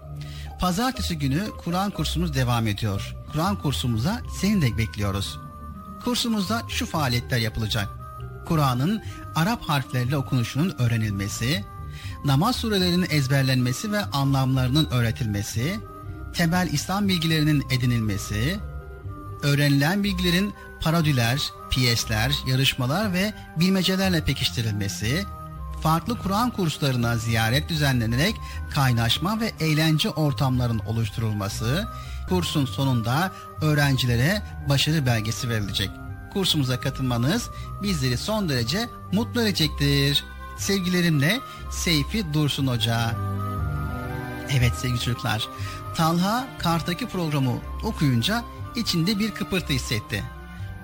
pazartesi 0.60 1.18
günü 1.18 1.44
Kur'an 1.64 1.90
kursumuz 1.90 2.34
devam 2.34 2.66
ediyor. 2.66 3.16
Kur'an 3.32 3.56
kursumuza 3.56 4.22
seni 4.40 4.62
de 4.62 4.78
bekliyoruz. 4.78 5.38
Kursumuzda 6.04 6.62
şu 6.68 6.86
faaliyetler 6.86 7.38
yapılacak. 7.38 7.88
Kur'an'ın 8.46 9.02
Arap 9.34 9.62
harfleriyle 9.62 10.16
okunuşunun 10.16 10.74
öğrenilmesi, 10.78 11.64
namaz 12.24 12.56
surelerinin 12.56 13.06
ezberlenmesi 13.10 13.92
ve 13.92 14.04
anlamlarının 14.04 14.90
öğretilmesi, 14.90 15.80
temel 16.34 16.68
İslam 16.72 17.08
bilgilerinin 17.08 17.64
edinilmesi, 17.70 18.58
öğrenilen 19.42 20.04
bilgilerin 20.04 20.54
parodiler, 20.80 21.42
piyesler, 21.70 22.32
yarışmalar 22.46 23.12
ve 23.12 23.32
bilmecelerle 23.56 24.24
pekiştirilmesi, 24.24 25.24
farklı 25.82 26.18
Kur'an 26.18 26.50
kurslarına 26.50 27.16
ziyaret 27.16 27.68
düzenlenerek 27.68 28.34
kaynaşma 28.70 29.40
ve 29.40 29.52
eğlence 29.60 30.10
ortamların 30.10 30.78
oluşturulması, 30.78 31.88
kursun 32.28 32.66
sonunda 32.66 33.32
öğrencilere 33.62 34.42
başarı 34.68 35.06
belgesi 35.06 35.48
verilecek. 35.48 35.90
Kursumuza 36.32 36.80
katılmanız 36.80 37.50
bizleri 37.82 38.18
son 38.18 38.48
derece 38.48 38.88
mutlu 39.12 39.42
edecektir. 39.42 40.24
Sevgilerimle 40.58 41.40
Seyfi 41.70 42.34
Dursun 42.34 42.66
Hoca. 42.66 43.14
Evet 44.50 44.72
sevgili 44.74 45.00
çocuklar, 45.00 45.48
Talha 45.96 46.46
Kart'taki 46.58 47.08
programı 47.08 47.52
okuyunca 47.84 48.44
içinde 48.76 49.18
bir 49.18 49.30
kıpırtı 49.30 49.72
hissetti. 49.72 50.24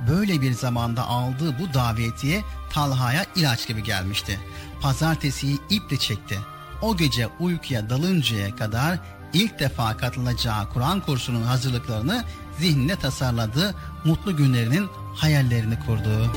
Böyle 0.09 0.41
bir 0.41 0.53
zamanda 0.53 1.07
aldığı 1.07 1.59
bu 1.59 1.75
davetiye 1.75 2.43
Talha'ya 2.71 3.27
ilaç 3.37 3.69
gibi 3.69 3.83
gelmişti. 3.83 4.41
Pazartesiyi 4.85 5.59
iple 5.71 5.97
çekti. 5.97 6.39
O 6.83 6.97
gece 6.97 7.29
uykuya 7.41 7.91
dalıncaya 7.91 8.57
kadar 8.57 8.99
ilk 9.33 9.59
defa 9.59 9.97
katılacağı 9.97 10.69
Kur'an 10.73 11.01
kursunun 11.01 11.43
hazırlıklarını 11.43 12.25
zihnine 12.59 12.97
tasarladı, 12.97 13.75
mutlu 14.05 14.37
günlerinin 14.37 14.89
hayallerini 15.17 15.79
kurdu. 15.87 16.33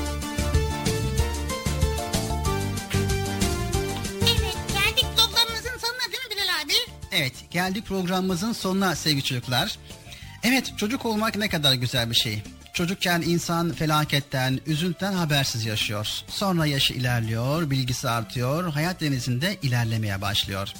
Evet 4.22 4.56
geldik 4.74 5.06
programımızın 5.16 5.78
sonuna 5.78 6.12
değil 6.12 6.24
mi 6.24 6.30
Bilal 6.30 6.64
abi? 6.64 6.72
Evet, 7.12 7.34
geldik 7.50 7.86
programımızın 7.86 8.52
sonuna 8.52 8.94
sevgili 8.96 9.24
çocuklar. 9.24 9.78
Evet, 10.42 10.72
çocuk 10.76 11.06
olmak 11.06 11.36
ne 11.36 11.48
kadar 11.48 11.74
güzel 11.74 12.10
bir 12.10 12.16
şey. 12.16 12.42
Çocukken 12.72 13.22
insan 13.22 13.72
felaketten, 13.72 14.60
üzüntüden 14.66 15.12
habersiz 15.12 15.64
yaşıyor. 15.64 16.08
Sonra 16.28 16.66
yaşı 16.66 16.94
ilerliyor, 16.94 17.70
bilgisi 17.70 18.08
artıyor, 18.08 18.72
hayat 18.72 19.00
denizinde 19.00 19.56
ilerlemeye 19.62 20.20
başlıyor. 20.20 20.72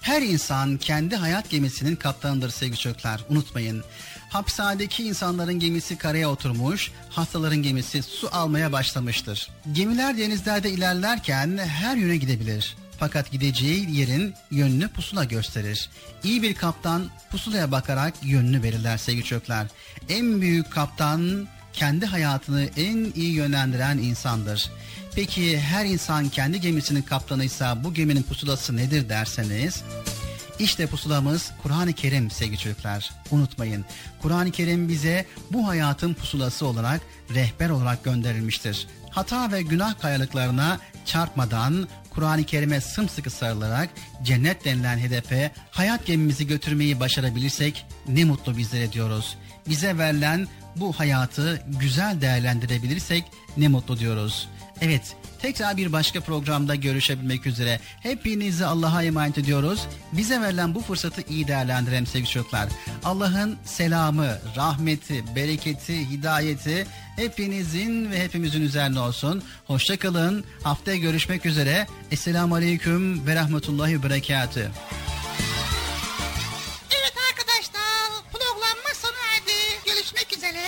Her 0.00 0.22
insan 0.22 0.76
kendi 0.76 1.16
hayat 1.16 1.50
gemisinin 1.50 1.96
kaptanıdır 1.96 2.50
sevgili 2.50 2.78
çocuklar. 2.78 3.20
Unutmayın. 3.28 3.84
Hapishanedeki 4.28 5.04
insanların 5.04 5.58
gemisi 5.58 5.98
karaya 5.98 6.30
oturmuş, 6.30 6.90
hastaların 7.08 7.62
gemisi 7.62 8.02
su 8.02 8.28
almaya 8.32 8.72
başlamıştır. 8.72 9.50
Gemiler 9.72 10.18
denizlerde 10.18 10.70
ilerlerken 10.70 11.58
her 11.58 11.96
yöne 11.96 12.16
gidebilir. 12.16 12.76
Fakat 12.98 13.30
gideceği 13.30 13.96
yerin 13.96 14.34
yönünü 14.50 14.88
pusula 14.88 15.24
gösterir. 15.24 15.88
İyi 16.24 16.42
bir 16.42 16.54
kaptan 16.54 17.10
pusulaya 17.30 17.72
bakarak 17.72 18.14
yönünü 18.22 18.62
belirler 18.62 18.98
sevgili 18.98 19.24
çocuklar. 19.24 19.66
En 20.08 20.40
büyük 20.40 20.70
kaptan 20.72 21.48
kendi 21.72 22.06
hayatını 22.06 22.68
en 22.76 23.12
iyi 23.14 23.32
yönlendiren 23.32 23.98
insandır. 23.98 24.70
Peki 25.14 25.60
her 25.60 25.84
insan 25.84 26.28
kendi 26.28 26.60
gemisinin 26.60 27.02
kaptanıysa 27.02 27.84
bu 27.84 27.94
geminin 27.94 28.22
pusulası 28.22 28.76
nedir 28.76 29.08
derseniz... 29.08 29.82
İşte 30.58 30.86
pusulamız 30.86 31.52
Kur'an-ı 31.62 31.92
Kerim 31.92 32.30
sevgili 32.30 32.58
çocuklar. 32.58 33.10
Unutmayın 33.30 33.84
Kur'an-ı 34.22 34.50
Kerim 34.50 34.88
bize 34.88 35.26
bu 35.52 35.68
hayatın 35.68 36.14
pusulası 36.14 36.66
olarak 36.66 37.00
rehber 37.34 37.70
olarak 37.70 38.04
gönderilmiştir. 38.04 38.86
Hata 39.16 39.52
ve 39.52 39.62
günah 39.62 39.98
kayalıklarına 39.98 40.78
çarpmadan 41.04 41.88
Kur'an-ı 42.10 42.44
Kerim'e 42.44 42.80
sımsıkı 42.80 43.30
sarılarak 43.30 43.88
cennet 44.22 44.64
denilen 44.64 44.98
hedefe 44.98 45.50
hayat 45.70 46.06
gemimizi 46.06 46.46
götürmeyi 46.46 47.00
başarabilirsek 47.00 47.86
ne 48.08 48.24
mutlu 48.24 48.56
bizlere 48.56 48.92
diyoruz. 48.92 49.36
Bize 49.68 49.98
verilen 49.98 50.46
bu 50.76 50.92
hayatı 50.92 51.62
güzel 51.80 52.20
değerlendirebilirsek 52.20 53.24
ne 53.56 53.68
mutlu 53.68 53.98
diyoruz. 53.98 54.48
Evet, 54.80 55.16
tekrar 55.42 55.76
bir 55.76 55.92
başka 55.92 56.20
programda 56.20 56.74
görüşebilmek 56.74 57.46
üzere. 57.46 57.80
Hepinizi 58.00 58.66
Allah'a 58.66 59.02
emanet 59.02 59.38
ediyoruz. 59.38 59.86
Bize 60.12 60.40
verilen 60.40 60.74
bu 60.74 60.80
fırsatı 60.80 61.22
iyi 61.28 61.48
değerlendirelim 61.48 62.06
sevgili 62.06 62.30
çocuklar. 62.30 62.68
Allah'ın 63.04 63.58
selamı, 63.64 64.38
rahmeti, 64.56 65.24
bereketi, 65.36 66.10
hidayeti 66.10 66.86
hepinizin 67.16 68.10
ve 68.10 68.24
hepimizin 68.24 68.62
üzerine 68.62 69.00
olsun. 69.00 69.42
Hoşçakalın. 69.66 70.44
Haftaya 70.62 70.96
görüşmek 70.96 71.46
üzere. 71.46 71.86
Esselamu 72.10 72.54
Aleyküm 72.54 73.26
ve 73.26 73.34
Rahmetullahi 73.34 73.98
ve 73.98 74.02
Berekatü. 74.10 74.70
Evet 76.90 77.14
arkadaşlar 77.30 78.22
programımız 78.32 78.96
sona 79.02 79.12
erdi. 79.36 79.56
Üzere. 80.36 80.66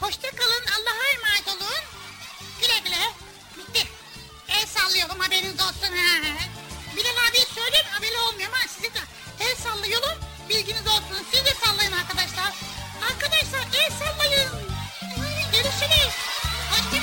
Hoşça 0.00 0.30
kalın. 0.30 0.64
Allah'a 0.76 1.04
emanet 1.14 1.48
olun. 1.48 1.61
Sallıyorum 4.92 5.20
haberiniz 5.20 5.60
olsun. 5.60 5.94
Bilal 6.96 7.16
abi 7.28 7.38
söyleyeyim 7.54 7.86
haberi 7.90 8.18
olmuyor 8.18 8.48
ama 8.48 8.68
size 8.68 8.94
de 8.94 8.98
el 9.40 9.56
sallıyorum. 9.56 10.18
Bilginiz 10.48 10.86
olsun. 10.86 11.26
Siz 11.32 11.44
de 11.46 11.54
sallayın 11.64 11.92
arkadaşlar. 11.92 12.52
Arkadaşlar 13.10 13.64
el 13.80 13.90
sallayın. 13.90 14.50
Görüşürüz. 15.52 16.14
Hoşça 16.70 17.01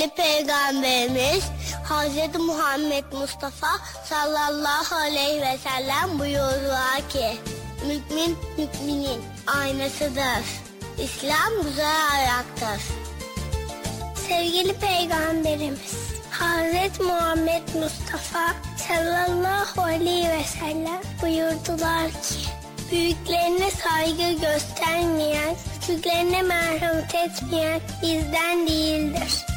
Sevgili 0.00 0.14
Peygamberimiz 0.14 1.44
Hz. 1.84 2.40
Muhammed 2.40 3.04
Mustafa 3.12 3.66
sallallahu 4.04 4.94
aleyhi 4.94 5.40
ve 5.40 5.58
sellem 5.58 6.18
buyurdular 6.18 7.08
ki 7.08 7.36
Mümin 7.86 8.38
müminin 8.56 9.22
aynasıdır. 9.46 10.44
İslam 10.98 11.62
güzel 11.62 12.10
ayaktır. 12.12 12.82
Sevgili 14.28 14.72
Peygamberimiz 14.72 15.94
Hz. 16.30 17.00
Muhammed 17.00 17.62
Mustafa 17.82 18.54
sallallahu 18.88 19.82
aleyhi 19.82 20.28
ve 20.28 20.44
sellem 20.44 21.00
buyurdular 21.22 22.06
ki 22.10 22.50
Büyüklerine 22.90 23.70
saygı 23.70 24.40
göstermeyen, 24.40 25.54
küçüklerine 25.80 26.42
merhamet 26.42 27.14
etmeyen 27.14 27.80
bizden 28.02 28.66
değildir. 28.66 29.49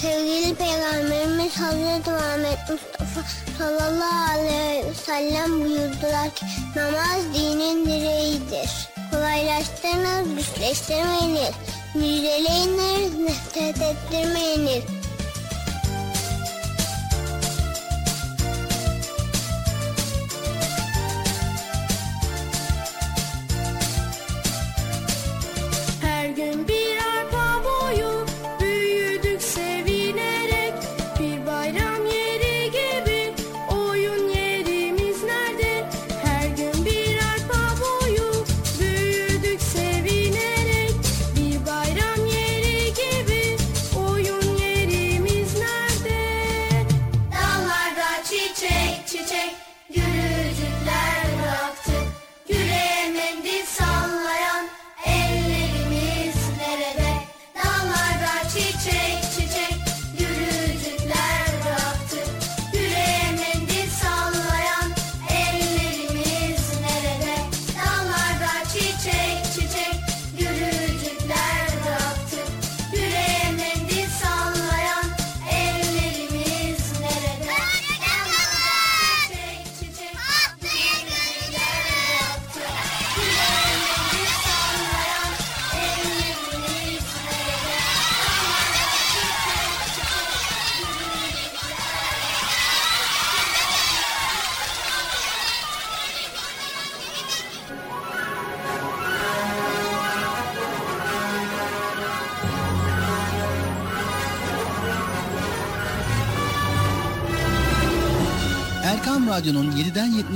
Sevgili 0.00 0.54
Peygamberimiz 0.54 1.56
Hazreti 1.56 2.10
Muhammed 2.10 2.58
Mustafa 2.70 3.22
sallallahu 3.58 4.30
aleyhi 4.32 4.86
ve 4.86 4.94
sellem 4.94 5.60
buyurdular 5.60 6.34
ki 6.34 6.46
namaz 6.76 7.34
dinin 7.34 7.86
direğidir. 7.86 8.70
Kolaylaştırınız, 9.10 10.36
güçleştirmeyiniz. 10.36 11.54
Müjdeleyiniz, 11.94 13.18
nefret 13.18 13.76
ettirmeyiniz. 13.82 14.99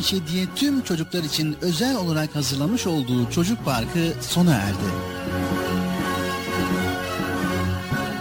7'den 0.04 0.12
77'ye 0.12 0.46
tüm 0.56 0.82
çocuklar 0.82 1.22
için 1.22 1.56
özel 1.62 1.96
olarak 1.96 2.34
hazırlamış 2.34 2.86
olduğu 2.86 3.30
Çocuk 3.30 3.64
Parkı 3.64 4.12
sona 4.20 4.54
erdi. 4.54 4.90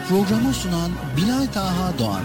Programı 0.09 0.53
sunan 0.53 0.91
Bilal 1.17 1.45
Taha 1.53 1.99
Doğan. 1.99 2.23